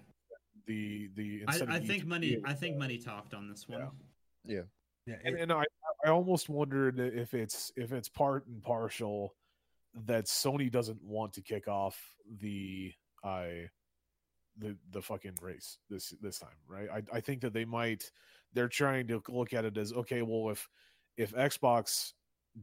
[0.68, 2.28] the the I, I think E3, money.
[2.34, 3.80] it I think uh, money talked on this one.
[4.46, 4.56] Yeah.
[4.58, 4.62] yeah,
[5.08, 5.64] and, it- and I,
[6.06, 9.36] I almost wondered if it's if it's part and partial
[10.06, 12.00] that Sony doesn't want to kick off
[12.40, 13.70] the I
[14.58, 16.90] the the fucking race this this time, right?
[16.92, 18.12] I I think that they might
[18.54, 20.68] they're trying to look at it as okay, well if
[21.18, 22.14] if Xbox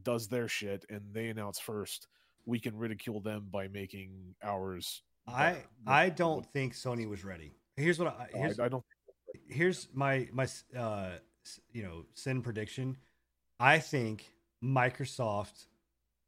[0.03, 2.07] does their shit and they announce first,
[2.45, 5.01] we can ridicule them by making ours.
[5.27, 5.57] I.
[5.85, 7.53] I don't think Sony was ready.
[7.75, 8.83] Here's what I I, here's I don't.
[9.47, 11.19] here's my my uh s-
[11.71, 12.97] you know sin prediction.
[13.59, 14.31] I think
[14.63, 15.67] Microsoft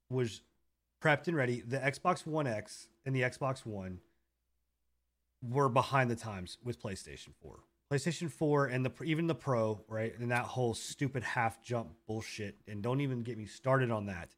[0.10, 0.42] was
[1.02, 1.62] prepped and ready.
[1.62, 4.00] The Xbox One X and the Xbox One
[5.42, 7.60] were behind the times with PlayStation 4.
[7.92, 10.18] PlayStation 4 and the even the Pro, right?
[10.18, 12.56] And that whole stupid half jump bullshit.
[12.68, 14.30] And don't even get me started on that.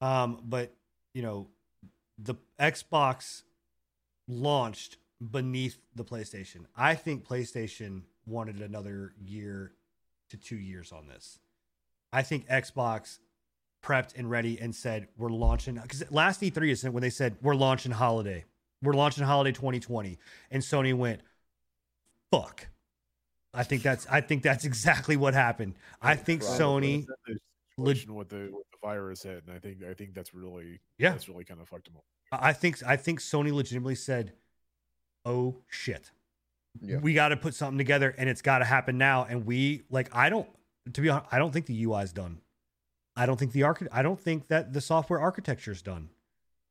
[0.00, 0.74] Um, but
[1.14, 1.48] you know,
[2.18, 3.42] the Xbox
[4.28, 4.98] launched
[5.30, 6.66] beneath the PlayStation.
[6.76, 9.72] I think PlayStation wanted another year
[10.32, 11.38] to two years on this.
[12.12, 13.18] I think Xbox
[13.82, 17.54] prepped and ready and said we're launching because last E3 is when they said we're
[17.54, 18.44] launching holiday,
[18.82, 20.18] we're launching holiday 2020,
[20.50, 21.20] and Sony went,
[22.30, 22.68] "Fuck."
[23.54, 25.74] I think that's I think that's exactly what happened.
[26.00, 27.06] I think Sony,
[27.78, 28.50] with the with the
[28.82, 31.86] virus hit, and I think I think that's really yeah, that's really kind of fucked
[31.86, 32.04] them up.
[32.32, 34.32] I think I think Sony legitimately said,
[35.24, 36.10] "Oh shit,
[36.80, 36.98] Yeah.
[36.98, 40.14] we got to put something together, and it's got to happen now." And we like,
[40.14, 40.48] I don't,
[40.92, 42.40] to be honest, I don't think the UI is done.
[43.14, 46.08] I don't think the archi- I don't think that the software architecture is done.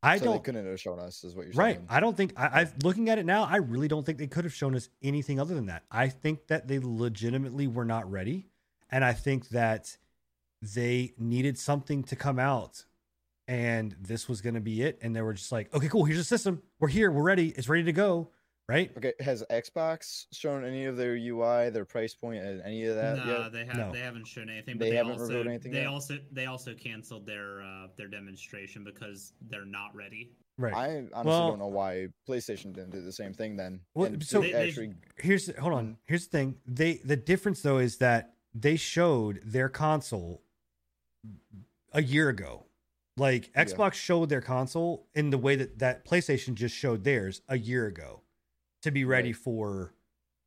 [0.04, 0.44] I so don't.
[0.44, 1.76] couldn't have shown us, is what you're Right.
[1.76, 1.86] saying.
[1.88, 4.46] I don't think I, I looking at it now, I really don't think they could
[4.46, 5.84] have shown us anything other than that.
[5.92, 8.48] I think that they legitimately were not ready.
[8.90, 9.98] And I think that
[10.62, 12.86] they needed something to come out
[13.48, 14.98] and this was gonna be it.
[15.04, 16.64] And they were just like, okay, cool, here's a system.
[16.80, 18.30] We're here, we're ready, it's ready to go.
[18.72, 18.90] Right?
[18.98, 23.18] Okay, has Xbox shown any of their UI, their price point, and any of that
[23.18, 23.52] no, yet?
[23.52, 23.92] they have No.
[23.92, 24.78] they haven't shown anything.
[24.78, 25.88] They But they, haven't also revealed anything they yet?
[25.88, 30.32] also they also canceled their uh, their demonstration because they're not ready.
[30.58, 30.74] Right.
[30.74, 33.82] I honestly Well- don't know why PlayStation didn't do the same thing then.
[33.94, 35.98] Well, and so- They- they- actually, here's hold on.
[36.06, 36.56] Here's the thing.
[36.66, 40.44] They the difference though is that they showed their console
[41.92, 42.68] a year ago.
[43.18, 43.66] Like Yeah.
[43.66, 47.86] Xbox showed their console in the way that that PlayStation just showed theirs a year
[47.86, 48.22] ago
[48.82, 49.36] to be ready Right.
[49.36, 49.94] for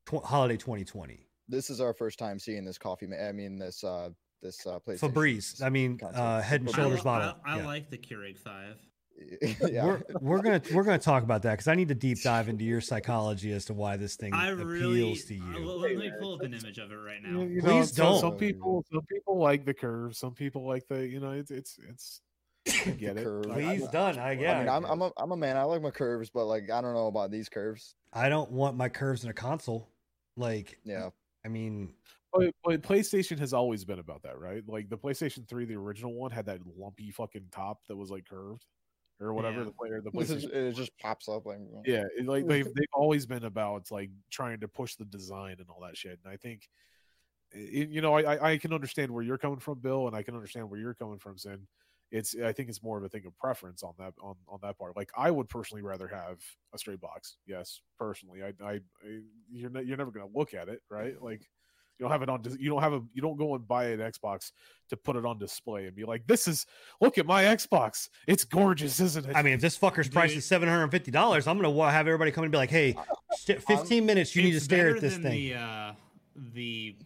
[0.07, 1.27] tw- holiday 2020.
[1.49, 3.07] this is our first time seeing this coffee.
[3.07, 4.11] Ma- I mean, this uh,
[4.43, 5.13] this uh, PlayStation.
[5.13, 5.63] Febreze.
[5.63, 7.35] I mean, uh, head and shoulders I, bottle.
[7.45, 7.67] I, I Yeah.
[7.67, 8.77] like the Keurig Five.
[9.71, 9.85] yeah.
[9.87, 12.65] We're we're gonna we're gonna talk about that because I need to deep dive into
[12.65, 15.59] your psychology as to why this thing I appeals really to you.
[15.65, 17.43] let, let me pull up an image of it right now.
[17.43, 18.21] you Please so- don't.
[18.21, 20.17] Some people, some people like the curve.
[20.17, 22.21] Some people like the, you know, it's it's it's.
[22.67, 23.25] I get it.
[23.25, 23.47] curve.
[23.51, 24.19] I- Please I- done.
[24.19, 24.57] I get.
[24.57, 25.57] I mean, I'm I'm a, I'm a man.
[25.57, 27.95] I like my curves, but like I don't know about these curves.
[28.13, 29.89] I don't want my curves in a console.
[30.37, 31.11] Like, Yeah,
[31.45, 31.95] I mean,
[32.33, 34.63] But, but PlayStation has always been about that, right?
[34.67, 38.25] Like the PlayStation Three, the original one, had that lumpy fucking top that was like
[38.29, 38.65] curved,
[39.21, 39.59] or whatever.
[39.59, 39.65] Yeah.
[39.67, 40.53] The player, the this PlayStation.
[40.55, 44.59] it just pops up like Yeah, it- like they've they've always been about like trying
[44.61, 46.19] to push the design and all that shit.
[46.25, 46.69] And I think,
[47.53, 50.23] it, you know, I I- I can understand where you're coming from, Bill, and I
[50.25, 51.67] can understand where you're coming from, Sin.
[52.11, 54.79] It's I think it's more of a thing of preference on that on on that
[54.79, 54.97] part.
[54.97, 56.39] Like I would personally rather have
[56.73, 57.37] a straight box.
[57.47, 58.81] Yes, personally, I I, I
[59.51, 61.21] you're ne- you're never gonna look at it, right?
[61.21, 61.49] Like
[61.99, 62.43] you don't have it on.
[62.59, 63.03] You don't have a.
[63.13, 64.51] You don't go and buy an Xbox
[64.89, 66.67] to put it on display and be like, "This is
[67.01, 68.09] look at my Xbox.
[68.27, 70.39] It's gorgeous, isn't it?" I mean, if this fucker's price Dude.
[70.39, 72.97] is seven hundred and fifty dollars, I'm gonna have everybody come and be like, "Hey,
[73.47, 75.93] fifteen minutes, you need to stare at this than thing." The, uh,
[76.53, 76.97] the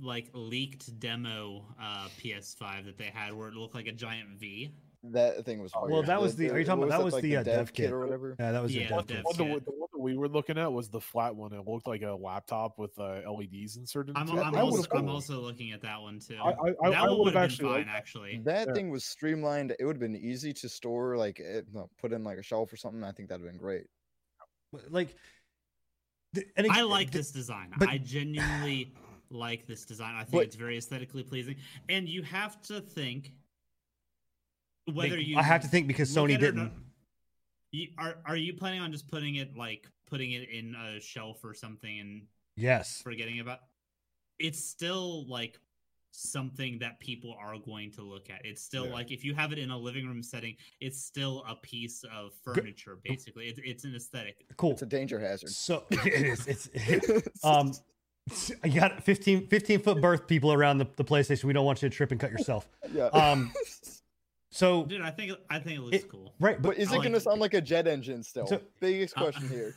[0.00, 4.72] like leaked demo uh, PS5 that they had, where it looked like a giant V.
[5.04, 5.72] that thing was.
[5.76, 5.92] Weird.
[5.92, 7.92] Well, that was the- are you talking about- that was like the, uh, dev kit.
[7.92, 8.34] or whatever?
[8.38, 9.36] yeah, that was Yeah, a dev dev kit.
[9.36, 11.52] the, one that, the one that we were looking at was the flat one.
[11.52, 14.16] It looked like a laptop with uh, LEDs inserted.
[14.16, 14.44] I'm, into it.
[14.44, 16.36] I'm, also, I'm also looking at that one too.
[16.36, 16.52] I- I-
[16.82, 17.96] I- that I one would've actually been fine, that.
[17.96, 18.40] actually.
[18.44, 18.74] That Yeah.
[18.74, 19.74] thing was streamlined.
[19.78, 22.72] It would have been easy to store, like it, no, put in like a shelf
[22.72, 23.04] or something.
[23.04, 23.84] I think that'd have been great.
[24.90, 25.14] Like,
[26.34, 27.70] th- and I like th- this design.
[27.78, 28.92] but- I genuinely
[29.30, 30.14] like this design.
[30.14, 31.56] I think But- it's very aesthetically pleasing.
[31.88, 33.32] And you have to think
[34.86, 36.72] whether Think- you I have to think because Sony at it or didn't.
[37.70, 41.44] You, are are you planning on just putting it like putting it in a shelf
[41.44, 42.22] or something and
[42.56, 43.60] Yes, forgetting about?
[44.38, 45.60] It's still like
[46.10, 48.44] something that people are going to look at.
[48.46, 48.92] It's still Yeah.
[48.94, 52.32] like if you have it in a living room setting, it's still a piece of
[52.42, 52.96] furniture.
[53.04, 54.46] Basically, it's, it's an aesthetic.
[54.56, 54.72] Cool.
[54.72, 55.50] It's a danger hazard.
[55.50, 56.06] So it
[56.48, 56.70] is.
[56.74, 57.72] It's um.
[58.64, 61.44] You got 15, 15 foot berth people around the, the PlayStation.
[61.44, 62.68] We don't want you to trip and cut yourself.
[62.92, 63.06] yeah.
[63.06, 63.52] Um.
[64.50, 66.32] So Dude, I think I think it looks It- cool.
[66.40, 67.22] right, but but is I it like going to it.
[67.22, 68.46] sound like a jet engine still?
[68.46, 69.74] So- Biggest Uh, question here.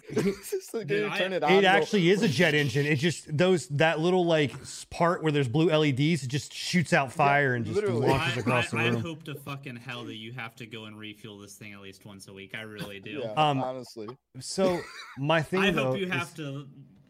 [0.63, 1.51] so Dude, can you I- turn it on?
[1.51, 2.85] it actually is a jet engine.
[2.85, 4.53] It just those that little like
[4.89, 6.23] part where there's blue LEDs.
[6.23, 8.07] It just shoots out fire and just literally.
[8.07, 10.85] launches I, across I, the I hope to fucking hell that you have to go
[10.85, 12.55] and refuel this thing at least once a week.
[12.55, 13.21] I really do.
[13.25, 14.07] Yeah, Um, honestly.
[14.39, 14.79] So
[15.19, 16.65] my thing I though hope you is- have to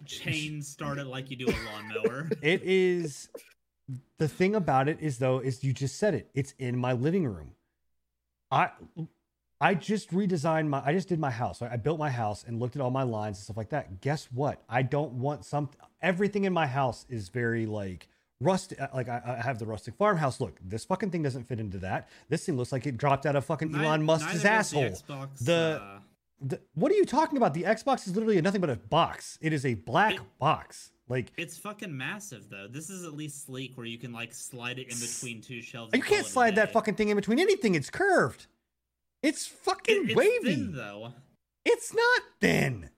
[0.06, 2.30] chain started like you do a lawnmower.
[2.42, 3.30] It is
[4.18, 6.30] the thing about it is though is you just said it.
[6.34, 7.52] It's in my living room.
[8.50, 8.70] I
[9.60, 11.62] I just redesigned my I just did my house.
[11.62, 14.02] I built my house and looked at all my lines and stuff like that.
[14.02, 14.64] Guess what?
[14.70, 15.70] I don't want some
[16.02, 18.08] everything in my house is very like
[18.40, 20.58] rustic like I, I have the rustic farmhouse look.
[20.64, 22.10] This fucking thing doesn't fit into that.
[22.30, 24.84] This thing looks like it dropped out of fucking Neither- Elon Musk's does the asshole.
[24.84, 26.00] Xbox, The- uh,
[26.42, 27.54] The- what are you talking about?
[27.54, 29.38] The Xbox is literally nothing but a box.
[29.42, 30.92] It is a black It- box.
[31.08, 32.68] Like it's fucking massive though.
[32.70, 35.92] This is at least sleek where you can like slide it in between two shelves.
[35.94, 37.76] You can't slide that fucking thing in between anything.
[37.76, 38.48] It's curved.
[39.22, 40.56] It's fucking It- it's wavy.
[40.56, 41.14] thin, though.
[41.66, 42.90] It's not thin.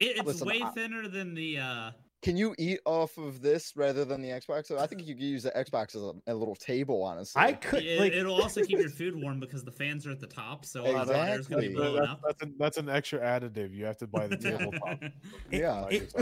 [0.00, 1.58] It, it's Listen, way I- thinner than the.
[1.58, 1.90] uh
[2.24, 4.66] Can you eat off of this rather than the Xbox?
[4.66, 7.40] So I think you could use the Xbox as a, a little table, honestly.
[7.40, 10.20] I could it, like it'll also keep your food warm because the fans are at
[10.20, 11.90] the top, so a lot of air's gonna be Exactly.
[11.92, 12.20] blowing That's, up.
[12.26, 13.74] that's, an, that's an extra additive.
[13.74, 15.00] You have to buy the tabletop.
[15.50, 15.86] yeah.
[15.90, 16.12] it-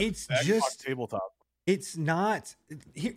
[0.00, 1.32] it's The Xbox just tabletop.
[1.66, 2.54] it's not
[2.94, 3.14] here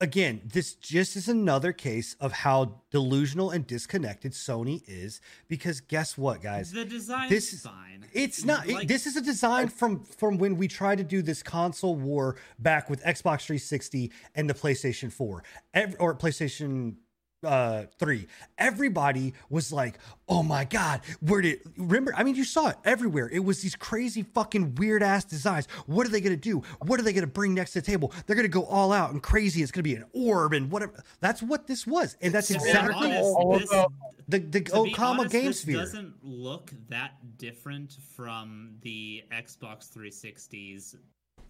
[0.00, 6.18] again this just is another case of how delusional and disconnected sony is because guess
[6.18, 8.04] what guys the design this is fine.
[8.12, 8.68] It's not.
[8.68, 12.36] it- this is a design from from when we tried to do this console war
[12.58, 15.42] back with Xbox 360 and the PlayStation 4,
[15.74, 16.94] Ev- or PlayStation
[17.44, 18.26] uh 3
[18.56, 19.98] everybody was like
[20.28, 23.28] oh my god where did remember i mean you saw it everywhere.
[23.30, 25.66] It was these crazy fucking weird ass designs.
[25.86, 26.62] What are they gonna do?
[26.80, 28.12] What are they gonna bring next to the table?
[28.26, 29.62] They're gonna go all out and crazy.
[29.62, 31.02] It's gonna be an orb and whatever.
[31.20, 32.16] That's what this was.
[32.22, 33.92] And that's To exactly honest, all this- about-
[34.28, 35.76] the the to okama honest, game this sphere.
[35.76, 40.96] doesn't look that different from the Xbox 360's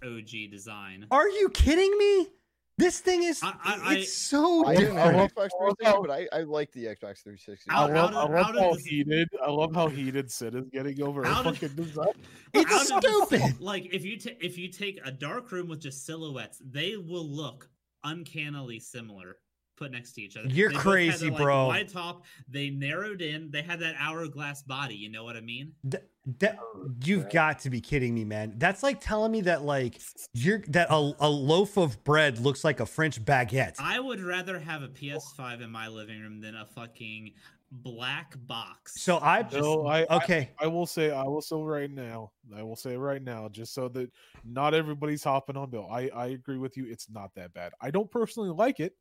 [0.04, 1.06] OG design.
[1.10, 2.28] Are you kidding me?
[2.78, 5.14] This thing is I- I- it's so I didn't have.
[5.14, 7.70] Xbox 360, but I, I like the Xbox 360.
[7.70, 9.28] I love, out I love how the- heated.
[9.42, 12.06] I love how heated Sid is getting over a Out of- fucking design.
[12.52, 13.60] It's Out of stupid.
[13.60, 17.26] like if you ta- if you take a dark room with just silhouettes, they will
[17.26, 17.68] look
[18.04, 19.38] uncannily similar
[19.76, 20.48] put next to each other.
[20.48, 21.66] You're They both had crazy, their, like, bro.
[21.68, 22.24] Wide top.
[22.48, 23.50] They narrowed in.
[23.50, 24.94] They had that hourglass body.
[24.94, 25.72] You know what I mean?
[25.88, 26.02] Th-
[26.38, 26.58] that-
[27.04, 28.54] you've got to be kidding me, man.
[28.56, 30.00] That's like telling me that like
[30.32, 33.76] you're that a, a loaf of bread looks like a French baguette.
[33.78, 37.32] I would rather have a PS5 in my living room than a fucking
[37.70, 39.02] black box.
[39.02, 40.50] So I Just- No, I, I okay.
[40.60, 43.88] I will say, I will say right now, I will say right now, just so
[43.88, 44.10] that
[44.44, 45.88] not everybody's hopping on Bill.
[45.90, 46.86] I, I agree with you.
[46.88, 47.72] It's not that bad.
[47.80, 48.94] I don't personally like it,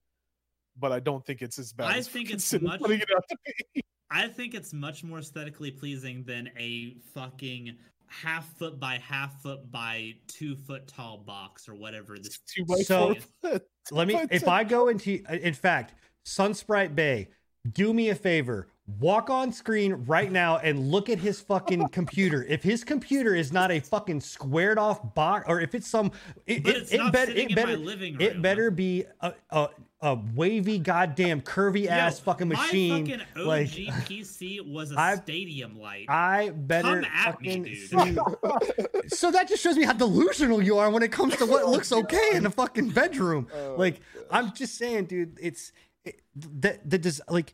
[0.79, 1.87] but I don't think it's as bad.
[1.87, 3.37] I as think it's much- it to
[3.73, 3.81] be.
[4.11, 7.75] I think it's much more aesthetically pleasing than a fucking
[8.07, 12.75] half foot by half foot by two foot tall box or whatever this Two by
[12.75, 13.63] So, four foot.
[13.91, 17.29] Let me if I go into in fact, Sunsprite Bay,
[17.73, 18.67] do me a favor.
[18.99, 22.43] Walk on screen right now and look at his fucking computer.
[22.43, 26.11] If his computer is not a fucking squared off box, or if it's some,
[26.45, 28.69] it, But it, it's it not better, sitting it in better, my living it better
[28.69, 29.69] be a, a,
[30.01, 33.05] a wavy, goddamn curvy ass Yo, fucking machine.
[33.07, 36.05] My fucking OG like PC was a I've- stadium light.
[36.09, 37.87] I better Come at me, fucking dude.
[37.87, 39.07] see.
[39.15, 41.91] So that just shows me how delusional you are when it comes to what looks
[41.91, 43.47] okay in a fucking bedroom.
[43.55, 44.23] Oh, like gosh.
[44.31, 45.71] I'm just saying, dude, it's
[46.03, 47.53] it, the the des- like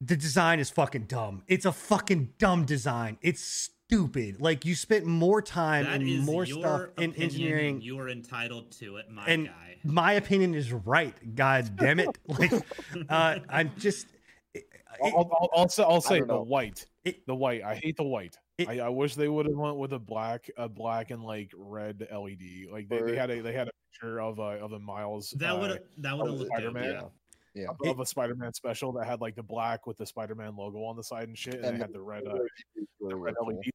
[0.00, 1.42] the design is fucking dumb.
[1.46, 3.18] It's a fucking dumb design.
[3.22, 4.40] It's stupid.
[4.40, 7.80] Like you spent more time That and is more your stuff in engineering.
[7.82, 9.76] You're entitled to it, my and guy.
[9.84, 11.14] my opinion is right.
[11.34, 12.08] God damn it!
[12.26, 12.52] Like
[13.08, 14.08] uh, I'm just.
[14.54, 14.64] it-
[15.02, 16.42] I'll, I'll, I'll say, I'll say the know.
[16.42, 16.86] white.
[17.04, 17.62] It- the white.
[17.62, 18.36] I hate the white.
[18.58, 21.52] It- I, I wish they would have went with a black, a black and like
[21.56, 22.70] red LED.
[22.72, 25.52] Like they, they had a they had a picture of a of a Miles That
[25.56, 26.62] uh, would that would have looked good.
[26.72, 26.84] Spider-Man?
[26.90, 27.02] Yeah.
[27.56, 27.68] Yeah.
[27.70, 30.94] of- of a Spider-Man special that had like the black with the Spider-Man logo on
[30.96, 32.34] the side and shit, and, And it had the red, uh,
[33.00, 33.34] the red.
[33.42, 33.70] LED.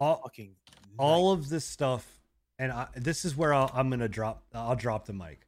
[0.00, 0.56] All- fucking
[0.98, 1.44] all nice.
[1.44, 2.20] of this stuff
[2.58, 5.46] and I, this is where I'll, i'm gonna drop i'll drop the mic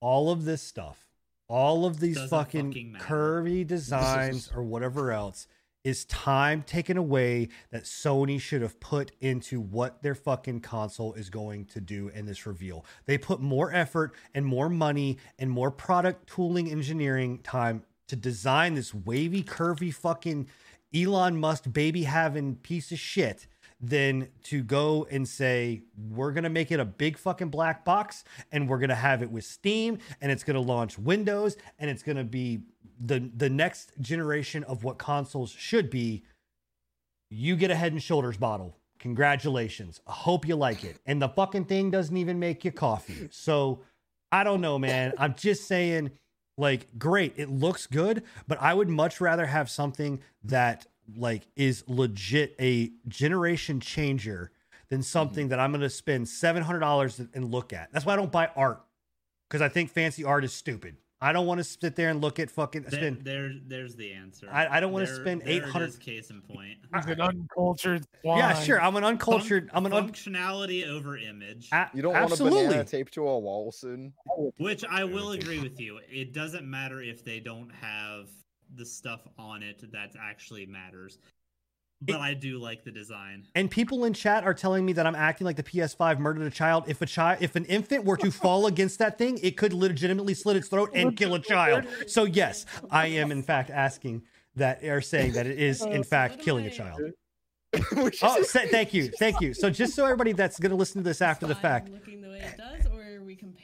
[0.00, 1.06] all of this stuff
[1.48, 5.46] all of these Doesn't fucking, fucking curvy designs or whatever else
[5.84, 11.30] is time taken away that Sony should have put into what their fucking console is
[11.30, 12.84] going to do in this reveal.
[13.06, 18.74] They put more effort and more money and more product tooling engineering time to design
[18.74, 20.48] this wavy, curvy fucking
[20.94, 23.46] Elon Musk baby having piece of shit
[23.80, 28.24] than to go and say, we're going to make it a big fucking black box
[28.52, 31.90] and we're going to have it with Steam and it's going to launch Windows and
[31.90, 32.60] it's going to be
[33.02, 36.22] the the next generation of what consoles should be.
[37.30, 38.76] You get a head and shoulders bottle.
[38.98, 40.00] Congratulations.
[40.06, 40.98] I hope you like it.
[41.06, 43.28] And the fucking thing doesn't even make you coffee.
[43.30, 43.80] So
[44.30, 45.14] I don't know, man.
[45.16, 46.10] I'm just saying,
[46.58, 47.34] like, great.
[47.36, 50.86] It looks good, but I would much rather have something that
[51.16, 54.52] like is legit a generation changer
[54.88, 55.50] than something mm-hmm.
[55.50, 57.92] that I'm going to spend seven hundred dollars and look at.
[57.92, 58.82] That's why I don't buy art
[59.48, 60.96] because I think fancy art is stupid.
[61.22, 63.24] I don't want to sit there and look at fucking There, spend.
[63.24, 64.48] there, there's the answer.
[64.50, 66.78] I- I don't wanna spend 800 Case in point.
[66.94, 68.06] He's an uncultured.
[68.24, 68.80] Yeah, sure.
[68.80, 69.68] I'm an uncultured.
[69.74, 72.68] I'm an un- functionality over image, a- You don't want a absolutely.
[72.68, 74.14] banana taped to a wall soon.
[74.56, 76.00] which I will agree with you.
[76.10, 78.30] It doesn't matter if they don't have
[78.74, 81.18] the stuff on it that actually matters.
[82.02, 83.46] But I do like the design.
[83.54, 86.50] And people in chat are telling me that I'm acting like the PS5 murdered a
[86.50, 86.84] child.
[86.86, 90.32] If a child, if an infant were to fall against that thing, it could legitimately
[90.32, 91.84] slit its throat and kill a child.
[92.06, 94.22] So yes, I am in fact asking
[94.56, 97.00] that, or saying that it is in fact killing a child.
[98.22, 99.54] Oh, thank you, thank you.
[99.54, 102.28] So just so everybody that's going to listen to this after the fact, looking the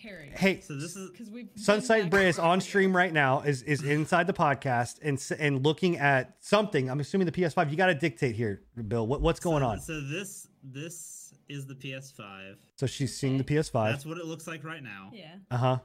[0.06, 0.32] way it does, or are we comparing?
[0.56, 3.40] hey, So this is because we've been Sunsight back Bray is on stream right now,
[3.40, 6.90] is is inside the podcast and and looking at something.
[6.90, 7.70] I'm assuming the PS5.
[7.70, 9.06] You got to dictate here, Bill.
[9.06, 9.80] What, what's going so, on?
[9.80, 12.56] So this this is the PS5.
[12.76, 13.90] So she's seeing the PS5.
[13.90, 15.10] That's what it looks like right now.
[15.12, 15.78] Yeah, Uh huh.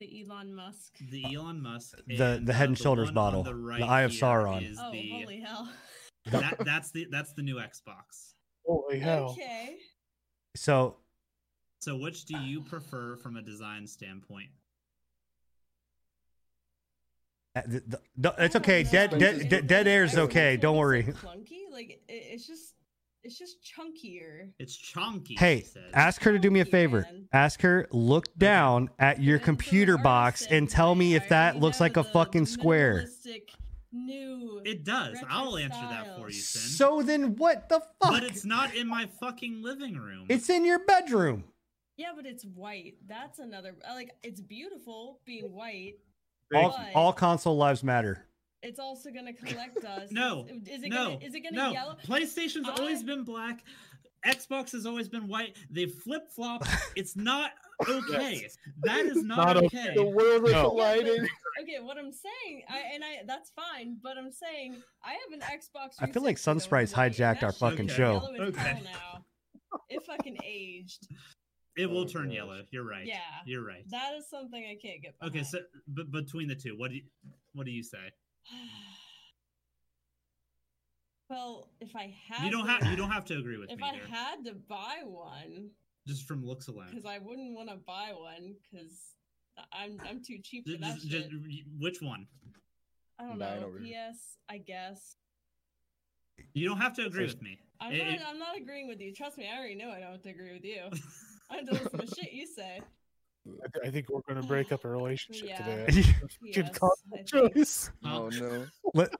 [0.00, 0.94] the Elon Musk.
[1.10, 1.96] The Elon Musk.
[2.06, 4.74] The- the Head uh, and Shoulders one bottle, on the The, Eye of here Sauron.
[4.78, 5.68] Oh, the- holy hell!
[6.26, 8.32] that, that's the that's the new Xbox.
[8.66, 9.30] Holy hell!
[9.30, 9.76] Okay.
[10.56, 10.96] So
[11.80, 14.48] So which do you prefer from a design standpoint?
[17.54, 18.82] uh, the, the, the- it's okay.
[18.82, 20.56] Dead dead dead, dead air is okay.
[20.56, 21.04] Don't worry.
[21.04, 22.74] Clunky, like it, it's just,
[23.22, 24.50] it's just chunkier.
[24.58, 25.36] It's chunky.
[25.38, 27.02] Hey, she ask her to do me a favor.
[27.02, 27.28] man.
[27.32, 31.80] Ask her look down at your This computer box and tell me if that looks
[31.80, 33.06] like a fucking square.
[33.92, 34.60] New.
[34.66, 35.16] It does.
[35.30, 36.60] I'll answer that for you, Sin.
[36.60, 38.10] So then what the fuck?
[38.12, 40.26] but it's not in my fucking living room.
[40.28, 41.44] It's in your bedroom.
[41.96, 42.94] Yeah, but it's white.
[43.08, 43.74] That's another.
[43.88, 45.94] uh, Like, it's beautiful being white.
[46.54, 48.24] All, all console lives matter.
[48.62, 50.10] It's also gonna collect us.
[50.10, 50.46] no.
[50.48, 50.96] Is, is it no.
[51.12, 51.24] gonna?
[51.24, 51.72] Is it gonna no.
[51.72, 51.96] yellow?
[52.06, 53.64] PlayStation's I- always been black.
[54.26, 55.56] Xbox has always been white.
[55.70, 56.64] They flip flop.
[56.96, 57.50] It's not
[57.88, 58.48] okay.
[58.84, 59.66] That is not, Not okay.
[59.66, 59.94] okay.
[59.94, 60.70] the world is No.
[60.70, 61.28] colliding.
[61.62, 65.40] Okay, what I'm saying, I and I that's fine, but I'm saying I have an
[65.40, 65.96] Xbox.
[66.00, 66.40] I feel like 360
[66.70, 68.14] going Sunsprites hijacked our fucking is show.
[68.14, 68.58] yellow Okay.
[68.60, 69.24] hell now.
[69.90, 71.06] It fucking aged.
[71.76, 72.34] It will Oh, turn gosh.
[72.36, 72.62] yellow.
[72.70, 73.06] You're right.
[73.06, 73.18] Yeah.
[73.44, 73.84] You're right.
[73.90, 75.14] That is something I can't get.
[75.22, 75.58] Okay, so
[75.88, 77.02] but between the two, what do you
[77.52, 77.98] what do you say?
[81.28, 83.78] well, if I had, You don't to- have you don't have to agree with If
[83.78, 84.08] me If I there.
[84.08, 85.70] had to buy one,
[86.06, 86.88] Just from looks alone.
[86.90, 89.14] because I wouldn't want to buy one, because
[89.72, 91.30] I'm I'm too cheap for Just, that just, shit.
[91.30, 91.44] just-
[91.78, 92.26] which one?
[93.18, 93.66] I don't Nine know.
[93.66, 94.10] over here.
[94.12, 95.16] PS, I guess.
[96.52, 97.58] You don't have to agree First- with me.
[97.80, 98.08] I'm It- not.
[98.14, 99.12] it- I'm not agreeing with you.
[99.14, 100.90] Trust me, I already know I don't have to agree with you.
[101.50, 102.80] I have to listen to shit you say.
[103.46, 105.86] I, th- I think we're going to break up a relationship Yeah.
[105.86, 106.02] today.
[106.52, 107.90] Good Yes, console I think choice.
[108.04, 108.66] Oh no.
[108.94, 109.12] Let-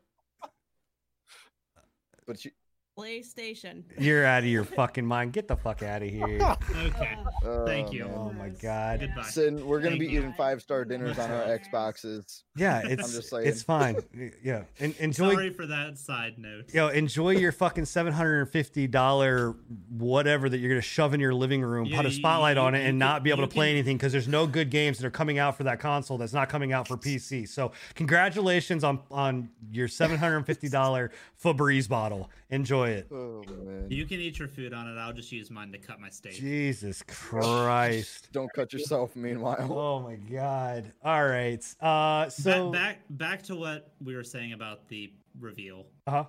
[2.26, 2.50] But you,
[2.96, 3.82] PlayStation.
[3.98, 5.32] You're out of your fucking mind.
[5.32, 6.38] Get the fuck out of here.
[6.40, 7.16] Okay.
[7.44, 8.04] oh, Thank you.
[8.06, 8.14] man.
[8.16, 9.00] Oh my god.
[9.00, 9.22] Goodbye.
[9.22, 10.20] Sin, we're gonna Thank be you.
[10.20, 12.42] eating five star dinners on our Xboxes.
[12.56, 13.46] Yeah, it's just saying.
[13.46, 13.96] it's fine.
[14.42, 15.34] Yeah, En- enjoy.
[15.34, 16.72] Sorry for that side note.
[16.72, 19.54] Yo, enjoy your fucking seven hundred and fifty dollar
[19.90, 22.74] whatever that you're gonna shove in your living room, Yeah, put a spotlight you- on
[22.74, 24.70] it, you and can- not be able to play can- anything because there's no good
[24.70, 27.46] games that are coming out for that console that's not coming out for PC.
[27.48, 31.10] So congratulations on on your seven hundred and fifty dollar
[31.42, 32.30] Febreze bottle.
[32.48, 33.06] Enjoy it.
[33.12, 33.86] Oh man.
[33.90, 34.98] You can eat your food on it.
[34.98, 36.34] I'll just use mine to cut my steak.
[36.34, 38.28] Jesus Christ.
[38.32, 39.14] Don't cut yourself.
[39.16, 39.66] Meanwhile.
[39.70, 40.92] Oh my god.
[41.04, 41.64] All right.
[41.80, 45.86] Uh so Ba- back back to what we were saying about the reveal.
[46.06, 46.24] uh-huh.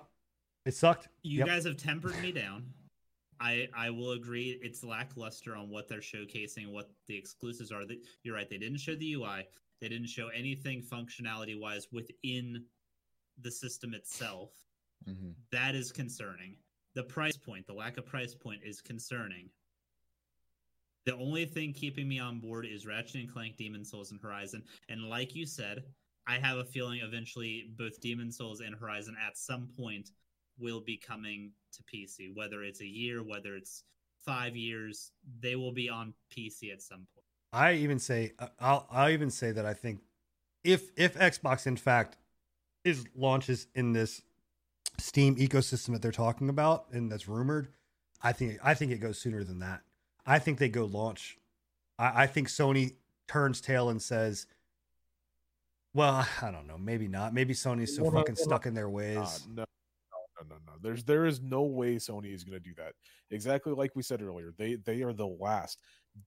[0.66, 1.08] It sucked.
[1.22, 1.46] You Yep.
[1.46, 2.64] guys have tempered me down.
[3.40, 7.86] I I will agree it's lackluster on what they're showcasing, what the exclusives are.
[7.86, 9.46] That you're right, they didn't show the UI.
[9.80, 12.64] They didn't show anything functionality wise within
[13.40, 14.50] the system itself.
[15.06, 15.34] Mhm.
[15.50, 16.56] That is concerning.
[16.94, 19.50] The price point, the lack of price point is concerning.
[21.04, 24.62] The only thing keeping me on board is Ratchet and Clank, Demon Souls, and Horizon.
[24.88, 25.84] And like you said,
[26.26, 30.10] I have a feeling eventually both Demon Souls and Horizon at some point
[30.58, 32.34] will be coming to PC.
[32.34, 33.84] Whether it's a year, whether it's
[34.18, 37.24] five years, they will be on PC at some point.
[37.52, 40.00] I even say uh, I'll I'll even say that I think
[40.64, 42.18] if if Xbox in fact
[42.84, 44.20] is launches in this
[44.98, 47.68] Steam ecosystem that they're talking about and that's rumored,
[48.22, 49.82] I think I think it goes sooner than that.
[50.26, 51.38] I think they go launch.
[51.98, 52.94] I, I think Sony
[53.28, 54.46] turns tail and says,
[55.94, 57.32] "Well, I don't know, maybe not.
[57.32, 60.56] Maybe Sony's so Well, fucking well, stuck in their ways." Uh, no, no, no, no,
[60.66, 60.72] no.
[60.82, 62.92] There's there is no way Sony is going to do that.
[63.30, 64.52] Exactly like we said earlier.
[64.56, 65.78] They they are the last,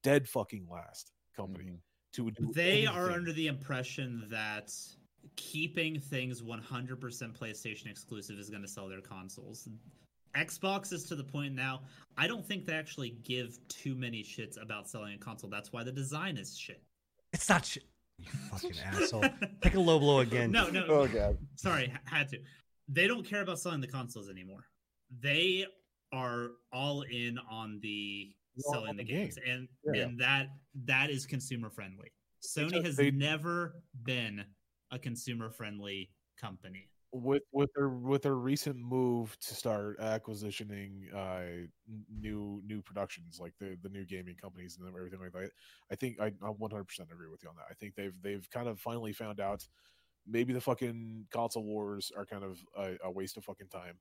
[0.04, 1.80] dead fucking last company Mhm.
[2.14, 2.52] to do.
[2.54, 4.74] They are under the impression that
[5.36, 6.60] keeping things 100%
[7.38, 9.68] PlayStation exclusive is going to sell their consoles.
[10.36, 11.82] Xbox is to the point now,
[12.18, 15.50] I don't think they actually give too many shits about selling a console.
[15.50, 16.82] That's why the design is shit.
[17.34, 17.84] It's not shit.
[18.18, 19.26] You fucking asshole.
[19.62, 20.52] Take a low blow again.
[20.52, 20.86] No, no.
[20.88, 21.38] Oh god.
[21.56, 22.38] Sorry, had to.
[22.88, 24.66] They don't care about selling the consoles anymore.
[25.22, 25.66] They
[26.14, 30.04] are all in on the They're selling on the the games, and Yeah.
[30.04, 30.50] and that
[30.86, 32.12] that is consumer friendly.
[32.44, 34.46] Sony Because has they- never been
[34.92, 36.90] a consumer friendly company.
[37.14, 41.68] with with their with their recent move to start acquisitioning uh
[42.10, 45.52] new new productions like the the new gaming companies and everything like that
[45.92, 47.66] i think i, I 100% agree with you on that.
[47.70, 49.68] I think they've they've kind of finally found out
[50.26, 54.00] maybe the fucking console wars are kind of a, a waste of fucking time.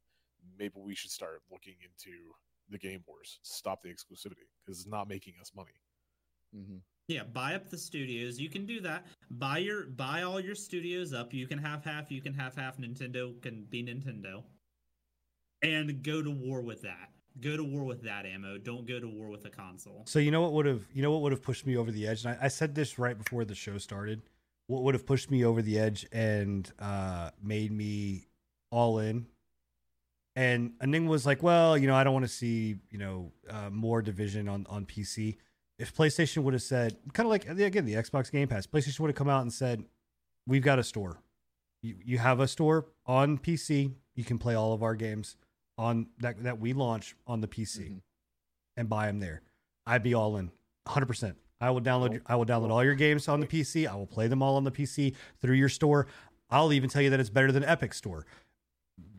[0.58, 2.34] Maybe we should start looking into
[2.68, 5.80] the game wars stop the exclusivity because it's not making us money.
[6.52, 6.78] Hmm
[7.10, 8.38] Yeah, buy up the studios.
[8.38, 9.04] You can do that.
[9.32, 11.34] Buy your buy all your studios up.
[11.34, 12.08] You can have half.
[12.08, 12.78] You can have half.
[12.78, 14.44] Nintendo can be Nintendo,
[15.60, 17.10] and go to war with that.
[17.40, 18.58] Go to war with that ammo.
[18.58, 20.04] Don't go to war with a console.
[20.06, 22.06] So you know what would have you know what would have pushed me over the
[22.06, 24.22] edge, and I, I said this right before the show started.
[24.68, 28.28] What would have pushed me over the edge and uh, made me
[28.70, 29.26] all in?
[30.36, 33.68] And Enigma was like, "Well, you know, I don't want to see you know uh,
[33.70, 35.38] more division on on PC."
[35.80, 39.08] If PlayStation would have said, kind of like again the Xbox Game Pass, PlayStation would
[39.08, 39.84] have come out and said,
[40.46, 41.22] "We've got a store.
[41.82, 43.94] You you have a store on PC.
[44.14, 45.36] You can play all of our games
[45.78, 48.00] on that that we launch on the PC." Mhm.
[48.76, 49.42] and buy them there.
[49.86, 50.52] I'd be all in,
[50.86, 51.36] 100%.
[51.60, 52.22] I will download.
[52.26, 53.86] I will download all your games on the PC.
[53.86, 56.06] I will play them all on the PC through your store.
[56.48, 58.26] I'll even tell you that it's better than Epic Store.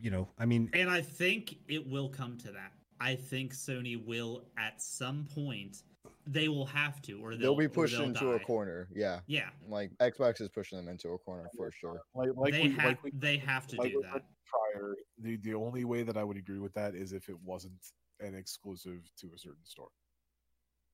[0.00, 2.72] You know, I mean, And I think it will come to that.
[2.98, 5.82] I think Sony will at some point.
[6.26, 8.88] They will have to, or they'll, They'll be or pushed they'll into a corner.
[8.94, 9.20] Yeah.
[9.26, 12.00] Yeah, Like Xbox is pushing them into a corner for sure.
[12.14, 12.84] like like they we, have.
[12.84, 14.22] like we they have to like do that.
[14.46, 17.72] prior the the only way that i would agree with that is if it wasn't
[18.20, 19.88] an exclusive to a certain store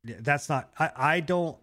[0.05, 0.71] yeah, that's not.
[0.79, 1.59] I I don't.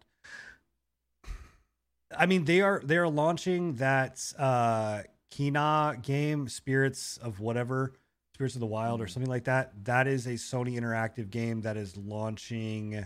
[2.15, 7.93] I mean, they are they are launching that uh Kena game, Spirits of whatever,
[8.33, 9.09] Spirits of the Wild or Mhm.
[9.09, 9.85] something like that.
[9.85, 13.05] That is a Sony interactive game that is launching,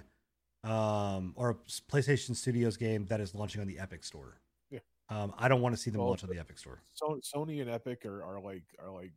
[0.64, 1.56] um, or a
[1.92, 4.40] PlayStation Studios game that is launching on the Epic Store.
[4.70, 4.80] Yeah.
[5.10, 6.82] Um, I don't want to see them Well, launch on the Epic Store.
[6.94, 9.12] so sony and epic are, are like are like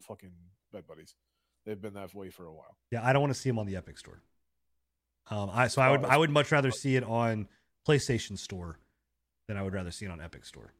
[0.00, 0.30] fucking
[0.72, 1.14] bed buddies
[1.64, 3.66] they've been that way for a while Yeah, I don't want to see them on
[3.66, 4.22] the Epic Store.
[5.30, 7.48] Um, I so I would I would much rather see it on
[7.86, 8.78] PlayStation Store
[9.48, 10.72] than I would rather see it on Epic Store.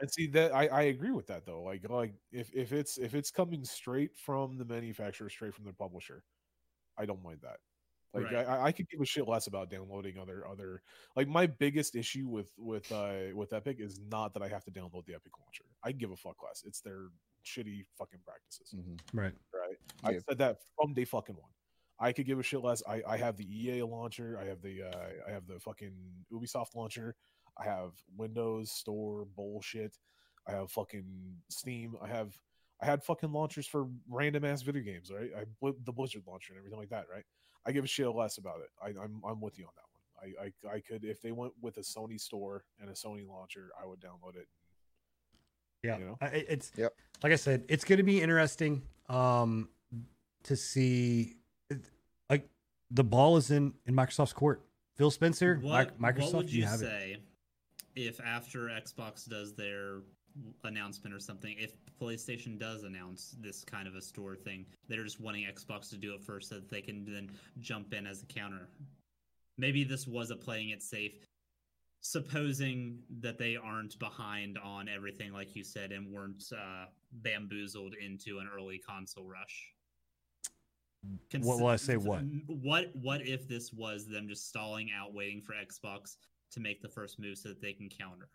[0.00, 3.14] and see that I, I agree with that though like like if, if it's if
[3.14, 6.24] it's coming straight from the manufacturer straight from the publisher
[6.98, 7.58] i don't mind that
[8.14, 8.46] like Right.
[8.46, 10.82] I, I could give a shit less about downloading other other
[11.16, 14.70] like my biggest issue with with uh with epic is not that i have to
[14.70, 17.08] download the epic launcher i give a fuck less it's their
[17.44, 19.34] shitty fucking practices hmm Right.
[19.52, 19.76] right?
[20.04, 21.50] I said that from day fucking one.
[22.00, 22.82] I could give a shit less.
[22.88, 24.36] I, I have the EA launcher.
[24.40, 25.92] I have the uh, I have the fucking
[26.32, 27.14] Ubisoft launcher.
[27.56, 29.96] I have Windows Store bullshit.
[30.48, 31.06] I have fucking
[31.48, 31.94] Steam.
[32.02, 32.34] I have
[32.82, 35.30] I had fucking launchers for random ass video games, right?
[35.38, 37.24] I bl- the Blizzard launcher and everything like that, right?
[37.66, 38.70] I give a shit less about it.
[38.82, 40.50] I, I'm I'm with you on that one.
[40.66, 43.70] I, I I could if they went with a Sony store and a Sony launcher,
[43.82, 44.48] I would download it.
[45.82, 46.18] Yeah, You know?
[46.20, 46.94] I- I- it's Yep.
[47.22, 49.68] like I said, it's going to be interesting um,
[50.44, 51.36] to see.
[52.30, 52.48] Like
[52.90, 54.62] the ball is in in Microsoft's court.
[54.96, 56.84] Phil Spencer, What, Microsoft, what would you, have it.
[56.84, 57.16] say
[57.96, 60.00] if after Xbox does their
[60.64, 65.20] announcement or something, if PlayStation does announce this kind of a store thing, they're just
[65.20, 67.30] wanting Xbox to do it first so that they can then
[67.60, 68.68] jump in as a counter.
[69.58, 71.12] Maybe this was a playing it safe,
[72.00, 78.38] supposing that they aren't behind on everything, like you said, and weren't uh, bamboozled into
[78.38, 79.72] an early console rush.
[81.40, 82.22] What will I say what?
[82.46, 86.16] What what if this was them just stalling out, waiting for Xbox
[86.52, 88.28] to make the first move so that they can counter?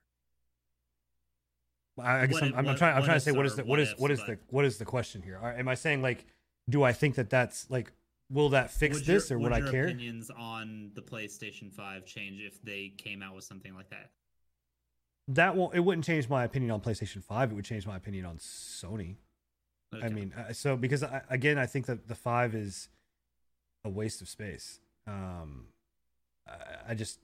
[2.00, 2.96] I I guess I'm, I'm, what- trying.
[2.96, 4.78] I'm trying to say what is the what what is what is the what is
[4.78, 5.38] the question here?
[5.38, 6.26] Am I saying like,
[6.70, 7.92] do I think that that's like,
[8.30, 9.86] will that fix Would this your, or would, I your care?
[9.86, 14.12] opinions on the PlayStation 5 change if they came out with something like that?
[15.30, 15.76] That won't.
[15.76, 17.52] It wouldn't change my opinion on PlayStation Five.
[17.52, 19.16] It would change my opinion on Sony.
[20.04, 22.90] I mean, so because I, again, I think that the five is
[23.84, 24.80] a waste of space.
[25.08, 25.66] Um,
[26.48, 27.20] I, I just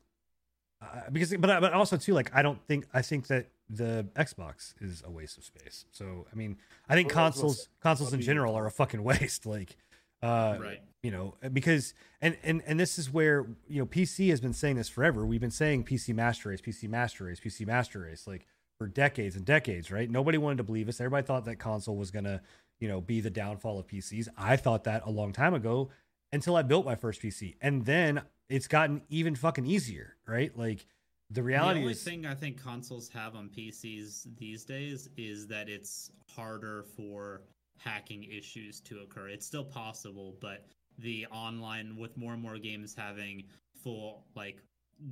[0.81, 4.73] I, because, but but also too, like I don't think I think that the Xbox
[4.79, 5.85] is a waste of space.
[5.91, 9.03] So I mean, I think Well, that's what's- consoles consoles in general are a fucking
[9.11, 9.45] waste.
[9.45, 9.75] Like,
[10.21, 10.81] uh, right.
[11.03, 14.75] you know because and and and this is where you know pc has been saying
[14.75, 15.25] this forever.
[15.25, 18.45] We've been saying pc master race pc master race pc master race like
[18.77, 20.09] for decades and decades right?
[20.09, 20.99] Nobody wanted to believe us.
[20.99, 22.41] Everybody thought that console was gonna
[22.79, 25.89] you know be the downfall of pcs i thought that a long time ago
[26.33, 30.57] until i built my first pc and then it's gotten even fucking easier right?
[30.57, 30.85] Like
[31.31, 35.09] the reality is the only is thing I think consoles have on PCs these days
[35.17, 37.41] is that it's harder for
[37.77, 39.29] hacking issues to occur.
[39.29, 40.65] It's still possible, but
[40.99, 43.43] the online with more and more games having
[43.83, 44.61] full like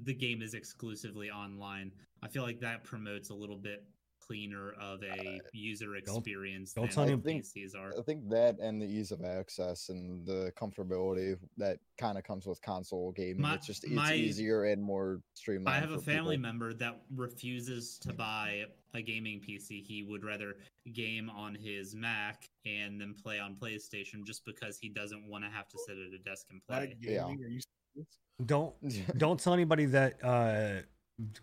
[0.03, 1.91] the game is exclusively online.
[2.21, 3.83] I feel like that promotes a little bit
[4.27, 7.93] cleaner of a user experience don't than tell me- PCs are.
[7.97, 12.45] I think that and the ease of access and the comfortability that kind of comes
[12.45, 13.41] with console gaming.
[13.41, 15.75] My- it's just it's my- easier and more streamlined.
[15.77, 16.49] I have a family people.
[16.49, 19.81] member that refuses to buy a gaming PC.
[19.83, 20.55] He would rather
[20.93, 25.49] game on his Mac and then play on PlayStation just because he doesn't want to
[25.49, 26.95] have to sit at a desk and play.
[26.99, 27.27] Yeah.
[27.27, 27.49] gaming, are
[28.45, 28.73] don't
[29.17, 30.81] don't tell anybody that uh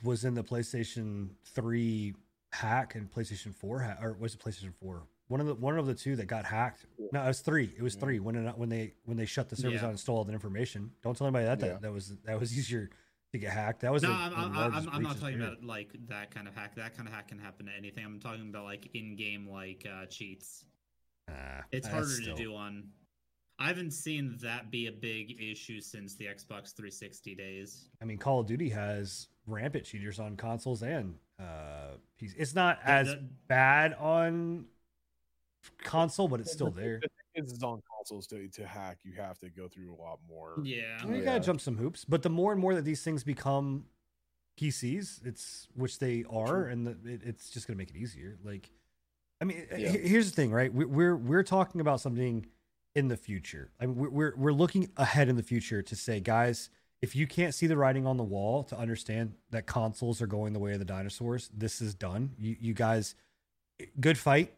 [0.02, 2.12] was in the PlayStation 3
[2.52, 5.02] hack and PlayStation 4 hack or was it PlayStation 4?
[5.28, 6.86] One of the one of the two that got hacked.
[7.12, 7.72] No, it was 3.
[7.76, 9.80] It was 3 when it, when they when they shut the servers Yeah.
[9.82, 10.90] down and stole all the information.
[11.02, 11.68] Don't tell anybody that Yeah.
[11.74, 12.90] that, that was that was easier
[13.32, 13.82] to get hacked.
[13.82, 15.52] That was No, the, I'm, I'm, I'm, not talking period.
[15.52, 16.74] about like that kind of hack.
[16.74, 18.04] That kind of hack can happen to anything.
[18.04, 20.64] I'm talking about like in-game like uh, cheats.
[21.28, 21.34] Nah,
[21.70, 22.88] It's harder still- to do on.
[23.60, 27.90] I haven't seen that be a big issue since the Xbox 360 days.
[28.00, 32.34] I mean, Call of Duty has rampant cheaters on consoles and uh, PC.
[32.36, 34.66] It's not The- as the- bad on
[35.82, 37.00] console, but it's still there.
[37.02, 39.98] The thing is, is on consoles to, to hack, you have to go through a
[40.00, 40.54] lot more.
[40.62, 41.04] Yeah.
[41.06, 43.84] You gotta jump some hoops, but the more and more that these things become
[44.58, 46.72] PCs, it's which they are, True.
[46.72, 48.38] and the, it, it's just gonna make it easier.
[48.44, 48.70] Like,
[49.40, 49.90] I mean, Yeah.
[49.92, 50.72] he- here's the thing, right?
[50.72, 52.46] We- We're we're talking about something
[52.94, 53.70] in the future.
[53.80, 56.68] I mean, we're we're we're looking ahead in the future to say, guys,
[57.02, 60.52] if you can't see the writing on the wall to understand that consoles are going
[60.52, 62.30] the way of the dinosaurs, this is done.
[62.38, 63.14] You you guys,
[64.00, 64.52] good fight.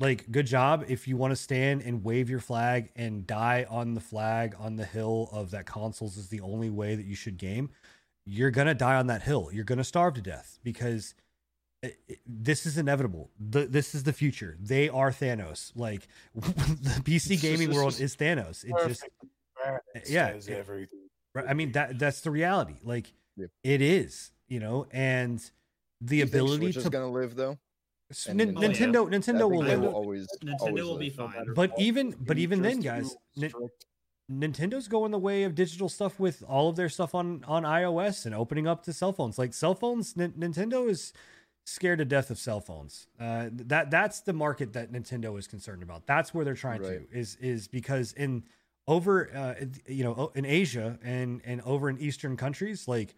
[0.00, 0.84] Like, good job.
[0.86, 4.76] If you want to stand and wave your flag and die on the flag on
[4.76, 7.70] the hill of that consoles is the only way that you should game,
[8.24, 9.48] you're going to die on that hill.
[9.52, 11.14] You're going to starve to death because
[11.82, 13.30] it- it- this is inevitable.
[13.40, 14.56] The, this is the future.
[14.60, 15.72] They are Thanos.
[15.74, 18.62] Like, the PC gaming world is Thanos.
[18.64, 19.02] It just,
[20.08, 20.97] yeah, it- everything.
[21.34, 22.76] Right, I mean that that's the reality.
[22.82, 23.50] Like Yep.
[23.62, 25.38] it is, you know, and
[26.00, 27.58] the Do you think ability is to gonna live though.
[28.10, 28.68] S- and Nin- Oh, yeah.
[28.68, 29.80] Nintendo Nintendo will live.
[29.80, 30.26] will always.
[30.42, 31.32] Nintendo always will be live.
[31.32, 31.46] Fine.
[31.54, 33.52] But what, even- but even then, guys, Nin-
[34.30, 38.26] Nintendo's going the way of digital stuff with all of their stuff on on iOS
[38.26, 39.38] and opening up to cell phones.
[39.38, 41.12] Like cell phones, Nin- Nintendo is
[41.64, 43.06] scared to death of cell phones.
[43.20, 46.06] Uh, that that's the market that Nintendo is concerned about.
[46.06, 47.10] That's where they're trying Right.
[47.10, 48.44] to is is because in
[48.88, 49.54] over uh,
[49.86, 53.14] you know in Asia and and over in Eastern countries, like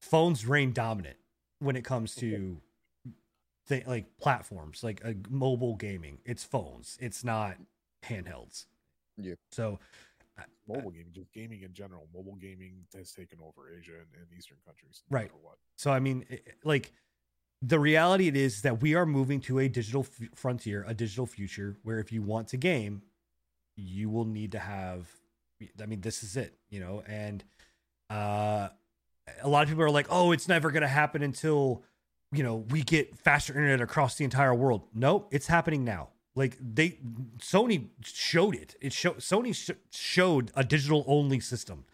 [0.00, 1.16] phones reign dominant
[1.58, 2.60] when it comes to
[3.68, 6.18] th- like platforms like uh, mobile gaming.
[6.24, 6.96] It's phones.
[7.00, 7.56] It's not
[8.04, 8.66] handhelds.
[9.18, 9.34] Yeah.
[9.50, 9.78] So
[10.66, 12.08] mobile gaming, just gaming in general.
[12.14, 15.02] Mobile gaming has taken over Asia and, and Eastern countries.
[15.10, 15.30] no Right.
[15.42, 15.56] What?
[15.76, 16.92] So I mean, i- like
[17.62, 21.26] the reality it is that we are moving to a digital f- frontier, a digital
[21.26, 23.02] future, where if you want to game,
[23.76, 25.08] you will need to have.
[25.80, 27.42] I mean, this is it, you know, and
[28.10, 28.68] uh,
[29.42, 31.82] a lot of people are like, "Oh, it's never going to happen until
[32.32, 36.10] you know we get faster internet across the entire world." No, it's happening now.
[36.36, 36.98] Like they,
[37.38, 38.74] Sony showed it.
[38.80, 41.84] It showed Sony sh- showed a digital only system.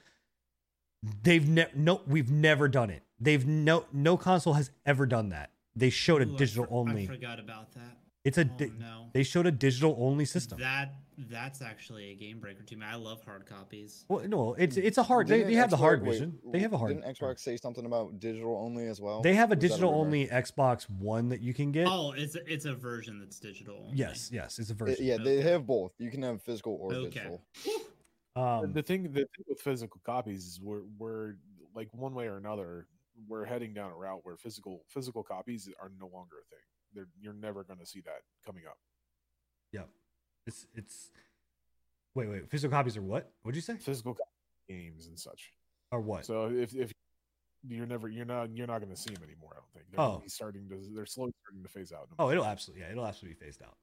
[1.23, 3.03] They've ne- no, we've never done it.
[3.19, 5.51] They've no no console has ever done that.
[5.77, 7.05] They showed a Ooh, I digital for- only.
[7.05, 7.99] I forgot about that.
[8.25, 9.07] It's a Oh, no.
[9.15, 10.59] they showed a digital only system.
[10.61, 10.95] That
[11.29, 12.85] that's actually a game breaker to me.
[12.87, 14.05] I love hard copies.
[14.09, 15.27] well, no, it's it's a hard.
[15.29, 16.39] They, Didn't they have the Xbox- hard wait, vision.
[16.53, 16.95] They have a hard.
[17.01, 19.21] Didn't Xbox say something about digital only as well?
[19.23, 20.05] They have a Or digital rumor?
[20.05, 21.87] only Xbox One that you can get.
[21.89, 23.79] Oh, it's a, it's a version that's digital.
[23.85, 23.97] only.
[23.97, 24.97] yes, yes, it's a version.
[25.05, 25.93] Yeah, they have both.
[25.99, 27.09] You can have physical or Okay.
[27.11, 27.43] digital.
[28.37, 31.35] Um, the thing, the thing with physical copies is we're we're
[31.75, 32.87] like one way or another.
[33.29, 36.65] we're heading down a route where physical physical copies are no longer a thing.
[36.95, 38.79] They're, you're never going to see that coming up.
[39.73, 39.89] Yep.
[40.47, 41.11] It's it's.
[42.15, 42.51] Wait, wait.
[42.51, 43.31] Physical copies are what?
[43.43, 43.77] What'd you say?
[43.77, 44.17] Physical
[44.69, 45.53] games and such.
[45.93, 46.25] Or what?
[46.25, 46.93] So if if
[47.63, 49.51] you're never you're not you're not going to see them anymore.
[49.53, 49.85] I don't think.
[49.91, 50.23] They're Oh.
[50.27, 52.09] starting to they're slowly starting to phase out.
[52.19, 53.77] Oh, it'll absolutely yeah, it'll absolutely be phased out,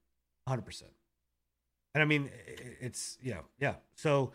[0.47, 0.91] hundred percent.
[1.93, 2.29] And I mean,
[2.81, 3.75] it's yeah, yeah.
[3.95, 4.34] So,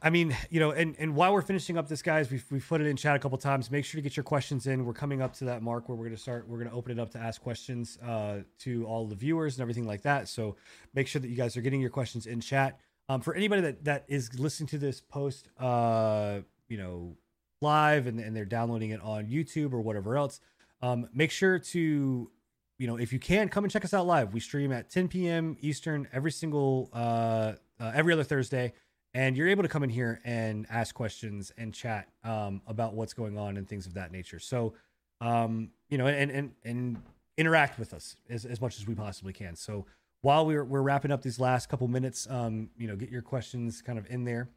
[0.00, 2.80] I mean, you know, and and while we're finishing up this, guys, we've we've put
[2.80, 3.70] it in chat a couple times.
[3.70, 4.84] Make sure to get your questions in.
[4.84, 6.48] We're coming up to that mark where we're gonna start.
[6.48, 9.86] We're gonna open it up to ask questions uh, to all the viewers and everything
[9.86, 10.28] like that.
[10.28, 10.56] So
[10.94, 12.78] make sure that you guys are getting your questions in chat.
[13.08, 17.16] Um, for anybody that that is listening to this post, uh, you know,
[17.60, 20.40] live and, and they're downloading it on YouTube or whatever else,
[20.82, 22.30] um, make sure to,
[22.78, 24.34] you know, if you can, come and check us out live.
[24.34, 25.56] We stream at 10 p.m.
[25.60, 28.72] Eastern every single, uh, uh, every other Thursday,
[29.14, 33.12] and you're able to come in here and ask questions and chat um, about what's
[33.12, 34.38] going on and things of that nature.
[34.38, 34.74] So,
[35.20, 37.02] um, you know, and and and
[37.36, 39.56] interact with us as, as much as we possibly can.
[39.56, 39.86] So
[40.22, 43.82] while we're we're wrapping up these last couple minutes, um, you know, get your questions
[43.82, 44.48] kind of in there.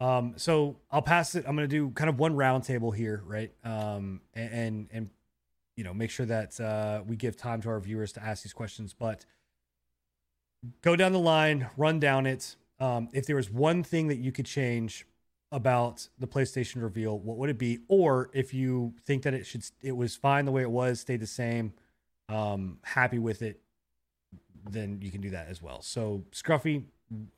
[0.00, 1.44] Um, so I'll pass it.
[1.46, 3.52] I'm going to do kind of one roundtable here, right?
[3.64, 5.10] Um, and, and and
[5.76, 8.52] you know make sure that uh, we give time to our viewers to ask these
[8.52, 8.94] questions.
[8.94, 9.24] But
[10.82, 12.56] go down the line, run down it.
[12.80, 15.06] Um, if there was one thing that you could change
[15.50, 17.78] about the PlayStation reveal, what would it be?
[17.88, 21.20] Or if you think that it should, it was fine the way it was, stayed
[21.20, 21.72] the same,
[22.28, 23.60] um, happy with it,
[24.70, 25.80] then you can do that as well.
[25.82, 26.84] So Scruffy,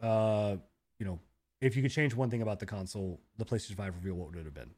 [0.00, 0.56] uh,
[0.98, 1.20] you know,
[1.60, 4.38] if you could change one thing about the console, the PlayStation 5 reveal, what would
[4.38, 4.70] it have been?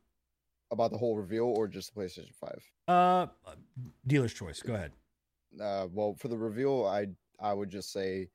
[0.71, 2.71] About the whole reveal or just the PlayStation 5?
[2.89, 3.27] Uh,
[4.07, 4.61] dealer's choice.
[4.63, 4.93] Go ahead.
[5.61, 7.09] Uh, well, for the reveal, I
[7.39, 8.29] I would just say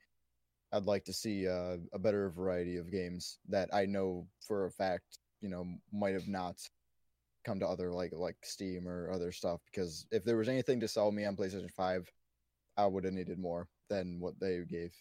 [0.72, 4.72] I'd like to see uh, a better variety of games that I know for a
[4.72, 6.58] fact, you know, might have not
[7.46, 9.62] come to other like like Steam or other stuff.
[9.72, 12.12] Because if there was anything to sell me on PlayStation Five,
[12.76, 14.94] I would have needed more than what they gave.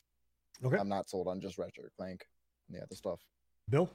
[0.64, 0.78] Okay.
[0.78, 2.24] I'm not sold on just Ratchet Clank
[2.68, 3.20] and the other stuff.
[3.68, 3.90] Bill?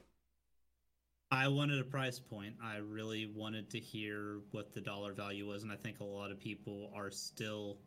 [1.30, 2.56] I wanted a price point.
[2.62, 6.30] I really wanted to hear what the dollar value was, and I think a lot
[6.30, 7.78] of people are still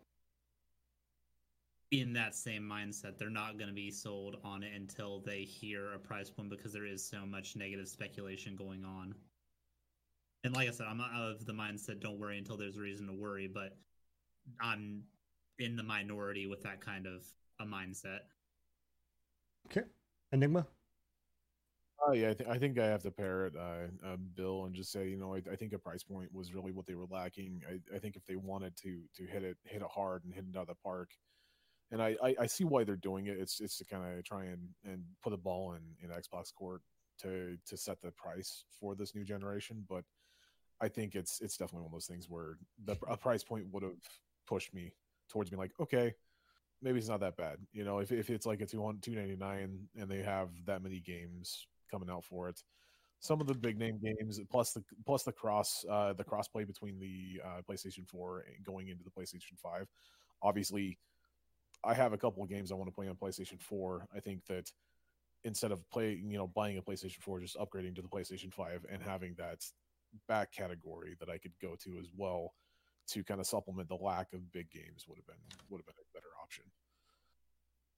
[1.91, 3.17] in that same mindset.
[3.17, 6.73] They're not going to be sold on it until they hear a price point because
[6.73, 9.13] there is so much negative speculation going on.
[10.43, 13.07] And like I said, I'm not of the mindset don't worry until there's a reason
[13.07, 13.77] to worry, but
[14.61, 15.03] I'm
[15.59, 17.25] in the minority with that kind of
[17.59, 18.19] a mindset.
[19.67, 19.87] Okay.
[20.31, 20.67] Enigma?
[22.05, 24.75] Oh yeah, I, th- I think I have to pair it, uh, uh, Bill, and
[24.75, 27.07] just say, you know, I, I think a price point was really what they were
[27.09, 27.63] lacking.
[27.67, 30.43] I, I think if they wanted to to hit it hit it hard and hit
[30.47, 31.11] it out of the park,
[31.95, 33.37] and I, I, I see why they're doing it.
[33.39, 36.81] It's it's to kind of try and, and put a ball in, in Xbox court
[37.21, 39.85] to to set the price for this new generation.
[39.87, 40.03] But
[40.81, 43.83] I think it's it's definitely one of those things where the a price point would
[43.83, 43.93] have
[44.45, 44.91] pushed me
[45.29, 46.13] towards me like, okay,
[46.81, 47.59] maybe it's not that bad.
[47.71, 50.83] You know, if if it's like a two two ninety nine and they have that
[50.83, 52.61] many games coming out for it,
[53.21, 56.99] some of the big name games plus the plus the cross uh, the crossplay between
[56.99, 59.87] the uh, PlayStation Four and going into the PlayStation Five,
[60.41, 60.99] obviously.
[61.85, 64.07] I have a couple of games I want to play on PlayStation 4.
[64.15, 64.71] I think that
[65.43, 68.85] instead of playing, you know, buying a PlayStation 4, just upgrading to the PlayStation 5
[68.91, 69.63] and having that
[70.27, 72.53] back category that I could go to as well
[73.07, 75.35] to kind of supplement the lack of big games would have been
[75.69, 76.63] would have been a better option.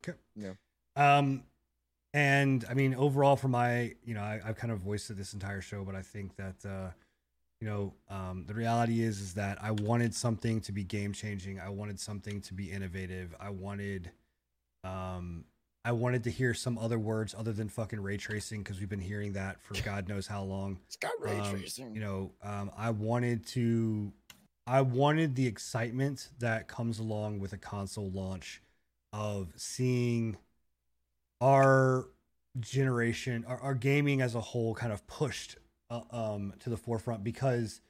[0.03, 0.18] Okay.
[0.35, 0.53] Yeah.
[0.95, 1.43] Um,
[2.14, 5.34] and I mean, overall, for my, you know, I, I've kind of voiced it this
[5.34, 6.89] entire show, but I think that, uh,
[7.59, 11.59] you know, um, the reality is, is that I wanted something to be game changing.
[11.59, 13.35] I wanted something to be innovative.
[13.39, 14.11] I wanted,
[14.84, 15.45] um,
[15.84, 18.99] I wanted to hear some other words other than fucking ray tracing because we've been
[19.01, 20.77] hearing that for God knows how long.
[20.85, 21.95] It's got ray Um, tracing.
[21.95, 24.11] you know, um, I wanted to,
[24.67, 28.61] I wanted the excitement that comes along with a console launch
[29.13, 30.38] of seeing
[31.41, 32.09] our
[32.59, 35.55] generation, our, our gaming as a whole, kind of pushed
[35.89, 37.81] uh, um, to the forefront because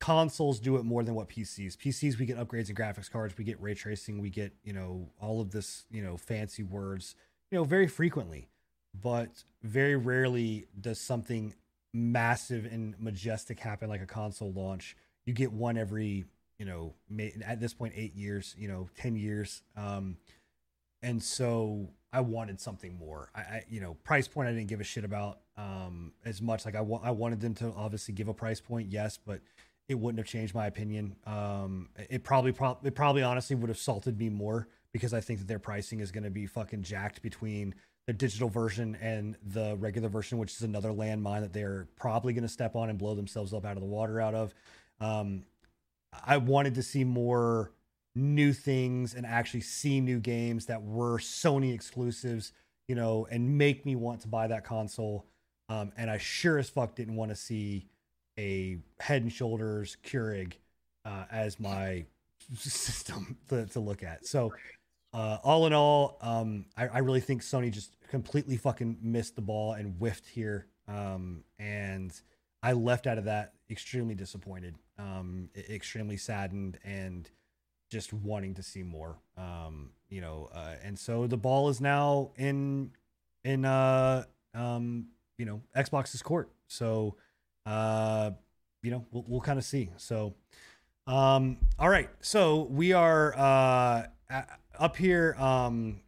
[0.00, 1.76] consoles do it more than what PCs.
[1.76, 5.08] PCs we get upgrades and graphics cards, we get ray tracing, we get you know
[5.20, 7.14] all of this you know fancy words,
[7.50, 8.48] you know very frequently,
[9.00, 11.54] but very rarely does something
[11.92, 14.96] massive and majestic happen like a console launch.
[15.26, 16.24] You get one every
[16.58, 16.94] you know
[17.44, 19.62] at this point eight years, you know ten years.
[19.76, 20.18] Um,
[21.02, 23.30] and so I wanted something more.
[23.34, 26.64] I, I, you know, price point I didn't give a shit about um, as much.
[26.64, 29.40] Like I, wa- I wanted them to obviously give a price point, yes, but
[29.88, 31.16] it wouldn't have changed my opinion.
[31.26, 35.40] Um, it probably, prob- it probably honestly would have salted me more because I think
[35.40, 37.74] that their pricing is going to be fucking jacked between
[38.06, 42.42] the digital version and the regular version, which is another landmine that they're probably going
[42.42, 44.54] to step on and blow themselves up out of the water out of.
[45.00, 45.44] Um,
[46.24, 47.72] I wanted to see more
[48.14, 52.52] new things and actually see new games that were Sony exclusives,
[52.86, 55.26] you know, and make me want to buy that console.
[55.68, 57.86] Um, and I sure as fuck didn't want to see
[58.38, 60.54] a Head and Shoulders Keurig
[61.04, 62.04] uh, as my
[62.54, 64.26] system to, to look at.
[64.26, 64.52] So,
[65.12, 69.42] uh, all in all, um, I, I really think Sony just completely fucking missed the
[69.42, 70.66] ball and whiffed here.
[70.88, 72.12] Um, and
[72.64, 77.30] I left out of that extremely disappointed, um, extremely saddened, and
[77.94, 79.16] just wanting to see more.
[79.38, 82.90] Um, you know, uh, and so the ball is now in
[83.44, 85.06] in uh um
[85.38, 86.50] you know Xbox's court.
[86.66, 87.14] So
[87.66, 88.32] uh
[88.82, 89.90] you know we'll we'll kind of see.
[89.96, 90.34] So
[91.06, 92.10] um all right.
[92.20, 94.06] So we are uh
[94.76, 96.00] up here um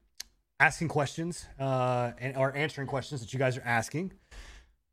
[0.58, 4.12] asking questions uh and or answering questions that you guys are asking.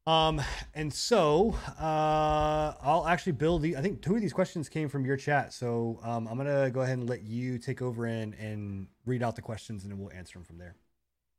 [0.05, 0.41] Um,
[0.73, 3.77] and so uh, I'll actually build the.
[3.77, 6.81] I think two of these questions came from your chat, so um, I'm gonna go
[6.81, 10.11] ahead and let you take over and and read out the questions, and then we'll
[10.11, 10.75] answer them from there.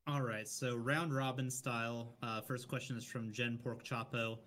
[0.06, 2.16] All right, so round robin style.
[2.22, 4.38] Uh, first question is from Jen Pork Chapo,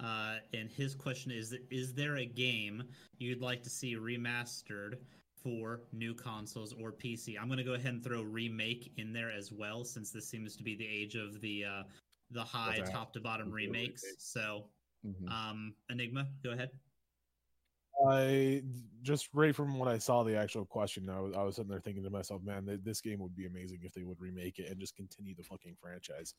[0.00, 2.82] uh, and his question is: Is there a game
[3.16, 4.96] you'd like to see remastered
[5.42, 7.40] for new consoles or PC?
[7.40, 10.62] I'm gonna go ahead and throw remake in there as well, since this seems to
[10.62, 11.82] be the age of the uh,
[12.32, 12.90] the high that?
[12.90, 14.02] top to bottom Remakes.
[14.02, 14.16] remakes.
[14.18, 14.68] So,
[15.04, 15.30] Mhm.
[15.30, 16.70] um, Enigma, go ahead.
[18.08, 18.62] I
[19.02, 21.80] just right from what I saw the actual question, I was I was sitting there
[21.80, 24.70] thinking to myself, man, th- this game would be amazing if they would remake it
[24.70, 26.34] and just continue the fucking franchise.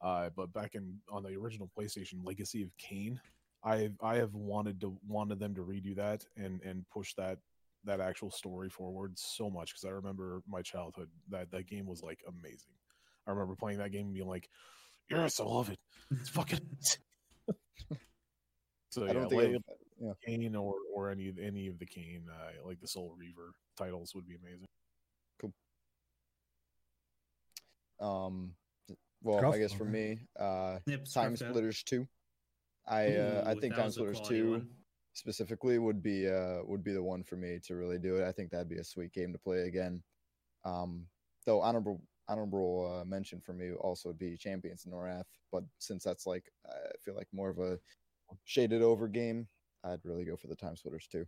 [0.00, 3.20] Uh, but back in on the original PlayStation, Legacy of Kain,
[3.62, 7.38] I I have wanted to wanted them to redo that and and push that
[7.84, 12.02] that actual story forward so much because I remember my childhood that that game was
[12.02, 12.72] like amazing.
[13.26, 14.48] I remember playing that game and being like,
[15.10, 15.78] yes, I love it.
[16.10, 16.60] It's fucking.
[18.90, 19.62] so I yeah, don't think Leg-
[20.00, 20.12] yeah.
[20.24, 24.26] Kain or or any any of the Kain uh, like the Soul Reaver titles would
[24.26, 24.66] be amazing.
[27.98, 28.52] Um,
[29.22, 29.54] well, Scruff?
[29.54, 31.52] I guess for me, uh, Yep, Time Scruff, go.
[31.54, 32.06] Splitters two.
[32.86, 34.68] I uh, I think that Time Splitters two one.
[35.14, 38.26] specifically would be uh would be the one for me to really do it.
[38.26, 40.02] I think that'd be a sweet game to play again.
[40.64, 41.06] Um,
[41.46, 46.26] though honorable honorable uh, mention for me also would be Champions Norrath, but since that's
[46.26, 47.78] like I feel like more of a
[48.44, 49.46] shaded over game,
[49.84, 51.26] I'd really go for the Time Splitters too.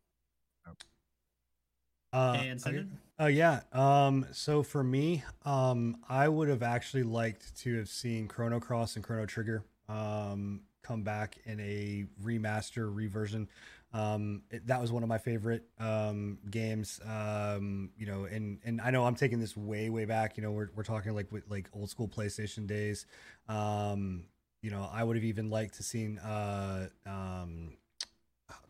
[2.12, 2.58] Uh, and okay.
[2.58, 2.98] Simon?
[3.18, 3.60] Oh yeah.
[3.72, 8.96] Um, so for me, um, I would have actually liked to have seen Chrono Cross
[8.96, 13.48] and Chrono Trigger um, come back in a remaster reversion.
[13.92, 17.00] Um, it- that was one of my favorite um, games.
[17.06, 20.36] Um, you know, and and I know I'm taking this way way back.
[20.36, 23.06] You know, we're we're talking like with like old school PlayStation days.
[23.48, 24.24] Um,
[24.62, 27.76] you know, I would have even liked to seen uh, um,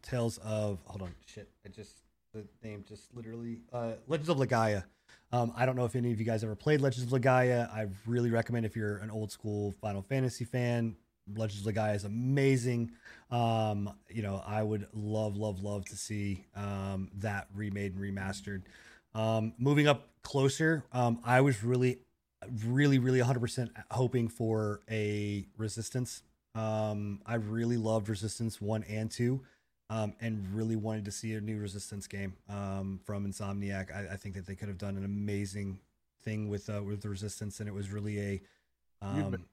[0.03, 1.49] Tales of hold on shit.
[1.65, 1.97] I just
[2.33, 4.85] the name just literally uh Legends of Legaia.
[5.33, 7.71] Um, I don't know if any of you guys ever played Legends of Legaia.
[7.73, 10.97] I really recommend if you're an old school Final Fantasy fan.
[11.37, 12.93] Legends of Legaia is amazing.
[13.31, 18.63] Um, you know, I would love, love, love to see um, that remade and remastered.
[19.15, 21.99] Um, moving up closer, um, I was really,
[22.65, 26.23] really, really 100% hoping for a Resistance.
[26.55, 29.41] Um, I really loved Resistance 1 and 2
[29.91, 33.95] um, and really wanted to see a new Resistance game um, from Insomniac.
[33.95, 35.81] I, I think that they could have done an amazing
[36.23, 38.41] thing with uh, with the Resistance, and it was really a.
[39.01, 39.45] Um,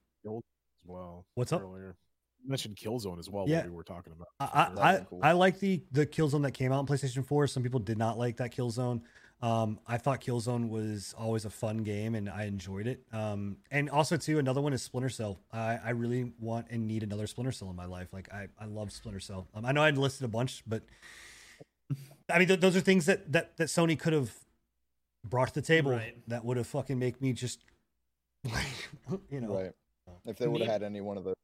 [0.86, 1.24] well.
[1.34, 1.62] What's up?
[1.62, 1.96] Earlier.
[2.42, 3.46] You mentioned Killzone as well.
[3.48, 3.64] Yeah.
[3.64, 4.28] We were talking about.
[4.38, 5.20] I I, cool.
[5.22, 7.46] I like the the Killzone that came out on PlayStation 4.
[7.48, 9.00] Some people did not like that Killzone.
[9.42, 13.02] Um, I thought Killzone was always a fun game and I enjoyed it.
[13.12, 15.38] Um, and also too, another one is Splinter Cell.
[15.52, 18.08] I, I really want and need another Splinter Cell in my life.
[18.14, 19.46] Like I, I love Splinter Cell.
[19.54, 20.84] Um, I know I listed a bunch, but
[22.32, 24.32] I mean th- those are things that that that Sony could have
[25.22, 26.16] brought to the table Right.
[26.28, 27.60] that would have fucking make me just
[28.44, 28.88] like
[29.30, 29.72] you know Right.
[30.26, 31.34] If they would have had any one of those,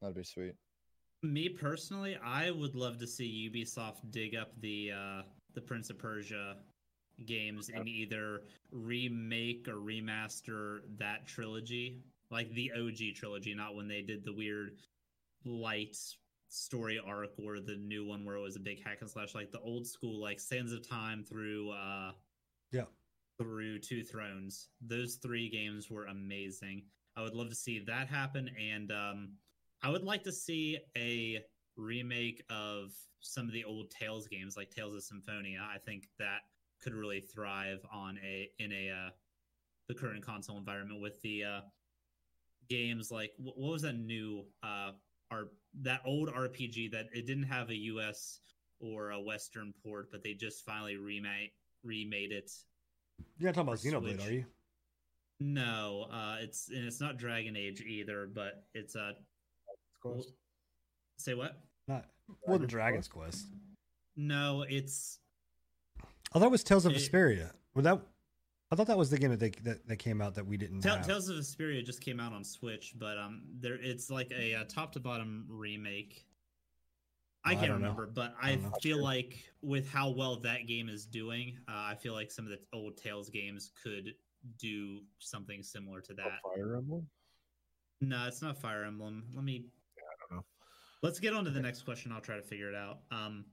[0.00, 0.54] that'd be sweet.
[1.22, 5.22] Me personally, I would love to see Ubisoft dig up the uh,
[5.54, 6.56] the Prince of Persia
[7.26, 8.42] games and either
[8.72, 14.78] remake or remaster that trilogy, like the OG trilogy, not when they did the weird
[15.44, 15.96] light
[16.48, 19.52] story arc or the new one where it was a big hack and slash, like
[19.52, 22.12] the old school, like Sands of Time through uh,
[22.72, 22.84] yeah
[23.38, 24.68] through Two Thrones.
[24.80, 26.82] Those three games were amazing.
[27.16, 29.28] I would love to see that happen, and um,
[29.82, 31.40] I would like to see a
[31.76, 35.60] remake of some of the old Tales games, like Tales of Symphonia.
[35.72, 36.40] I think that
[36.82, 39.10] could really thrive on a in a uh,
[39.88, 41.60] the current console environment with the uh,
[42.68, 44.92] games like what was that new uh,
[45.30, 45.50] R-
[45.82, 48.40] that old RPG that it didn't have a U.S.
[48.80, 51.50] or a Western port, but they just finally remade
[51.82, 52.50] remade it.
[53.38, 54.28] You're not talking about Xenoblade, Switch.
[54.28, 54.44] are you?
[55.40, 59.12] No, uh, it's and it's not Dragon Age either, but it's uh,
[60.00, 60.32] Quest.
[61.18, 61.60] say what?
[61.88, 62.06] Not
[62.46, 63.46] well, the Dragon's Dragon's Quest.
[64.16, 65.18] No, it's
[66.32, 67.50] I thought it was Tales of It- Vesperia.
[67.74, 68.00] Well, that
[68.70, 70.80] I thought that was the game that they, that, that came out that we didn't
[70.80, 71.06] Tell have.
[71.06, 74.64] Tales of Vesperia just came out on Switch, but um, there it's like a, uh
[74.68, 76.24] top to bottom remake.
[77.44, 77.88] I Well, can't don't know.
[77.88, 81.72] remember, but I I, don't feel like with how well that game is doing, uh,
[81.74, 84.14] I feel like some of the old Tales games could
[84.58, 86.40] do something similar to that.
[86.42, 87.06] Fire Emblem.
[88.00, 89.24] No, it's not Fire Emblem.
[89.34, 89.66] Let me.
[89.98, 90.44] I don't know.
[91.02, 92.12] Let's get on to the next question.
[92.12, 92.98] I'll try to figure it out.
[93.10, 93.44] Um,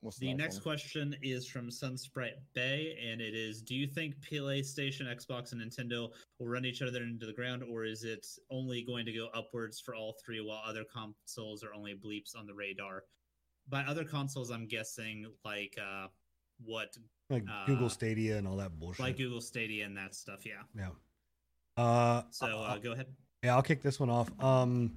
[0.00, 0.62] What's the next one?
[0.62, 6.08] question is from Sunsprite Bay, and it is: Do you think PlayStation, Xbox, and Nintendo
[6.40, 9.80] will run each other into the ground, or is it only going to go upwards
[9.80, 13.04] for all three, while other consoles are only bleeps on the radar?
[13.68, 16.08] By other consoles, I'm guessing like uh,
[16.64, 16.96] what,
[17.30, 19.00] like uh, Google Stadia and all that bullshit.
[19.00, 20.44] like Google Stadia and that stuff.
[20.46, 20.62] Yeah.
[20.76, 20.88] yeah.
[21.82, 23.06] Uh, So uh, go ahead.
[23.42, 24.28] yeah, I'll kick this one off.
[24.42, 24.96] Um,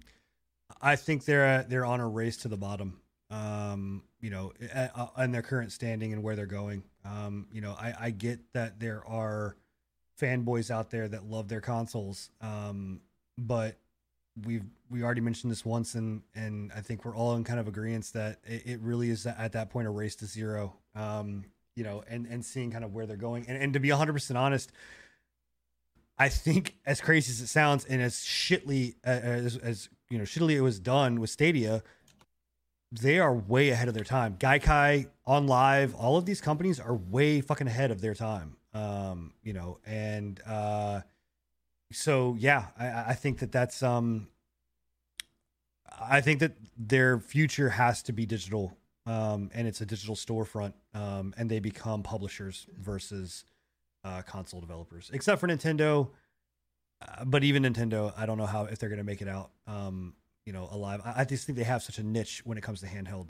[0.82, 3.00] I think they're they're on a race to the bottom.
[3.30, 6.84] Um, you know, a- a- their current standing and where they're going.
[7.04, 9.56] Um, you know, I I get that there are
[10.20, 12.30] fanboys out there that love their consoles.
[12.42, 13.02] Um,
[13.38, 13.78] but
[14.44, 17.68] we've we already mentioned this once, and and I think we're all in kind of
[17.68, 20.76] agreement that it, it really is at that point a race to zero.
[20.96, 21.46] Um,
[21.76, 24.14] you know, and and seeing kind of where they're going, and and to be hundred
[24.14, 24.72] percent honest.
[26.18, 30.24] I think, as crazy as it sounds, and as shitly uh, as, as you know,
[30.24, 31.84] shittily it was done with Stadia,
[32.92, 34.38] they are way ahead of their time.
[34.38, 38.56] Gaikai OnLive, all of these companies are way fucking ahead of their time.
[38.74, 41.02] Um, you know, and uh,
[41.92, 44.28] so yeah, I, I think that that's um,
[46.00, 50.74] I think that their future has to be digital, um, and it's a digital storefront,
[50.94, 53.46] um, and they become publishers versus
[54.04, 56.10] uh, console developers, except for Nintendo.
[57.02, 59.52] Uh, but even Nintendo, I don't know how if they're going to make it out,
[59.68, 60.14] um,
[60.46, 61.02] you know, alive.
[61.04, 63.30] I, I just think they have such a niche when it comes to handheld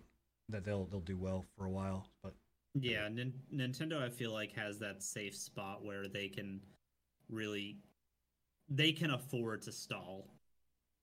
[0.49, 2.07] that they'll they'll do well for a while.
[2.23, 2.34] But
[2.76, 6.61] Yeah, Nin- Nintendo I feel like has that safe spot where they can
[7.30, 7.77] really
[8.69, 10.34] they can afford to stall.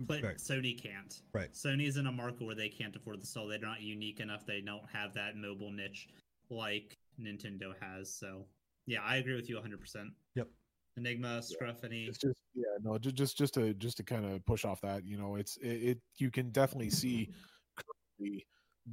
[0.07, 0.37] But Right.
[0.37, 1.23] Sony can't.
[1.33, 1.53] Right.
[1.53, 3.47] Sony's in a market where they can't afford the soul.
[3.47, 4.45] They're not unique enough.
[4.47, 6.09] They don't have that mobile niche
[6.51, 8.13] like Nintendo has.
[8.13, 8.47] So,
[8.87, 10.13] yeah, I agree with you 100%.
[10.35, 10.49] Yep.
[10.97, 14.45] Enigma, Scruff, any It's just yeah, no, just just just to just to kind of
[14.45, 17.31] push off that, you know, it's it, it you can definitely see
[17.77, 18.47] currently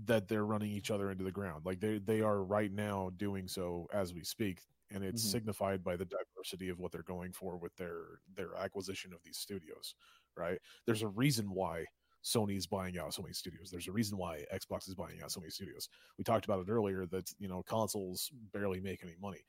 [0.06, 1.65] that they're running each other into the ground.
[1.65, 4.61] Like they they are right now doing so as we speak,
[4.91, 5.31] and it's Mhm.
[5.31, 9.38] signified by the diversity of what they're going for with their their acquisition of these
[9.38, 9.95] studios.
[10.38, 10.60] Right?
[10.85, 11.85] There's a reason why
[12.23, 13.69] Sony's buying out so many studios.
[13.72, 15.88] There's a reason why Xbox is buying out so many studios.
[16.18, 19.39] We talked about it earlier that you know consoles barely make any money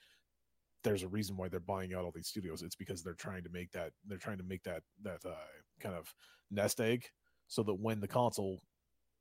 [0.82, 2.62] there's a reason why they're buying out all these studios.
[2.62, 5.35] It's because they're trying to make that they're trying to make that that uh,
[5.78, 6.12] kind of
[6.51, 7.05] nest egg,
[7.48, 8.62] so that when the console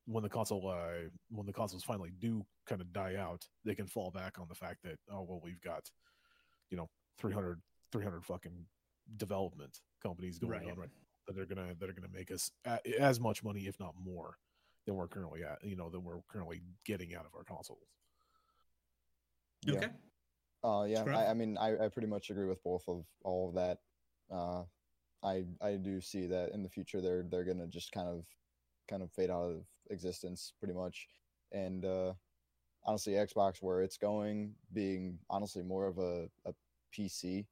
[0.05, 3.87] when the console uh, when the consoles finally do kind of die out, they can
[3.87, 5.83] fall back on the fact that oh well we've got
[6.69, 7.59] you know 300
[7.91, 8.65] 300 fucking
[9.17, 10.71] development companies going Right.
[10.71, 10.89] on right
[11.33, 14.37] that are gonna that are gonna make us a, as much money if not more
[14.85, 17.87] than we're currently at you know than we're currently getting out of our consoles.
[19.65, 19.75] Yeah.
[19.75, 19.87] Okay.
[20.63, 21.17] Uh, yeah, Scruff?
[21.17, 23.77] I, I mean, I, I pretty much agree with both of all of that.
[24.31, 24.63] Uh,
[25.23, 28.25] I I do see that in the future they're they're gonna just kind of
[28.89, 31.07] kind of fade out of existence pretty much,
[31.51, 32.13] and uh,
[32.83, 36.53] honestly, Xbox where it's going being honestly more of a, a
[36.97, 37.45] PC.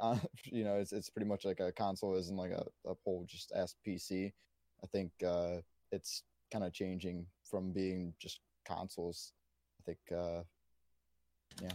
[0.00, 3.24] Uh, you know, it's it's pretty much like a console isn't like a, a whole
[3.28, 4.32] just ass PC.
[4.82, 5.56] I think uh,
[5.92, 6.22] it's
[6.52, 9.32] kind of changing from being just consoles.
[9.80, 10.42] I think uh,
[11.62, 11.70] yeah.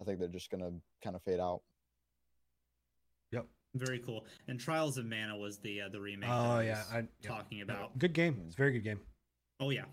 [0.00, 0.70] I think they're just gonna
[1.02, 1.60] kind of fade out.
[3.32, 3.46] Yep.
[3.74, 4.24] Very cool.
[4.48, 6.28] And Trials of Mana was the uh, the remake.
[6.28, 7.28] that Oh, I yeah, was I- yeah.
[7.28, 7.96] talking about.
[7.98, 8.40] good game.
[8.46, 9.00] It's a very good game.
[9.60, 9.84] Oh yeah.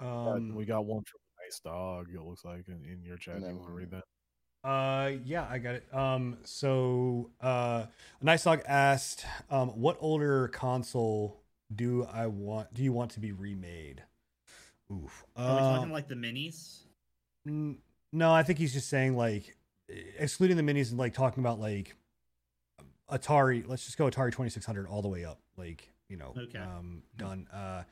[0.00, 2.08] Uh, Um, we got one from Nice Dog.
[2.14, 3.36] It looks like in, in your chat.
[3.36, 4.04] And You want to read that?
[4.64, 5.94] Uh, yeah, I got it.
[5.94, 7.86] Um, so uh,
[8.20, 11.40] Nice Dog asked, um, what older console
[11.74, 12.74] do I want?
[12.74, 14.02] Do you want to be remade?
[14.92, 15.24] Oof.
[15.36, 16.80] Are we talking like the minis?
[17.46, 17.78] n-
[18.12, 19.56] no, I think he's just saying like
[20.18, 21.94] excluding the minis and like talking about like
[23.10, 23.66] Atari.
[23.66, 25.40] Let's just go Atari Twenty Six Hundred all the way up.
[25.56, 26.58] Like you know, Okay.
[26.58, 27.46] um, done.
[27.52, 27.82] Uh,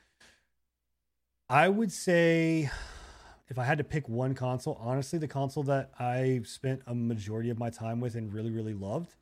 [1.49, 2.69] I would say
[3.49, 7.49] if I had to pick one console, honestly, the console that I spent a majority
[7.49, 9.15] of my time with and really, really loved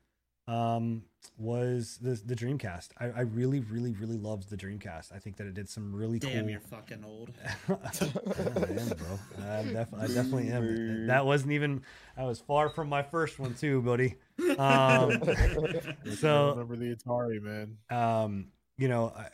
[0.47, 1.03] um,
[1.37, 2.89] was the the Dreamcast.
[2.99, 5.11] I, I really, really, really loved the Dreamcast.
[5.13, 6.49] I think that it did some really Damn, cool.
[6.51, 7.31] you're fucking old.
[7.43, 9.19] Yeah, I am, bro.
[9.43, 11.07] I, def- I definitely am.
[11.07, 11.81] That wasn't even.
[12.17, 14.15] I was far from my first one too, buddy.
[14.57, 15.21] Um,
[16.17, 17.77] so remember the Atari, man.
[17.89, 18.47] um,
[18.77, 19.29] you know, I,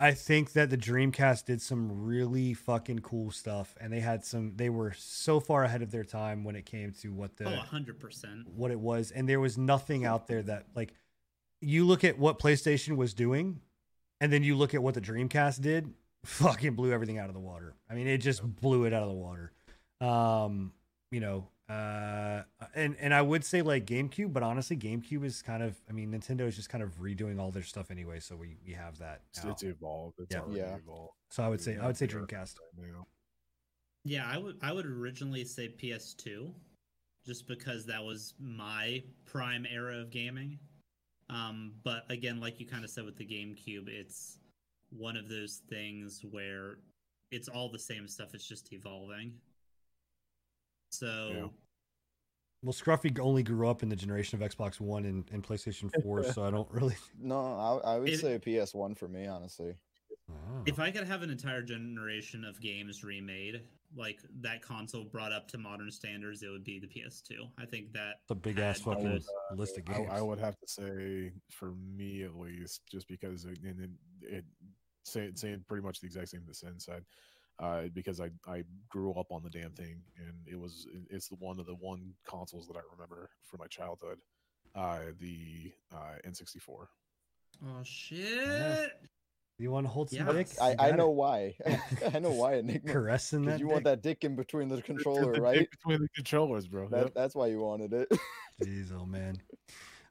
[0.00, 4.52] I think that the Dreamcast did some really fucking cool stuff, and they had some.
[4.56, 7.62] They were so far ahead of their time when it came to what the Oh,
[7.72, 8.46] 100%.
[8.54, 10.94] what it was, and there was nothing out there that like.
[11.60, 13.60] You look at what PlayStation was doing,
[14.20, 15.92] and then you look at what the Dreamcast did.
[16.24, 17.74] Fucking blew everything out of the water.
[17.90, 19.50] I mean, it just blew it out of the water.
[20.00, 20.72] Um,
[21.10, 22.42] you know, uh,
[22.74, 25.76] and and I would say like GameCube, but honestly, GameCube is kind of.
[25.88, 28.72] I mean, Nintendo is just kind of redoing all their stuff anyway, so we we
[28.72, 29.22] have that.
[29.30, 29.50] It's, now.
[29.50, 30.14] it's evolved.
[30.18, 30.42] It's Yeah.
[30.50, 30.76] Yeah.
[30.76, 31.12] evolved.
[31.30, 32.54] So I would say I would say Dreamcast.
[34.04, 36.52] Yeah, I would I would originally say PS2
[37.26, 40.58] just because that was my prime era of gaming.
[41.28, 44.38] Um, but again, like you kind of said with the GameCube, it's
[44.90, 46.78] one of those things where
[47.30, 49.34] it's all the same stuff, it's just evolving.
[50.90, 51.46] So Yeah.
[52.62, 56.24] Well, Scruffy only grew up in the generation of Xbox One and, and PlayStation Four,
[56.24, 56.96] so I don't really.
[57.18, 59.74] no, I, I would If- say PS1 for me, honestly.
[60.30, 60.62] Oh.
[60.66, 63.62] if I could have an entire generation of games remade,
[63.96, 67.48] like that console brought up to modern standards, it would be the PS2.
[67.58, 70.08] I think that It's a big ass had fucking those- list of I, games.
[70.12, 73.90] I would have to say, for me at least, just because it, and it,
[74.20, 74.44] it
[75.04, 77.04] say, saying pretty much the exact same as Sin said,
[77.60, 81.36] uh, because I I grew up on the damn thing, and it was it's the
[81.36, 84.18] one of the one consoles that I remember from my childhood,
[84.74, 86.86] uh, the uh, N64.
[87.66, 88.92] Oh shit!
[89.58, 90.32] you want to hold some Yeah.
[90.32, 90.48] dick?
[90.60, 91.14] I, I know it.
[91.14, 91.54] why.
[92.14, 92.92] I know why, Enigma.
[92.92, 93.60] Caressing Because that.
[93.60, 95.70] you want that dick in between the The controller, dick right?
[95.70, 96.88] between the controllers, bro.
[96.88, 97.14] That, Yep.
[97.14, 98.08] That's why you wanted it.
[98.62, 99.36] Jeez, oh man.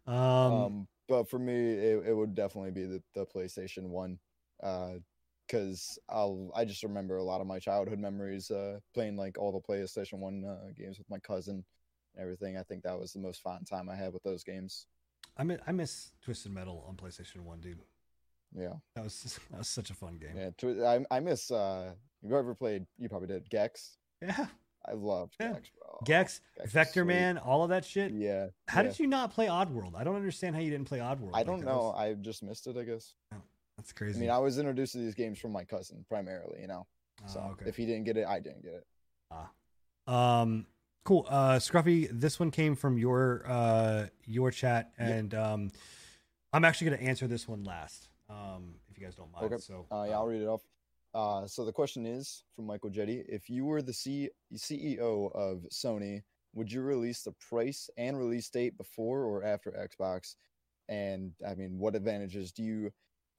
[0.05, 4.19] Um, um, but for me, it, it would definitely be the, the PlayStation One,
[5.47, 9.51] because I'll I just remember a lot of my childhood memories uh, playing like all
[9.51, 11.63] the PlayStation One uh, games with my cousin
[12.15, 12.57] and everything.
[12.57, 14.85] I think that was the most fun time I had with those games.
[15.37, 17.79] I miss, I miss Twisted Metal on PlayStation One, dude.
[18.55, 20.35] Yeah, That was that was such a fun game.
[20.35, 20.87] yeah.
[21.11, 21.51] I I miss.
[21.51, 21.91] Uh,
[22.23, 22.85] you ever played?
[22.97, 23.49] You probably did.
[23.49, 23.97] Gex.
[24.21, 24.47] Yeah,
[24.87, 25.53] I loved Yeah.
[25.53, 25.99] Gex, bro.
[26.05, 27.05] Gex, Gex Vector.
[27.05, 28.11] Man, all of that shit.
[28.13, 28.47] Yeah.
[28.67, 28.87] How yeah.
[28.89, 29.93] did you not play Oddworld?
[29.95, 31.31] I don't understand how you didn't play Oddworld.
[31.33, 31.91] I Like, don't know.
[31.93, 32.77] was- I just missed it.
[32.77, 33.13] I guess.
[33.77, 34.17] That's crazy.
[34.17, 36.61] I mean, I was introduced to these games from my cousin primarily.
[36.61, 36.87] You know.
[37.27, 37.65] So Ah, okay.
[37.67, 40.11] if he didn't get it, I didn't get it.
[40.11, 40.65] Um,
[41.03, 41.25] cool.
[41.27, 45.09] Uh, Scruffy, this one came from your uh your chat, Yep.
[45.09, 45.71] and um,
[46.53, 48.09] I'm actually gonna answer this one last.
[48.29, 49.45] Um, if you guys don't mind.
[49.45, 49.57] Okay.
[49.61, 50.61] So Uh, yeah, I'll read it off.
[51.13, 55.65] Uh, so the question is from Michael Jetty: If you were the C- CEO of
[55.71, 56.21] Sony,
[56.53, 60.35] would you release the price and release date before or after Xbox?
[60.89, 62.93] And I mean, what advantages do you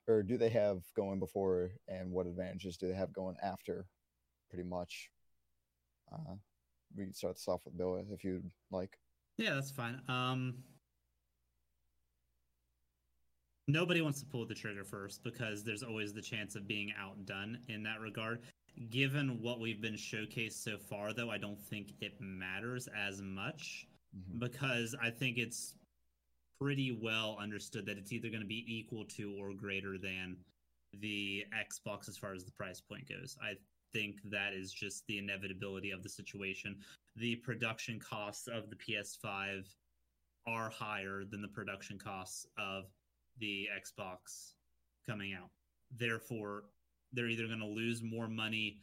[0.08, 3.86] or do they have going before, and what advantages do they have going after?
[4.48, 5.10] Pretty much.
[6.10, 6.34] Uh,
[6.96, 8.98] we can start this off with Bill if you'd like.
[9.36, 10.00] Yeah, that's fine.
[10.08, 10.54] Um,
[13.68, 17.58] nobody wants to pull the trigger first because there's always the chance of being outdone
[17.68, 18.40] in that regard.
[18.88, 23.86] Given what we've been showcased so far, though, I don't think it matters as much
[24.16, 24.38] Mhm.
[24.38, 25.74] because I think it's
[26.60, 30.36] pretty well understood that it's either going to be equal to or greater than
[31.00, 33.36] the Xbox as far as the price point goes.
[33.42, 33.54] I
[33.92, 36.76] think that is just the inevitability of the situation.
[37.16, 39.66] The production costs of the PS5
[40.46, 42.84] are higher than the production costs of
[43.38, 44.52] the Xbox
[45.06, 45.50] coming out.
[45.96, 46.64] Therefore,
[47.12, 48.82] they're either going to lose more money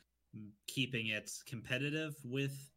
[0.68, 2.72] keeping it competitive with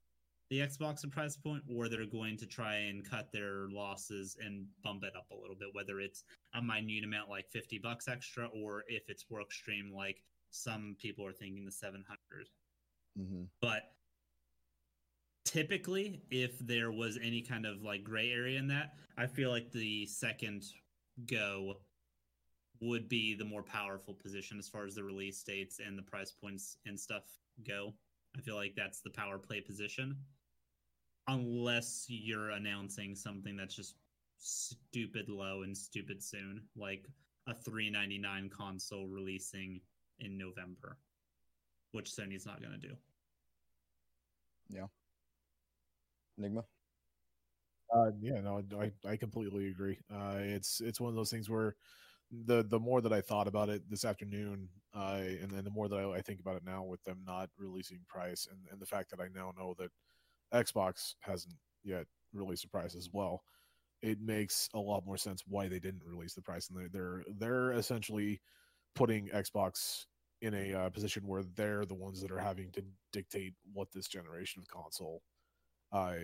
[0.50, 5.04] the Xbox price point, or they're going to try and cut their losses and bump
[5.04, 8.84] it up a little bit, whether it's a minute amount like 50 bucks extra, or
[8.88, 12.48] if it's work stream like some people are thinking the 700.
[13.16, 13.82] hmm But
[15.44, 19.70] typically, if there was any kind of like gray area in that, I feel like
[19.72, 20.64] the second
[21.26, 21.74] go
[22.80, 26.30] would be the more powerful position as far as the release dates and the price
[26.30, 27.24] points and stuff
[27.66, 27.92] go.
[28.36, 30.16] I feel like that's the power play position.
[31.28, 33.96] Unless you're announcing something that's just
[34.38, 37.06] stupid low and stupid soon, like
[37.46, 39.80] a 399 console releasing
[40.20, 40.98] in November,
[41.92, 42.94] which Sony's not going to do.
[44.70, 44.86] Yeah.
[46.38, 46.64] Enigma.
[47.94, 49.98] Uh, yeah, no, I I completely agree.
[50.12, 51.74] Uh, it's it's one of those things where
[52.30, 55.88] the the more that I thought about it this afternoon, uh, and then the more
[55.88, 58.86] that I, I think about it now with them not releasing price, and and the
[58.86, 59.90] fact that I now know that
[60.52, 61.54] Xbox hasn't
[61.84, 63.42] yet released a price as well.
[64.02, 67.24] it makes a lot more sense why they didn't release the price, and they're they're,
[67.38, 68.40] they're essentially
[68.94, 70.06] putting Xbox
[70.40, 74.06] in a uh, position where they're the ones that are having to dictate what this
[74.06, 75.22] generation of console
[75.92, 76.14] uh,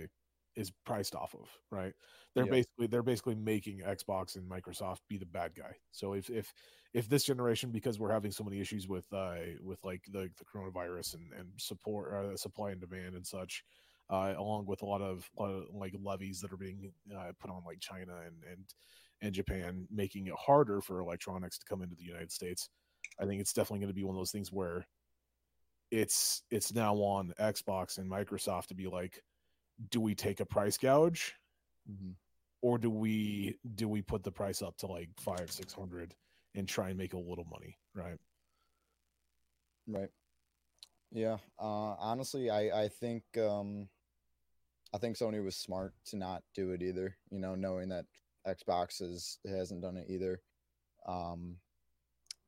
[0.54, 1.92] is priced off of, right?
[2.34, 5.74] They're basically they're basically making Xbox and Microsoft be the bad guy.
[5.90, 6.52] So if if
[6.92, 10.44] if this generation, because we're having so many issues with uh with like the the
[10.44, 13.64] coronavirus and and support uh, supply and demand and such,
[14.10, 17.62] uh, along with a lot of, of like levies that are being uh, put on
[17.66, 18.64] like China and and
[19.22, 22.68] and Japan, making it harder for electronics to come into the United States.
[23.20, 24.86] I think it's definitely going to be one of those things where
[25.90, 29.22] it's it's now on Xbox and Microsoft to be like,
[29.90, 31.34] do we take a price gouge
[31.90, 32.14] Mhm.
[32.62, 36.14] or do we do we put the price up to like five six hundred
[36.54, 38.18] and try and make a little money, right?
[39.86, 40.10] Right.
[41.12, 41.38] Yeah.
[41.58, 43.88] Uh, honestly, I I think um,
[44.94, 47.16] I think Sony was smart to not do it either.
[47.30, 48.04] You know, knowing that
[48.46, 50.40] Xbox is hasn't done it either.
[51.06, 51.56] Um,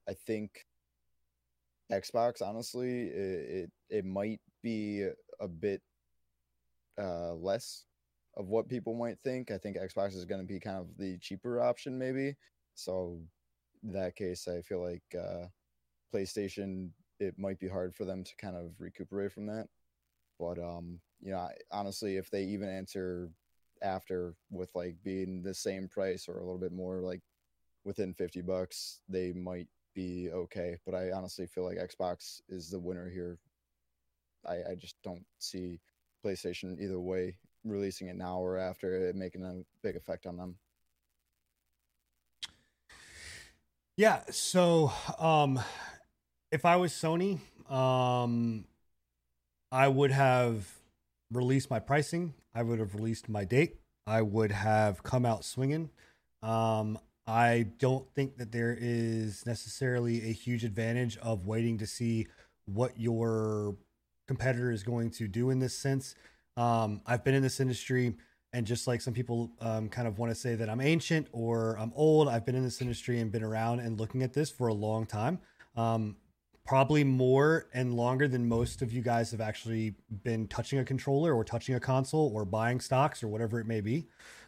[0.08, 0.64] I think
[1.90, 5.08] Xbox, honestly, it it, it might be
[5.40, 5.82] a bit
[6.98, 7.84] uh, less
[8.36, 9.50] of what people might think.
[9.50, 12.36] I think Xbox is going to be kind of the cheaper option, maybe.
[12.74, 13.18] So,
[13.82, 15.46] in that case, I feel like uh,
[16.14, 19.68] PlayStation it might be hard for them to kind of recuperate from that.
[20.38, 23.30] But um, you know, honestly, if they even answer
[23.82, 27.22] after with like being the same price or a little bit more, like
[27.84, 30.76] within fifty bucks, they might be okay.
[30.84, 33.38] But I honestly feel like Xbox is the winner here.
[34.46, 35.80] I, I just don't see
[36.24, 40.56] PlayStation either way releasing it now or after it making a big effect on them.
[43.96, 44.20] Yeah.
[44.30, 45.58] So, um,
[46.52, 48.66] if I was Sony, um,
[49.72, 50.70] I would have
[51.32, 52.34] released my pricing.
[52.54, 53.76] I would have released my date.
[54.06, 55.90] I would have come out swinging.
[56.42, 62.28] Um, I don't think that there is necessarily a huge advantage of waiting to see
[62.66, 63.76] what your
[64.28, 66.14] competitor is going to do in this sense.
[66.56, 68.14] Um, I've been in this industry,
[68.52, 71.76] and just like some people um, kind of want to say that I'm ancient or
[71.78, 74.68] I'm old, I've been in this industry and been around and looking at this for
[74.68, 75.40] a long time.
[75.76, 76.16] Um,
[76.66, 81.32] probably more and longer than most of you guys have actually been touching a controller
[81.32, 84.06] or touching a console or buying stocks or whatever it may be.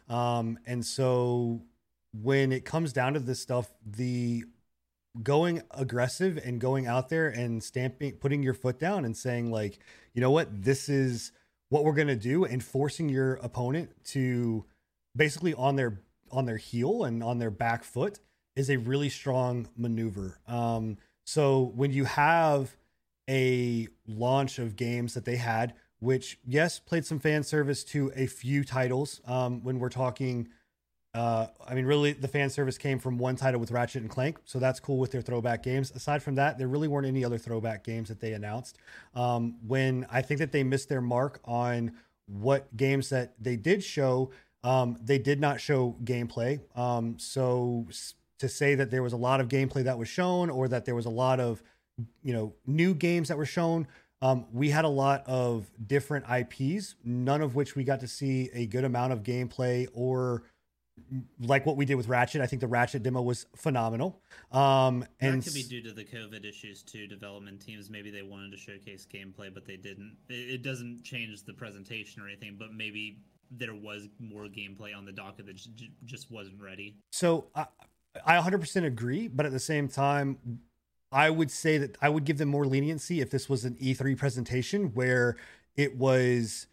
[0.09, 1.61] Um, and so
[2.13, 4.43] when it comes down to this stuff, the
[5.23, 9.79] going aggressive and going out there and stamping, putting your foot down and saying, like,
[10.13, 11.31] you know what, this is
[11.69, 14.65] what we're going to do and forcing your opponent to
[15.15, 18.19] basically on their on their heel and on their back foot
[18.55, 20.39] is a really strong maneuver.
[20.47, 20.97] Um,
[21.29, 22.75] so when you have
[23.29, 28.25] a launch of games that they had, which yes, played some fan service to a
[28.25, 29.21] few titles.
[29.27, 30.49] Um, when we're talking,
[31.13, 34.39] uh, I mean, really, the fan service came from one title with Ratchet and Clank,
[34.45, 35.91] so that's cool with their throwback games.
[35.91, 38.79] Aside from that, there really weren't any other throwback games that they announced.
[39.13, 41.91] Um, when I think that they missed their mark on
[42.25, 44.31] what games that they did show,
[44.63, 46.59] um, they did not show gameplay.
[46.75, 47.85] Um, so
[48.39, 50.95] to say that there was a lot of gameplay that was shown, or that there
[50.95, 51.61] was a lot of
[52.23, 53.87] you know new games that were shown.
[54.21, 58.49] Um, we had a lot of different IPs, none of which we got to see
[58.53, 60.43] a good amount of gameplay or
[61.39, 62.41] like what we did with Ratchet.
[62.41, 64.21] I think the Ratchet demo was phenomenal.
[64.51, 67.07] Um, and that could be due to the COVID issues too.
[67.07, 70.17] Development teams maybe they wanted to showcase gameplay, but they didn't.
[70.27, 73.19] It, doesn't change the presentation or anything, but maybe
[73.49, 76.97] there was more gameplay on the docket that j- just wasn't ready.
[77.11, 77.65] So I,
[78.25, 80.61] I 100% agree, but at the same time,
[81.11, 84.17] I would say that I would give them more leniency if this was an E3
[84.17, 85.37] presentation where
[85.75, 86.67] it was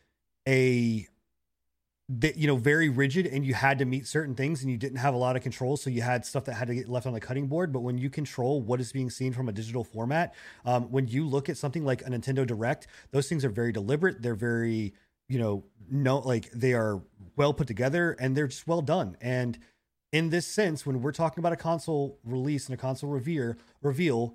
[0.46, 1.06] a
[2.08, 4.98] that you know very rigid and you had to meet certain things and you didn't
[4.98, 7.12] have a lot of control so you had stuff that had to get left on
[7.12, 7.72] the cutting board.
[7.72, 10.34] But when you control what is being seen from a digital format
[10.64, 14.22] um, when you look at something like a nintendo direct those things are very deliberate.
[14.22, 14.94] They're very
[15.28, 17.02] you know no like they are
[17.36, 19.16] well put together and they're just well done.
[19.20, 19.58] And
[20.12, 24.34] in this sense when we're talking about a console release and a console reveal reveal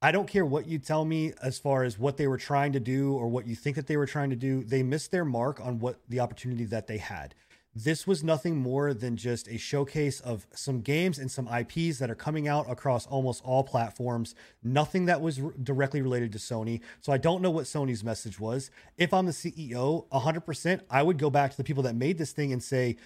[0.00, 2.80] I don't care what you tell me as far as what they were trying to
[2.80, 4.62] do or what you think that they were trying to do.
[4.62, 7.34] They missed their mark on what the opportunity that they had.
[7.74, 12.10] This was nothing more than just a showcase of some games and some IPs that
[12.10, 14.34] are coming out across almost all platforms.
[14.62, 16.80] Nothing that was directly related to Sony.
[17.00, 18.70] So I don't know what Sony's message was.
[18.96, 22.32] If I'm the CEO, 100%, I would go back to the people that made this
[22.32, 22.96] thing and say,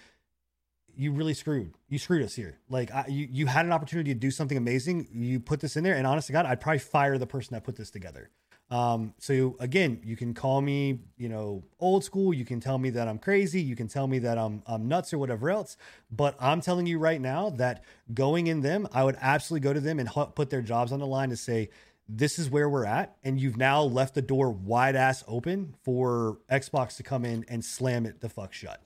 [0.97, 1.75] you really screwed.
[1.89, 2.59] You screwed us here.
[2.69, 5.09] Like I, you, you had an opportunity to do something amazing.
[5.13, 7.65] You put this in there, and honest to God, I'd probably fire the person that
[7.65, 8.31] put this together.
[8.71, 12.33] Um, so again, you can call me, you know, old school.
[12.33, 13.61] You can tell me that I'm crazy.
[13.61, 15.77] You can tell me that I'm I'm nuts or whatever else.
[16.11, 19.81] But I'm telling you right now that going in them, I would absolutely go to
[19.81, 21.69] them and put their jobs on the line to say,
[22.09, 26.39] this is where we're at, and you've now left the door wide ass open for
[26.51, 28.81] Xbox to come in and slam it the fuck shut.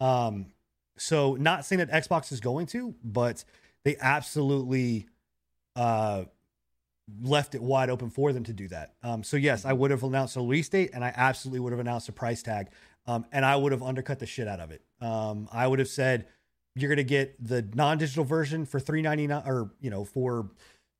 [0.00, 0.46] Um,
[1.02, 3.44] so not saying that Xbox is going to, but
[3.84, 5.08] they absolutely
[5.76, 6.24] uh
[7.20, 8.94] left it wide open for them to do that.
[9.02, 11.80] Um, so yes, I would have announced a release date, and I absolutely would have
[11.80, 12.68] announced a price tag,
[13.06, 14.82] um, and I would have undercut the shit out of it.
[15.00, 16.26] Um, I would have said
[16.74, 20.48] you're going to get the non-digital version for three ninety nine, or you know for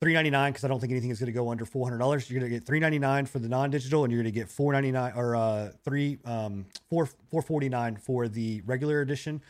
[0.02, 1.98] three ninety nine, because I don't think anything is going to go under four hundred
[1.98, 2.28] dollars.
[2.28, 4.50] You're going to get three ninety nine for the non-digital, and you're going to get
[4.50, 9.40] four ninety nine or uh, three um, four four forty nine for the regular edition.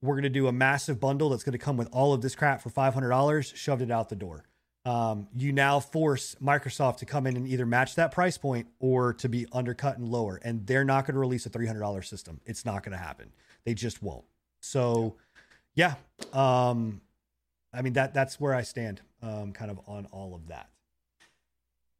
[0.00, 2.34] We're going to do a massive bundle that's going to come with all of this
[2.34, 3.52] crap for five hundred dollars.
[3.54, 4.44] Shoved it out the door
[4.88, 9.12] um, you now force Microsoft to come in and either match that price point or
[9.14, 10.40] to be undercut and lower.
[10.42, 12.40] And they're not going to release a $300 system.
[12.46, 13.30] It's not going to happen.
[13.64, 14.24] They just won't.
[14.60, 15.16] So,
[15.74, 15.96] yeah.
[16.32, 17.02] Um,
[17.74, 20.70] I mean, that that's where I stand um, kind of on all of that.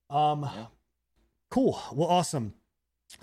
[0.08, 0.66] Um, Yeah.
[1.50, 1.80] Cool.
[1.92, 2.54] Well, awesome.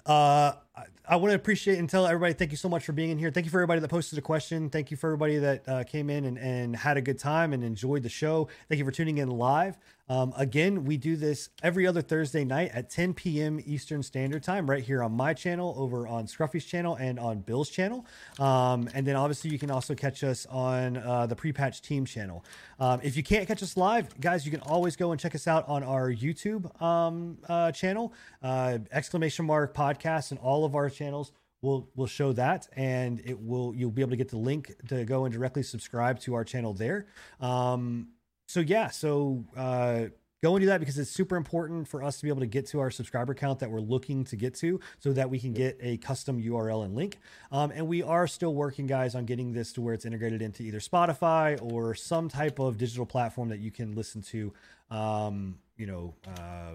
[0.05, 3.11] Uh, I, I want to appreciate and tell everybody thank you so much for being
[3.11, 3.31] in here.
[3.31, 4.69] Thank you for everybody that posted a question.
[4.69, 7.63] Thank you for everybody that uh, came in and, and had a good time and
[7.63, 8.47] enjoyed the show.
[8.69, 9.77] Thank you for tuning in live.
[10.07, 13.59] Um, again, we do this every other Thursday night at 10 p.m.
[13.65, 17.69] Eastern Standard Time, right here on my channel, over on Scruffy's channel, and on Bill's
[17.69, 18.05] channel.
[18.39, 22.45] Um, and then obviously you can also catch us on uh, the Pre-Patch Team channel.
[22.79, 25.47] Um, if you can't catch us live, guys, you can always go and check us
[25.47, 30.89] out on our YouTube um, uh, channel, uh, exclamation mark podcast, and all of our
[30.89, 34.73] channels we'll we'll show that and it will you'll be able to get the link
[34.87, 37.07] to go and directly subscribe to our channel there
[37.39, 38.09] um
[38.45, 40.05] so yeah so uh
[40.45, 42.67] go and do that because it's super important for us to be able to get
[42.67, 45.75] to our subscriber count that we're looking to get to so that we can get
[45.81, 47.17] a custom url and link.
[47.51, 50.61] Um, and we are still working guys on getting this to where it's integrated into
[50.61, 54.53] either spotify or some type of digital platform that you can listen to
[54.91, 56.73] um, you know uh,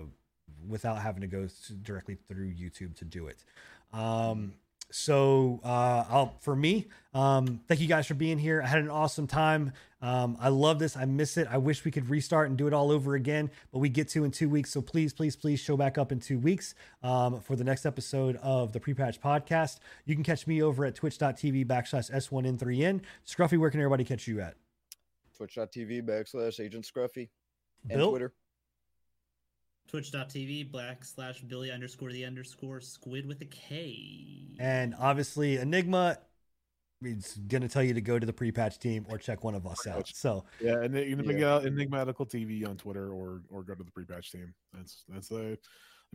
[0.67, 1.47] without having to go
[1.83, 3.45] directly through youtube to do it.
[3.93, 4.55] Um,
[4.91, 8.63] so uh, I'll for me, um, thank you guys for being here.
[8.63, 9.73] I had an awesome time.
[10.03, 10.97] Um, I love this.
[10.97, 11.47] I miss it.
[11.51, 14.25] I wish we could restart and do it all over again, but we get to
[14.25, 14.71] in two weeks.
[14.71, 18.37] So please, please, please show back up in two weeks um, for the next episode
[18.37, 19.81] of the Pre-Patch Podcast.
[20.07, 23.03] You can catch me over at twitch.tv backslash S1N3N.
[23.27, 24.55] Scruffy, where can everybody catch you at?
[25.37, 27.29] Twitch.tv backslash Agent Scruffy
[27.89, 28.11] and Bill?
[28.11, 28.33] Twitter.
[29.91, 34.57] Twitch.tv backslash Billy underscore the underscore squid with a K.
[34.61, 36.17] And obviously, Enigma
[37.03, 39.67] is going to tell you to go to the pre-patch team or check one of
[39.67, 40.07] us out.
[40.15, 41.33] So Yeah, and you can Yeah.
[41.33, 44.55] check out Enigmatical TV on Twitter or or go to the pre-patch team.
[44.73, 45.59] That's that's the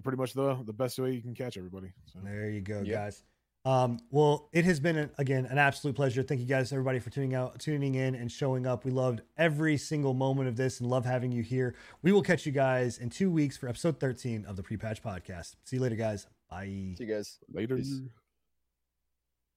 [0.04, 1.92] pretty much the the best way you can catch everybody.
[2.06, 2.88] So There you go, Yep.
[2.88, 3.24] guys.
[3.66, 6.22] Um, well, it has been again an absolute pleasure.
[6.22, 8.86] Thank you guys, everybody, for tuning out, tuning in, and showing up.
[8.86, 11.76] We loved every single moment of this, and love having you here.
[12.04, 15.56] We will catch you guys in two weeks for episode thirteen of the Pre-Patch Podcast.
[15.64, 16.28] See you later, guys.
[16.50, 16.66] Bye.
[16.66, 17.40] See you guys.
[17.52, 17.78] later.
[17.78, 18.02] Peace.